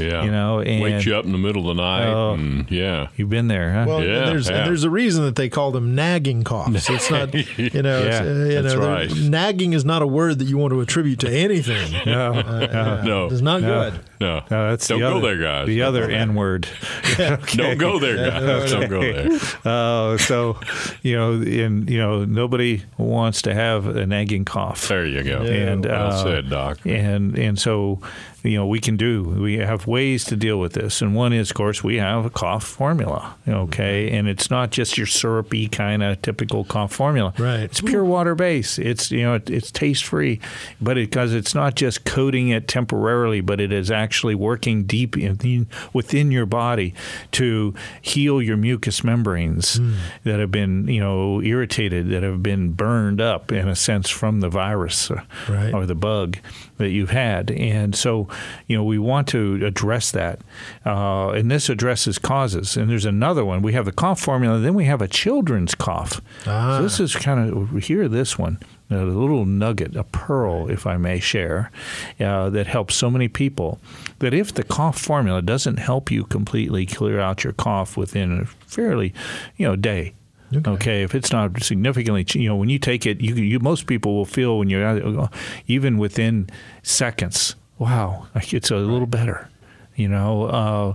Yeah. 0.00 0.24
You 0.24 0.30
know, 0.30 0.60
and- 0.60 0.82
wake 0.82 1.04
you 1.04 1.14
up 1.16 1.24
in 1.24 1.32
the 1.32 1.38
middle 1.38 1.68
of 1.70 1.76
the 1.76 1.82
night. 1.82 2.06
Oh. 2.06 2.32
and, 2.34 2.70
yeah. 2.70 3.08
you've 3.16 3.30
been 3.30 3.48
there, 3.48 3.72
huh? 3.72 3.84
Well, 3.86 3.98
and 3.98 4.08
Yeah, 4.08 4.24
there's 4.26 4.48
yeah. 4.48 4.56
and 4.58 4.66
there's 4.66 4.84
a 4.84 4.90
reason 4.90 5.24
that 5.24 5.36
they 5.36 5.48
call 5.48 5.70
them 5.72 5.94
nagging 5.94 6.42
coughs. 6.44 6.88
It's 6.88 7.10
not, 7.12 7.32
you 7.34 7.82
know, 7.82 8.02
Yeah, 8.04 8.20
uh, 8.20 8.24
you 8.24 8.62
that's 8.62 8.74
know, 8.74 8.80
right. 8.88 9.14
nagging 9.16 9.72
is 9.72 9.84
not 9.84 10.02
a 10.02 10.06
word 10.06 10.38
that 10.38 10.46
you 10.46 10.56
want 10.58 10.72
to 10.72 10.80
attribute 10.80 11.20
to 11.20 11.30
anything. 11.30 11.92
no, 12.06 12.32
Uh, 12.32 13.02
No. 13.04 13.26
it's 13.26 13.40
not 13.42 13.60
No. 13.62 13.90
good. 13.90 14.00
No. 14.20 14.42
no, 14.50 14.68
that's 14.70 14.86
Don't 14.86 15.00
the 15.00 15.08
go 15.08 15.16
other, 15.16 15.36
there, 15.36 15.38
guys. 15.38 15.66
The 15.66 15.82
other 15.82 16.10
N 16.10 16.34
word. 16.34 16.68
Don't 17.16 17.78
go 17.78 17.98
there, 17.98 18.16
guys. 18.30 18.70
Don't 18.70 18.88
go 18.90 19.00
there. 19.00 19.38
Uh, 19.64 20.18
so, 20.18 20.60
you 21.02 21.16
know, 21.16 21.32
and 21.32 21.88
you 21.88 21.98
know, 21.98 22.26
nobody 22.26 22.82
wants 22.98 23.42
to 23.42 23.54
have 23.54 23.86
a 23.86 24.04
nagging 24.06 24.44
cough. 24.44 24.88
There 24.88 25.06
you 25.06 25.22
go. 25.22 25.38
and 25.38 25.86
well 25.86 26.12
uh, 26.12 26.22
said, 26.22 26.50
Doc. 26.50 26.80
And 26.84 27.38
and 27.38 27.58
so, 27.58 28.00
you 28.42 28.56
know, 28.58 28.66
we 28.66 28.78
can 28.78 28.98
do. 28.98 29.22
We 29.22 29.56
have 29.56 29.86
ways 29.86 30.24
to 30.26 30.36
deal 30.36 30.60
with 30.60 30.74
this, 30.74 31.00
and 31.00 31.14
one 31.14 31.32
is, 31.32 31.50
of 31.50 31.56
course, 31.56 31.82
we 31.82 31.96
have 31.96 32.26
a 32.26 32.30
cough 32.30 32.64
formula. 32.64 33.36
Okay, 33.48 34.10
and 34.10 34.28
it's 34.28 34.50
not 34.50 34.70
just 34.70 34.98
your 34.98 35.06
syrupy 35.06 35.66
kind 35.68 36.02
of 36.02 36.20
typical 36.20 36.64
cough 36.64 36.92
formula. 36.92 37.32
Right. 37.38 37.60
It's 37.60 37.80
pure 37.80 38.04
water 38.04 38.34
base. 38.34 38.78
It's 38.78 39.10
you 39.10 39.22
know 39.22 39.34
it, 39.34 39.48
it's 39.48 39.70
taste 39.70 40.04
free, 40.04 40.40
but 40.78 40.96
because 40.96 41.32
it's 41.32 41.54
not 41.54 41.74
just 41.74 42.04
coating 42.04 42.50
it 42.50 42.68
temporarily, 42.68 43.40
but 43.40 43.60
it 43.60 43.72
is 43.72 43.90
actually 43.90 44.09
working 44.34 44.84
deep 44.84 45.16
in 45.16 45.66
within 45.92 46.30
your 46.30 46.46
body 46.46 46.94
to 47.32 47.72
heal 48.00 48.42
your 48.42 48.56
mucous 48.56 49.04
membranes 49.04 49.76
Hmm. 49.76 49.92
that 50.24 50.40
have 50.40 50.50
been 50.50 50.88
you 50.88 51.00
know 51.00 51.40
irritated, 51.42 52.10
that 52.10 52.22
have 52.22 52.42
been 52.42 52.72
burned 52.72 53.20
up 53.20 53.52
in 53.52 53.68
a 53.68 53.76
sense 53.76 54.08
from 54.10 54.40
the 54.40 54.48
virus 54.48 55.10
or, 55.10 55.22
Right. 55.48 55.72
or 55.72 55.86
the 55.86 55.94
bug 55.94 56.38
that 56.78 56.90
you've 56.90 57.10
had, 57.10 57.50
and 57.50 57.94
so 57.94 58.26
you 58.66 58.76
know 58.76 58.84
we 58.84 58.98
want 58.98 59.28
to 59.28 59.64
address 59.64 60.10
that, 60.10 60.40
uh, 60.86 61.30
and 61.30 61.50
this 61.50 61.68
addresses 61.68 62.18
causes. 62.18 62.76
And 62.76 62.88
there's 62.90 63.04
another 63.04 63.44
one. 63.44 63.62
We 63.62 63.72
have 63.74 63.84
the 63.84 63.92
cough 63.92 64.20
formula, 64.20 64.58
then 64.58 64.74
we 64.74 64.84
have 64.86 65.02
a 65.02 65.08
children's 65.08 65.74
cough. 65.74 66.20
Ah. 66.46 66.76
So 66.78 66.82
this 66.82 67.00
is 67.00 67.14
kind 67.16 67.52
of 67.52 67.82
hear 67.84 68.08
this 68.08 68.38
one. 68.38 68.58
A 68.90 69.04
little 69.04 69.44
nugget, 69.44 69.94
a 69.94 70.02
pearl, 70.02 70.68
if 70.68 70.84
I 70.84 70.96
may 70.96 71.20
share, 71.20 71.70
uh, 72.18 72.50
that 72.50 72.66
helps 72.66 72.96
so 72.96 73.08
many 73.08 73.28
people. 73.28 73.78
That 74.18 74.34
if 74.34 74.52
the 74.52 74.64
cough 74.64 74.98
formula 74.98 75.42
doesn't 75.42 75.78
help 75.78 76.10
you 76.10 76.24
completely 76.24 76.86
clear 76.86 77.20
out 77.20 77.44
your 77.44 77.52
cough 77.52 77.96
within 77.96 78.40
a 78.40 78.44
fairly, 78.46 79.14
you 79.56 79.66
know, 79.68 79.76
day, 79.76 80.14
Okay. 80.52 80.70
Okay. 80.72 81.02
if 81.04 81.14
it's 81.14 81.30
not 81.30 81.62
significantly, 81.62 82.26
you 82.34 82.48
know, 82.48 82.56
when 82.56 82.68
you 82.68 82.80
take 82.80 83.06
it, 83.06 83.20
you, 83.20 83.36
you 83.36 83.60
most 83.60 83.86
people 83.86 84.16
will 84.16 84.24
feel 84.24 84.58
when 84.58 84.68
you're 84.68 85.28
even 85.68 85.96
within 85.96 86.50
seconds, 86.82 87.54
wow, 87.78 88.26
like 88.34 88.52
it's 88.52 88.70
a 88.72 88.76
little 88.76 89.06
better, 89.06 89.48
you 89.94 90.08
know, 90.08 90.46
uh, 90.46 90.94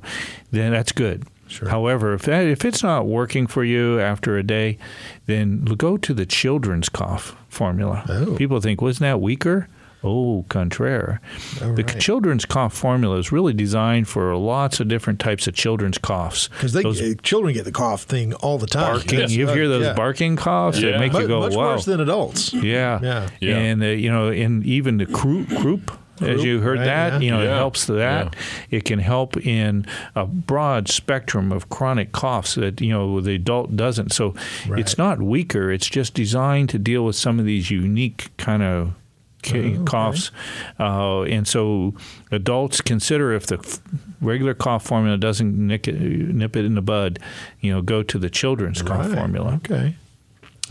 then 0.52 0.74
that's 0.74 0.92
good. 0.92 1.24
Sure. 1.48 1.70
However, 1.70 2.14
if 2.14 2.24
that, 2.24 2.46
if 2.48 2.66
it's 2.66 2.82
not 2.84 3.06
working 3.06 3.46
for 3.48 3.64
you 3.64 4.00
after 4.00 4.38
a 4.38 4.44
day, 4.44 4.78
then 5.28 5.62
go 5.64 5.96
to 5.98 6.14
the 6.14 6.26
children's 6.26 6.90
cough 6.90 7.36
formula. 7.50 8.04
Oh. 8.10 8.36
People 8.36 8.60
think, 8.62 8.82
wasn't 8.82 9.02
that 9.02 9.22
weaker? 9.22 9.68
Oh, 10.04 10.46
contraire. 10.50 11.20
All 11.64 11.74
the 11.74 11.84
right. 11.84 12.00
children's 12.00 12.46
cough 12.46 12.74
formula 12.76 13.18
is 13.18 13.32
really 13.32 13.54
designed 13.54 14.08
for 14.08 14.36
lots 14.36 14.80
of 14.80 14.88
different 14.88 15.20
types 15.20 15.48
of 15.48 15.56
children's 15.56 15.98
coughs. 15.98 16.48
Because 16.50 16.74
Those 16.74 17.02
uh, 17.02 17.14
children 17.24 17.56
get 17.56 17.66
the 17.66 17.72
cough 17.72 18.04
thing 18.04 18.34
all 18.36 18.60
the 18.60 18.68
time. 18.68 18.98
barking. 18.98 19.20
Yes. 19.20 19.32
You 19.32 19.48
hear 19.48 19.68
those 19.68 19.86
Yeah. 19.86 19.94
barking 19.94 20.36
coughs 20.36 20.80
Yeah. 20.80 20.92
that 20.92 21.00
make 21.00 21.14
Mu- 21.14 21.22
you 21.22 21.28
go, 21.28 21.40
much 21.40 21.56
"Wow!" 21.56 21.74
worse 21.74 21.86
than 21.86 22.00
adults. 22.02 22.54
yeah, 22.54 23.00
Yeah. 23.02 23.30
Yeah. 23.40 23.58
and 23.58 23.82
uh, 23.82 23.88
you 23.88 24.12
know, 24.12 24.28
and 24.28 24.64
even 24.66 24.98
the 24.98 25.08
croup, 25.08 25.50
croup 25.58 25.92
as 26.22 26.44
you 26.44 26.60
heard 26.60 26.80
right, 26.80 26.86
that, 26.86 27.14
yeah. 27.14 27.20
you 27.20 27.32
know, 27.32 27.42
it 27.42 27.48
helps 27.50 27.86
to 27.88 27.94
that. 27.94 28.36
It 28.72 28.86
can 28.86 29.00
help 29.00 29.38
in 29.38 29.86
a 30.16 30.26
broad 30.26 30.88
spectrum 30.88 31.52
of 31.52 31.70
chronic 31.70 32.12
coughs 32.12 32.56
that 32.56 32.80
you 32.82 32.90
know 32.92 33.20
the 33.22 33.36
adult 33.36 33.76
doesn't. 33.76 34.12
So 34.14 34.34
Right. 34.68 34.80
it's 34.80 34.98
not 34.98 35.22
weaker. 35.22 35.72
It's 35.72 35.88
just 35.90 36.14
designed 36.14 36.70
to 36.70 36.80
deal 36.80 37.06
with 37.06 37.16
some 37.16 37.40
of 37.40 37.46
these 37.46 37.70
unique 37.72 38.30
kind 38.38 38.64
of 38.64 38.94
ca- 39.44 39.78
coughs. 39.86 40.32
Uh, 40.80 41.22
and 41.24 41.48
so 41.48 41.94
adults 42.32 42.82
consider 42.82 43.34
if 43.34 43.48
the 43.48 43.58
f- 43.60 43.80
regular 44.22 44.54
cough 44.54 44.86
formula 44.86 45.18
doesn't 45.18 45.56
nick 45.56 45.88
it, 45.88 46.00
nip 46.00 46.56
it 46.56 46.66
in 46.66 46.76
the 46.76 46.82
bud, 46.82 47.20
you 47.62 47.72
know, 47.72 47.82
go 47.82 48.02
to 48.04 48.18
the 48.18 48.30
children's 48.30 48.82
cough 48.82 49.12
formula. 49.12 49.56
Okay. 49.66 49.96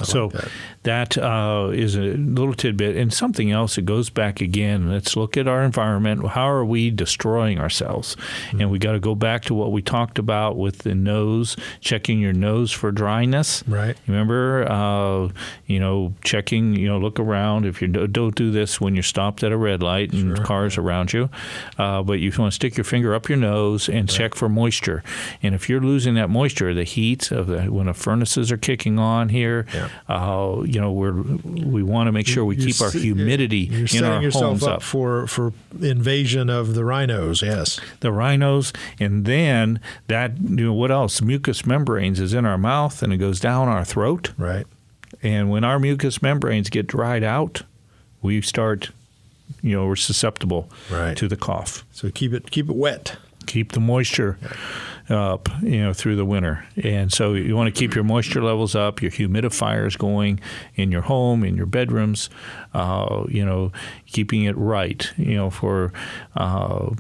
So 0.03 0.29
that. 0.29 0.49
that 0.83 1.19
uh, 1.19 1.71
is 1.73 1.95
a 1.95 2.01
little 2.01 2.55
tidbit, 2.55 2.97
and 2.97 3.13
something 3.13 3.53
else 3.53 3.77
that 3.77 3.83
goes 3.83 4.11
back 4.11 4.41
again. 4.41 4.91
Let's 4.91 5.17
look 5.17 5.37
at 5.37 5.47
our 5.47 5.63
environment. 5.63 6.27
How 6.29 6.49
are 6.51 6.65
we 6.65 6.91
destroying 6.91 7.61
ourselves? 7.61 8.17
And 8.59 8.71
we 8.71 8.79
got 8.81 8.93
to 8.93 8.99
go 9.01 9.15
back 9.15 9.45
to 9.45 9.55
what 9.55 9.71
we 9.71 9.83
talked 9.83 10.19
about 10.19 10.57
with 10.57 10.79
the 10.79 10.95
nose, 10.97 11.57
checking 11.81 12.19
your 12.19 12.33
nose 12.33 12.73
for 12.73 12.91
dryness. 12.91 13.63
Right. 13.69 13.97
Remember, 14.09 14.67
uh, 14.71 15.29
you 15.67 15.79
know, 15.79 16.15
checking. 16.25 16.75
You 16.75 16.89
know, 16.89 16.99
look 16.99 17.21
around. 17.21 17.65
If 17.67 17.81
you 17.81 17.89
do- 17.89 18.07
don't 18.09 18.35
do 18.35 18.51
this 18.51 18.81
when 18.81 18.95
you're 18.95 19.03
stopped 19.05 19.45
at 19.45 19.53
a 19.53 19.57
red 19.57 19.83
light 19.83 20.13
and 20.13 20.37
cars 20.43 20.77
around 20.77 21.13
you, 21.13 21.31
uh, 21.79 22.03
but 22.03 22.15
you 22.19 22.33
want 22.37 22.51
to 22.53 22.55
stick 22.55 22.77
your 22.77 22.85
finger 22.85 23.15
up 23.15 23.29
your 23.29 23.39
nose 23.39 23.89
and 23.89 24.09
check 24.09 24.35
for 24.35 24.49
moisture. 24.49 25.03
And 25.43 25.55
if 25.55 25.69
you're 25.69 25.81
losing 25.81 26.15
that 26.15 26.31
moisture, 26.31 26.75
the 26.75 26.85
heat 26.85 27.31
of 27.31 27.47
the 27.47 27.63
when 27.71 27.87
the 27.87 27.95
furnaces 27.95 28.51
are 28.51 28.57
kicking 28.57 28.99
on 28.99 29.29
here, 29.29 29.67
Yeah. 29.73 29.84
Uh, 30.09 30.63
you 30.65 30.81
know, 30.81 30.93
we're 30.93 31.13
we 31.13 31.83
want 31.83 32.09
to 32.09 32.13
make 32.13 32.27
sure 32.27 32.45
we 32.45 32.57
You're 32.57 32.67
keep 32.67 32.81
our 32.81 32.91
humidity 32.91 33.59
You're 33.71 33.87
in 34.03 34.05
our 34.05 34.23
yourself 34.23 34.45
homes 34.45 34.63
up, 34.63 34.77
up. 34.77 34.83
for 34.83 35.27
for 35.27 35.53
invasion 35.81 36.51
of 36.51 36.75
the 36.75 36.85
rhinos. 36.85 37.43
Yes. 37.43 37.81
The 38.01 38.13
rhinos, 38.13 38.73
and 39.01 39.25
then 39.25 39.81
that 40.09 40.39
you 40.41 40.67
know 40.67 40.73
what 40.75 40.91
else? 40.91 41.21
Mucous 41.23 41.65
membranes 41.67 42.21
is 42.21 42.35
in 42.35 42.45
our 42.45 42.59
mouth 42.59 43.03
and 43.03 43.13
it 43.13 43.19
goes 43.19 43.41
down 43.41 43.69
our 43.69 43.85
throat. 43.85 44.33
Right. 44.39 44.67
And 45.23 45.51
when 45.51 45.65
our 45.65 45.79
mucous 45.79 46.21
membranes 46.21 46.69
get 46.71 46.87
dried 46.87 47.23
out, 47.25 47.63
we 48.21 48.43
start, 48.43 48.91
you 49.63 49.77
know, 49.77 49.87
we're 49.87 49.97
susceptible 49.97 50.69
Right. 50.91 51.17
to 51.17 51.29
the 51.29 51.37
cough. 51.37 51.85
So 51.93 52.11
keep 52.11 52.33
it 52.33 52.51
keep 52.51 52.69
it 52.69 52.77
wet. 52.77 53.17
Keep 53.47 53.73
the 53.73 53.81
moisture 53.81 54.39
up, 55.11 55.49
you 55.63 55.83
know, 55.83 55.93
through 55.93 56.17
the 56.17 56.25
winter. 56.25 56.65
And 56.83 57.13
so 57.13 57.35
you 57.35 57.55
want 57.57 57.73
to 57.75 57.79
keep 57.79 57.95
your 57.95 58.05
moisture 58.05 58.43
levels 58.43 58.75
up, 58.75 59.03
your 59.03 59.11
humidifiers 59.11 59.99
going 59.99 60.41
in 60.77 60.91
your 60.91 61.03
home, 61.03 61.45
in 61.45 61.57
your 61.57 61.67
bedrooms, 61.67 62.31
uh, 62.73 63.25
you 63.29 63.45
know, 63.45 63.71
keeping 64.07 64.45
it 64.45 64.57
right, 64.57 65.11
you 65.17 65.37
know, 65.37 65.51
for. 65.51 65.93
Uh, 66.37 66.91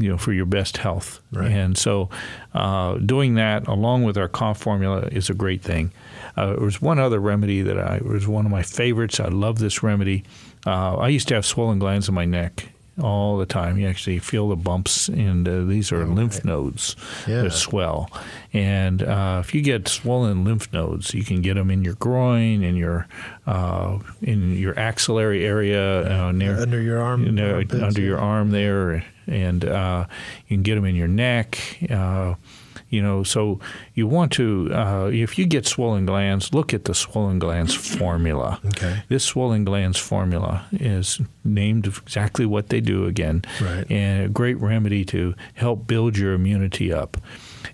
you 0.00 0.08
know, 0.08 0.16
for 0.16 0.32
your 0.32 0.46
best 0.46 0.76
health, 0.76 1.20
Right. 1.32 1.50
and 1.50 1.76
so 1.76 2.08
uh, 2.54 2.98
doing 2.98 3.34
that 3.34 3.66
along 3.66 4.04
with 4.04 4.16
our 4.16 4.28
cough 4.28 4.60
formula 4.62 5.08
is 5.10 5.28
a 5.28 5.34
great 5.34 5.60
thing. 5.60 5.90
Uh, 6.36 6.52
there 6.52 6.60
was 6.64 6.80
one 6.80 7.00
other 7.00 7.18
remedy 7.18 7.62
that 7.62 7.76
I 7.80 7.98
was 8.04 8.28
one 8.28 8.46
of 8.46 8.52
my 8.52 8.62
favorites. 8.62 9.18
I 9.18 9.26
love 9.26 9.58
this 9.58 9.82
remedy. 9.82 10.22
Uh, 10.64 10.94
I 10.98 11.08
used 11.08 11.26
to 11.28 11.34
have 11.34 11.44
swollen 11.44 11.80
glands 11.80 12.08
in 12.08 12.14
my 12.14 12.26
neck 12.26 12.68
all 13.00 13.36
the 13.38 13.46
time. 13.46 13.78
You 13.78 13.86
actually 13.88 14.18
feel 14.18 14.48
the 14.48 14.56
bumps, 14.56 15.08
and 15.08 15.48
uh, 15.48 15.64
these 15.64 15.92
are 15.92 16.04
lymph 16.06 16.44
nodes 16.44 16.96
Yeah. 17.26 17.42
that 17.42 17.52
swell. 17.52 18.10
And 18.52 19.02
uh, 19.02 19.42
if 19.44 19.54
you 19.54 19.62
get 19.62 19.88
swollen 19.88 20.44
lymph 20.44 20.72
nodes, 20.72 21.14
you 21.14 21.24
can 21.24 21.42
get 21.42 21.54
them 21.54 21.70
in 21.70 21.84
your 21.84 21.94
groin, 21.94 22.62
in 22.62 22.76
your 22.76 23.06
uh, 23.46 23.98
in 24.22 24.52
your 24.56 24.78
axillary 24.78 25.44
area, 25.44 26.26
uh, 26.26 26.32
near 26.32 26.58
Under 26.60 26.80
your 26.80 27.00
arm. 27.00 27.24
you 27.24 27.32
know, 27.32 27.54
armpits, 27.56 27.82
under 27.82 28.00
yeah. 28.00 28.06
your 28.06 28.18
arm 28.18 28.50
there, 28.50 29.04
and 29.26 29.64
uh, 29.64 30.06
you 30.48 30.56
can 30.56 30.62
get 30.62 30.74
them 30.74 30.84
in 30.84 30.96
your 30.96 31.08
neck. 31.08 31.58
You 32.90 33.02
know, 33.02 33.22
so 33.22 33.60
you 33.94 34.06
want 34.06 34.32
to, 34.32 34.70
uh, 34.72 35.10
if 35.12 35.38
you 35.38 35.44
get 35.46 35.66
swollen 35.66 36.06
glands, 36.06 36.54
look 36.54 36.72
at 36.72 36.84
the 36.86 36.94
swollen 36.94 37.38
glands 37.38 37.74
formula. 37.74 38.60
Okay. 38.68 39.02
This 39.08 39.24
swollen 39.24 39.64
glands 39.64 39.98
formula 39.98 40.64
is 40.72 41.20
named 41.44 41.86
exactly 41.86 42.46
what 42.46 42.68
they 42.70 42.80
do 42.80 43.04
again, 43.04 43.42
Right. 43.60 43.84
and 43.90 44.24
a 44.24 44.28
great 44.28 44.58
remedy 44.58 45.04
to 45.06 45.34
help 45.54 45.86
build 45.86 46.16
your 46.16 46.32
immunity 46.32 46.90
up. 46.92 47.18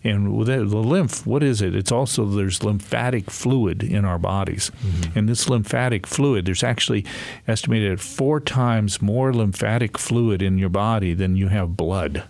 And 0.02 0.26
the 0.46 0.58
lymph, 0.64 1.24
what 1.26 1.42
is 1.42 1.62
it? 1.62 1.74
It's 1.74 1.92
also 1.92 2.24
there's 2.26 2.64
lymphatic 2.64 3.30
fluid 3.30 3.82
in 3.82 4.04
our 4.04 4.18
bodies, 4.18 4.70
and 5.14 5.28
this 5.28 5.48
lymphatic 5.48 6.06
fluid, 6.06 6.44
there's 6.44 6.64
actually 6.64 7.04
estimated 7.46 7.92
at 7.92 8.00
four 8.00 8.40
times 8.40 9.00
more 9.00 9.32
lymphatic 9.32 9.96
fluid 9.96 10.42
in 10.42 10.58
your 10.58 10.68
body 10.70 11.14
than 11.14 11.36
you 11.36 11.48
have 11.48 11.76
blood. 11.76 12.24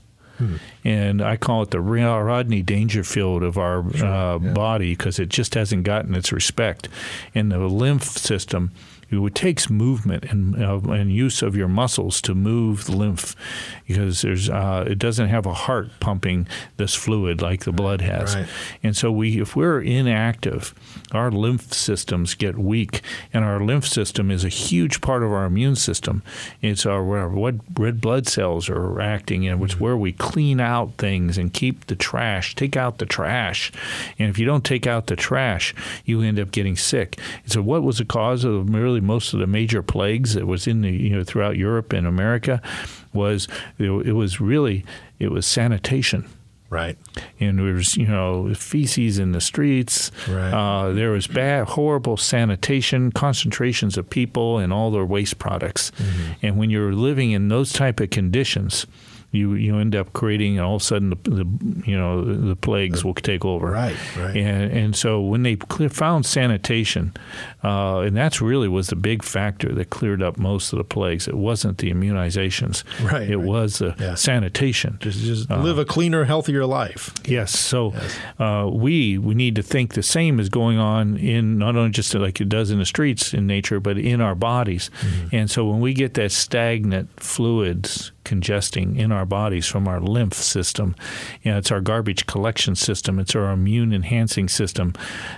And 0.85 1.23
I 1.23 1.37
call 1.37 1.63
it 1.63 1.71
the 1.71 1.81
Rodney 1.81 2.63
Dangerfield 2.63 3.43
of 3.43 3.57
our 3.57 3.85
uh, 4.05 4.39
body 4.39 4.93
because 4.93 5.19
it 5.19 5.29
just 5.29 5.55
hasn't 5.55 5.85
gotten 5.85 6.15
its 6.15 6.33
respect. 6.33 6.89
And 7.35 7.51
the 7.51 7.59
lymph 7.59 8.05
system, 8.05 8.73
it 9.27 9.35
takes 9.35 9.71
movement 9.71 10.25
and, 10.25 10.63
uh, 10.63 10.81
and 10.91 11.13
use 11.13 11.43
of 11.43 11.57
your 11.57 11.69
muscles 11.69 12.21
to 12.23 12.35
move 12.35 12.87
the 12.87 12.97
lymph 12.97 13.37
because 13.87 14.23
there's 14.23 14.49
uh, 14.49 14.85
it 14.87 14.99
doesn't 14.99 15.29
have 15.29 15.47
a 15.47 15.55
heart 15.55 15.91
pumping 16.01 16.47
this 16.77 16.95
fluid 16.95 17.43
like 17.43 17.65
the 17.65 17.73
blood 17.73 18.01
has. 18.01 18.35
Right. 18.35 18.47
And 18.83 18.97
so 18.97 19.11
we, 19.13 19.41
if 19.41 19.55
we're 19.57 19.81
inactive, 19.81 20.75
our 21.13 21.31
lymph 21.31 21.73
systems 21.73 22.35
get 22.35 22.57
weak, 22.59 23.03
and 23.33 23.45
our 23.45 23.61
lymph 23.61 23.87
system 23.87 24.31
is 24.31 24.45
a 24.45 24.49
huge 24.49 25.01
part 25.01 25.23
of 25.23 25.33
our 25.33 25.45
immune 25.45 25.77
system. 25.77 26.23
It's 26.63 26.87
our 26.87 27.05
where 27.05 27.29
what 27.29 27.57
red 27.79 28.01
blood 28.01 28.27
cells 28.27 28.69
are 28.69 29.01
acting, 29.01 29.47
and 29.47 29.63
it's 29.63 29.79
where 29.79 29.97
we 29.97 30.13
clean 30.13 30.61
out 30.61 30.95
things 30.99 31.39
and 31.39 31.53
keep 31.53 31.87
the 31.87 31.97
trash, 31.97 32.55
take 32.55 32.77
out 32.77 32.99
the 32.99 33.07
trash. 33.07 33.73
And 34.19 34.31
if 34.31 34.39
you 34.39 34.47
don't 34.47 34.65
take 34.65 34.87
out 34.87 35.07
the 35.07 35.17
trash, 35.17 35.75
you 36.05 36.21
end 36.23 36.39
up 36.39 36.51
getting 36.51 36.77
sick. 36.77 37.19
So 37.47 37.63
what 37.63 37.83
was 37.83 37.99
the 37.99 38.05
cause 38.05 38.45
of 38.45 38.73
really 38.73 39.01
most 39.05 39.33
of 39.35 39.41
the 39.41 39.47
major 39.47 39.83
plagues 39.83 40.35
that 40.35 40.47
was 40.47 40.67
in 40.67 40.81
the 40.81 40.91
you 40.91 41.11
know 41.11 41.25
throughout 41.25 41.57
Europe 41.57 41.93
and 41.93 42.07
America? 42.07 42.61
Was 43.13 43.47
it 43.79 44.15
was 44.15 44.41
really 44.41 44.85
it 45.19 45.31
was 45.31 45.47
sanitation 45.47 46.27
Right. 46.71 46.99
and 47.39 47.59
there 47.61 47.75
was 47.75 47.97
you 47.97 48.09
know 48.09 48.53
feces 48.55 49.19
in 49.21 49.31
the 49.31 49.41
streets. 49.41 50.11
Right. 50.29 50.51
Uh, 50.53 50.93
there 50.93 51.11
was 51.13 51.29
bad, 51.29 51.69
horrible 51.69 52.17
sanitation, 52.17 53.13
concentrations 53.13 53.97
of 53.97 54.11
people, 54.11 54.59
and 54.59 54.73
all 54.73 54.91
their 54.91 55.05
waste 55.05 55.39
products. 55.39 55.93
Mm-hmm. 55.93 56.33
And 56.43 56.59
when 56.59 56.71
you're 56.71 56.93
living 56.93 57.31
in 57.31 57.47
those 57.47 57.73
type 57.73 58.01
of 58.01 58.11
conditions, 58.11 58.87
you 59.35 59.55
you 59.55 59.77
end 59.79 59.95
up 59.97 60.13
creating, 60.13 60.61
all 60.61 60.77
of 60.77 60.83
a 60.83 60.85
sudden 60.85 61.11
the, 61.11 61.17
the 61.31 61.47
you 61.91 61.97
know 61.97 62.25
the, 62.25 62.35
the 62.35 62.57
plagues 62.57 63.05
will 63.05 63.15
take 63.15 63.45
over. 63.45 63.71
Right, 63.71 63.97
right. 64.17 64.37
And 64.37 64.73
and 64.73 64.97
so 64.97 65.21
when 65.21 65.43
they 65.43 65.57
clear, 65.57 65.89
found 65.89 66.25
sanitation, 66.27 67.13
uh, 67.63 67.99
and 68.01 68.17
that's 68.17 68.41
really 68.41 68.69
was 68.69 68.89
the 68.89 68.97
big 68.97 69.23
factor 69.23 69.73
that 69.75 69.91
cleared 69.91 70.23
up 70.23 70.39
most 70.39 70.73
of 70.73 70.79
the 70.79 70.85
plagues. 70.85 71.27
It 71.29 71.37
wasn't 71.37 71.79
the 71.79 71.91
immunizations. 71.93 72.85
Right, 73.03 73.29
It 73.31 73.37
right. 73.37 73.47
was 73.47 73.79
the 73.79 73.95
Yeah. 73.99 74.15
sanitation. 74.15 74.99
Just, 75.01 75.21
just 75.21 75.51
live 75.51 75.79
a 75.79 75.85
cleaner, 75.85 76.25
healthier 76.25 76.65
life. 76.67 77.13
Yes. 77.27 77.59
So 77.59 77.93
Uh, 78.39 78.69
we 78.73 79.19
we 79.19 79.35
need 79.35 79.55
to 79.57 79.63
think 79.63 79.95
the 79.95 80.03
same 80.03 80.41
is 80.41 80.49
going 80.49 80.79
on 80.79 81.17
in 81.17 81.59
not 81.59 81.77
only 81.77 81.91
just 81.91 82.15
like 82.15 82.41
it 82.41 82.49
does 82.49 82.71
in 82.71 82.79
the 82.79 82.85
streets 82.87 83.33
in 83.35 83.47
nature, 83.47 83.81
but 83.81 83.99
in 83.99 84.21
our 84.21 84.35
bodies. 84.35 84.91
And 85.33 85.51
so 85.51 85.65
when 85.69 85.81
we 85.81 85.95
get 85.95 86.15
that 86.15 86.33
stagnant 86.33 87.09
fluids 87.21 88.13
congesting 88.25 88.97
in 88.97 89.13
our 89.13 89.25
bodies 89.25 89.67
from 89.67 89.87
our 89.87 90.01
lymph 90.01 90.35
system, 90.35 90.95
you 91.43 91.53
know, 91.53 91.59
it's 91.59 91.71
our 91.71 91.81
garbage 91.81 92.27
collection 92.27 92.75
system, 92.75 93.19
it's 93.19 93.35
our 93.35 93.53
immune 93.53 93.93
enhancing 93.93 94.49
system, 94.49 94.93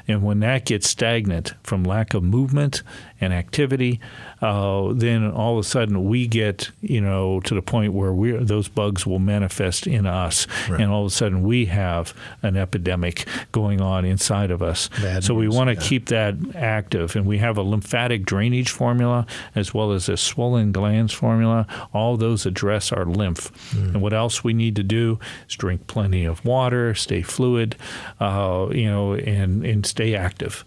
and 0.09 0.23
when 0.23 0.41
that 0.41 0.65
gets 0.65 0.89
stagnant 0.89 1.55
from 1.63 1.85
lack 1.85 2.15
of 2.15 2.23
movement 2.23 2.83
and 3.21 3.33
activity, 3.33 4.01
uh, 4.43 4.93
then 4.93 5.31
all 5.31 5.59
of 5.59 5.65
a 5.65 5.69
sudden 5.69 6.09
we 6.09 6.27
get 6.27 6.71
you 6.83 7.01
know 7.01 7.41
to 7.41 7.55
the 7.55 7.63
point 7.63 7.93
where 7.93 8.13
we 8.13 8.33
those 8.33 8.69
bugs 8.69 9.07
will 9.07 9.19
manifest 9.19 9.87
in 9.87 10.07
us, 10.07 10.47
Right. 10.69 10.81
and 10.81 10.91
all 10.91 11.03
of 11.07 11.13
a 11.13 11.15
sudden 11.15 11.43
we 11.43 11.67
have 11.67 12.15
an 12.43 12.57
epidemic 12.57 13.27
going 13.53 13.81
on 13.81 14.05
inside 14.05 14.51
of 14.51 14.63
us. 14.63 14.89
Bad 15.01 15.25
so 15.25 15.35
we 15.35 15.49
want 15.49 15.69
to 15.69 15.75
yeah. 15.75 15.89
keep 15.89 16.07
that 16.07 16.35
active, 16.55 17.17
and 17.17 17.27
we 17.27 17.39
have 17.39 17.57
a 17.57 17.63
lymphatic 17.63 18.25
drainage 18.25 18.71
formula 18.71 19.27
as 19.55 19.73
well 19.73 19.93
as 19.93 20.09
a 20.09 20.17
swollen 20.17 20.73
glands 20.73 21.13
formula. 21.13 21.67
All 21.93 22.17
those 22.17 22.47
address 22.47 22.93
our 22.93 23.05
lymph. 23.05 23.51
Mm. 23.75 23.95
And 23.95 24.03
what 24.03 24.13
else 24.13 24.45
we 24.45 24.53
need 24.53 24.77
to 24.77 24.83
do 24.83 25.19
is 25.49 25.55
drink 25.57 25.87
plenty 25.87 26.25
of 26.25 26.45
water, 26.45 26.95
stay 26.95 27.23
fluid, 27.23 27.77
uh, 28.21 28.69
you 28.73 28.87
know, 28.87 29.15
and 29.15 29.65
and 29.65 29.87
stay 29.87 30.15
active, 30.15 30.65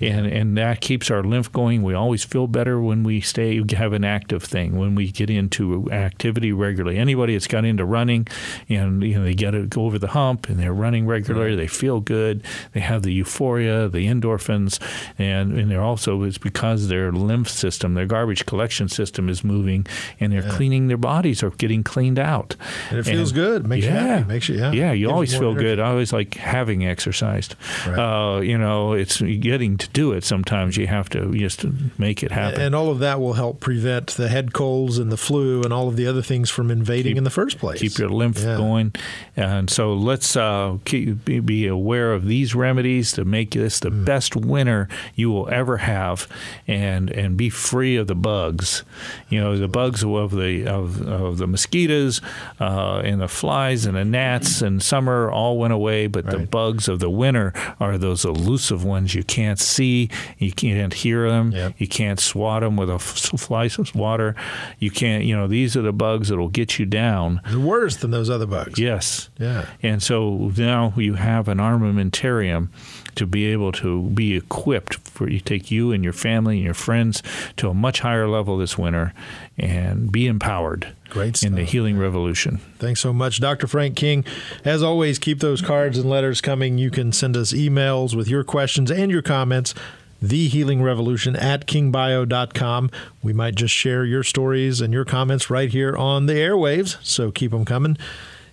and 0.00 0.26
and 0.26 0.56
that 0.56 0.80
keeps 0.80 1.10
our 1.10 1.22
lymph 1.22 1.52
going. 1.52 1.82
We 1.82 1.91
always 1.94 2.24
feel 2.24 2.46
better 2.46 2.80
when 2.80 3.02
we 3.02 3.20
stay 3.20 3.62
have 3.74 3.92
an 3.92 4.04
active 4.04 4.42
thing 4.42 4.76
when 4.76 4.94
we 4.94 5.10
get 5.10 5.30
into 5.30 5.90
activity 5.90 6.52
regularly. 6.52 6.98
Anybody 6.98 7.34
that's 7.34 7.46
got 7.46 7.64
into 7.64 7.84
running, 7.84 8.26
and 8.68 9.02
you 9.02 9.14
know 9.18 9.24
they 9.24 9.34
get 9.34 9.52
to 9.52 9.66
go 9.66 9.84
over 9.86 9.98
the 9.98 10.08
hump 10.08 10.48
and 10.48 10.58
they're 10.58 10.72
running 10.74 11.06
regularly, 11.06 11.54
they 11.56 11.66
feel 11.66 12.00
good. 12.00 12.42
They 12.72 12.80
have 12.80 13.02
the 13.02 13.12
euphoria, 13.12 13.88
the 13.88 14.06
endorphins, 14.06 14.80
and 15.18 15.52
and 15.58 15.70
they're 15.70 15.82
also 15.82 16.22
it's 16.22 16.38
because 16.38 16.88
their 16.88 17.12
lymph 17.12 17.48
system, 17.48 17.94
their 17.94 18.06
garbage 18.06 18.46
collection 18.46 18.88
system 18.88 19.28
is 19.28 19.44
moving, 19.44 19.86
and 20.20 20.32
they're 20.32 20.42
cleaning 20.50 20.88
their 20.88 20.96
bodies 20.96 21.42
or 21.42 21.50
getting 21.50 21.82
cleaned 21.82 22.18
out. 22.18 22.56
And 22.90 22.98
it 22.98 23.04
feels 23.04 23.32
good. 23.32 23.66
Makes 23.66 23.86
you 23.86 23.90
happy. 23.92 24.24
Makes 24.28 24.48
you- 24.48 24.58
yeah. 24.58 24.72
Yeah, 24.72 24.92
you 24.92 25.06
Gives 25.06 25.12
always 25.12 25.32
feel 25.32 25.50
energy. 25.50 25.64
good. 25.64 25.80
I 25.80 25.90
always 25.90 26.12
like 26.12 26.34
having 26.34 26.84
exercised. 26.86 27.54
Right. 27.86 27.98
Uh, 27.98 28.40
you 28.40 28.58
know, 28.58 28.92
it's 28.92 29.20
getting 29.20 29.76
to 29.78 29.88
do 29.90 30.12
it. 30.12 30.24
Sometimes 30.24 30.76
you 30.76 30.86
have 30.86 31.08
to 31.10 31.32
just 31.32 31.64
make 31.98 32.22
it 32.22 32.30
happen. 32.32 32.60
And 32.60 32.74
all 32.74 32.90
of 32.90 32.98
that 33.00 33.20
will 33.20 33.34
help 33.34 33.60
prevent 33.60 34.08
the 34.08 34.28
head 34.28 34.52
colds 34.52 34.98
and 34.98 35.10
the 35.10 35.16
flu 35.16 35.62
and 35.62 35.72
all 35.72 35.88
of 35.88 35.96
the 35.96 36.06
other 36.06 36.22
things 36.22 36.50
from 36.50 36.70
invading 36.70 37.10
Keep- 37.12 37.18
in 37.18 37.24
the 37.24 37.30
first 37.30 37.58
place. 37.58 37.80
keep 37.80 37.98
your 37.98 38.08
lymph 38.08 38.38
Yeah. 38.40 38.56
going. 38.56 38.92
And 39.36 39.68
so 39.70 39.94
let's 39.94 40.36
uh, 40.36 40.78
keep, 40.84 41.24
be- 41.24 41.66
aware 41.66 42.12
of 42.12 42.26
these 42.26 42.54
remedies 42.54 43.12
to 43.12 43.24
make 43.24 43.50
this 43.52 43.80
the 43.80 43.90
Mm. 43.90 44.04
best 44.04 44.34
winter 44.36 44.88
you 45.14 45.30
will 45.30 45.48
ever 45.50 45.78
have, 45.78 46.26
and 46.66 47.10
and 47.10 47.36
be 47.36 47.48
free 47.50 47.96
of 47.96 48.06
the 48.06 48.14
bugs. 48.14 48.82
You 49.28 49.40
know, 49.40 49.56
the 49.56 49.68
bugs 49.68 50.02
of 50.04 50.30
the 50.32 50.66
of, 50.66 51.00
of 51.06 51.38
the 51.38 51.46
mosquitoes 51.46 52.20
uh, 52.60 53.00
and 53.04 53.20
the 53.20 53.28
flies 53.28 53.86
and 53.86 53.96
the 53.96 54.04
gnats 54.04 54.62
and 54.62 54.82
summer 54.82 55.30
all 55.30 55.58
went 55.58 55.72
away, 55.72 56.06
but 56.06 56.26
the 56.26 56.38
bugs 56.38 56.88
of 56.88 56.98
the 57.00 57.10
winter 57.10 57.52
are 57.80 57.98
those 57.98 58.24
elusive 58.24 58.84
ones 58.84 59.14
you 59.14 59.22
can't 59.24 59.58
see, 59.58 60.08
you 60.38 60.52
can't 60.52 60.94
hear 60.94 61.28
them, 61.30 61.52
Yep. 61.52 61.71
You 61.78 61.86
can't 61.88 62.20
swat 62.20 62.62
them 62.62 62.76
with 62.76 62.90
a 62.90 62.98
fly 62.98 63.68
swatter. 63.68 64.34
You 64.78 64.90
can't, 64.90 65.24
you 65.24 65.36
know, 65.36 65.46
these 65.46 65.76
are 65.76 65.82
the 65.82 65.92
bugs 65.92 66.28
that'll 66.28 66.48
get 66.48 66.78
you 66.78 66.86
down. 66.86 67.40
They're 67.48 67.58
worse 67.58 67.96
than 67.96 68.10
those 68.10 68.30
other 68.30 68.46
bugs. 68.46 68.78
Yes. 68.78 69.28
Yeah. 69.38 69.66
And 69.82 70.02
so 70.02 70.52
now 70.56 70.92
you 70.96 71.14
have 71.14 71.48
an 71.48 71.58
armamentarium 71.58 72.68
to 73.14 73.26
be 73.26 73.46
able 73.46 73.72
to 73.72 74.02
be 74.10 74.34
equipped 74.36 74.94
for 74.94 75.28
you 75.28 75.38
take 75.40 75.70
you 75.70 75.92
and 75.92 76.02
your 76.02 76.14
family 76.14 76.56
and 76.56 76.64
your 76.64 76.72
friends 76.74 77.22
to 77.58 77.68
a 77.68 77.74
much 77.74 78.00
higher 78.00 78.26
level 78.26 78.56
this 78.56 78.78
winter 78.78 79.12
and 79.58 80.10
be 80.10 80.26
empowered 80.26 80.94
Great 81.10 81.42
in 81.42 81.54
the 81.54 81.60
stuff. 81.62 81.72
healing 81.72 81.98
revolution. 81.98 82.56
Thanks 82.78 83.00
so 83.00 83.12
much, 83.12 83.38
Dr. 83.38 83.66
Frank 83.66 83.96
King. 83.96 84.24
As 84.64 84.82
always, 84.82 85.18
keep 85.18 85.40
those 85.40 85.60
cards 85.60 85.98
and 85.98 86.08
letters 86.08 86.40
coming. 86.40 86.78
You 86.78 86.90
can 86.90 87.12
send 87.12 87.36
us 87.36 87.52
emails 87.52 88.16
with 88.16 88.28
your 88.28 88.44
questions 88.44 88.90
and 88.90 89.10
your 89.10 89.20
comments. 89.22 89.74
The 90.22 90.48
Healing 90.48 90.82
Revolution 90.82 91.34
at 91.34 91.66
kingbio.com. 91.66 92.90
We 93.22 93.32
might 93.32 93.56
just 93.56 93.74
share 93.74 94.04
your 94.04 94.22
stories 94.22 94.80
and 94.80 94.94
your 94.94 95.04
comments 95.04 95.50
right 95.50 95.68
here 95.68 95.96
on 95.96 96.26
the 96.26 96.34
airwaves, 96.34 96.96
so 97.02 97.32
keep 97.32 97.50
them 97.50 97.64
coming. 97.64 97.98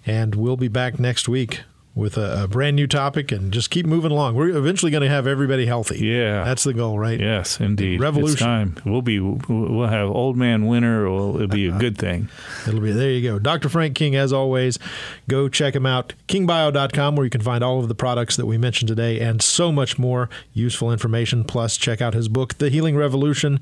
And 0.05 0.34
we'll 0.34 0.57
be 0.57 0.67
back 0.67 0.99
next 0.99 1.30
week 1.30 1.61
with 1.99 2.17
a, 2.17 2.43
a 2.43 2.47
brand 2.47 2.75
new 2.75 2.87
topic 2.87 3.31
and 3.31 3.51
just 3.51 3.69
keep 3.69 3.85
moving 3.85 4.11
along. 4.11 4.35
We're 4.35 4.55
eventually 4.55 4.91
going 4.91 5.03
to 5.03 5.09
have 5.09 5.27
everybody 5.27 5.65
healthy. 5.65 5.99
Yeah. 6.05 6.43
That's 6.43 6.63
the 6.63 6.73
goal, 6.73 6.97
right? 6.97 7.19
Yes, 7.19 7.59
indeed. 7.59 7.99
Revolution. 7.99 8.33
It's 8.33 8.41
time. 8.41 8.77
We'll 8.85 9.01
be 9.01 9.19
we'll 9.19 9.87
have 9.87 10.09
old 10.09 10.37
man 10.37 10.65
winter. 10.65 11.05
Or 11.05 11.35
it'll 11.35 11.47
be 11.47 11.67
a 11.67 11.77
good 11.77 11.97
thing. 11.97 12.29
It'll 12.67 12.79
be 12.79 12.91
there 12.91 13.11
you 13.11 13.29
go. 13.29 13.39
Dr. 13.39 13.69
Frank 13.69 13.95
King, 13.95 14.15
as 14.15 14.31
always, 14.31 14.79
go 15.27 15.49
check 15.49 15.75
him 15.75 15.85
out. 15.85 16.13
Kingbio.com, 16.27 17.15
where 17.15 17.25
you 17.25 17.29
can 17.29 17.41
find 17.41 17.63
all 17.63 17.79
of 17.79 17.87
the 17.87 17.95
products 17.95 18.35
that 18.37 18.45
we 18.45 18.57
mentioned 18.57 18.87
today 18.87 19.19
and 19.19 19.41
so 19.41 19.71
much 19.71 19.97
more 19.99 20.29
useful 20.53 20.91
information. 20.91 21.43
Plus, 21.43 21.77
check 21.77 22.01
out 22.01 22.13
his 22.13 22.27
book, 22.27 22.57
The 22.57 22.69
Healing 22.69 22.95
Revolution. 22.95 23.59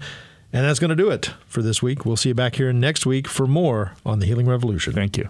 And 0.53 0.65
that's 0.65 0.79
going 0.79 0.89
to 0.89 0.95
do 0.95 1.09
it 1.09 1.33
for 1.45 1.61
this 1.61 1.81
week. 1.81 2.05
We'll 2.05 2.15
see 2.15 2.29
you 2.29 2.35
back 2.35 2.55
here 2.55 2.71
next 2.71 3.05
week 3.05 3.27
for 3.27 3.47
more 3.47 3.93
on 4.05 4.19
The 4.19 4.25
Healing 4.25 4.47
Revolution. 4.47 4.93
Thank 4.93 5.17
you. 5.17 5.29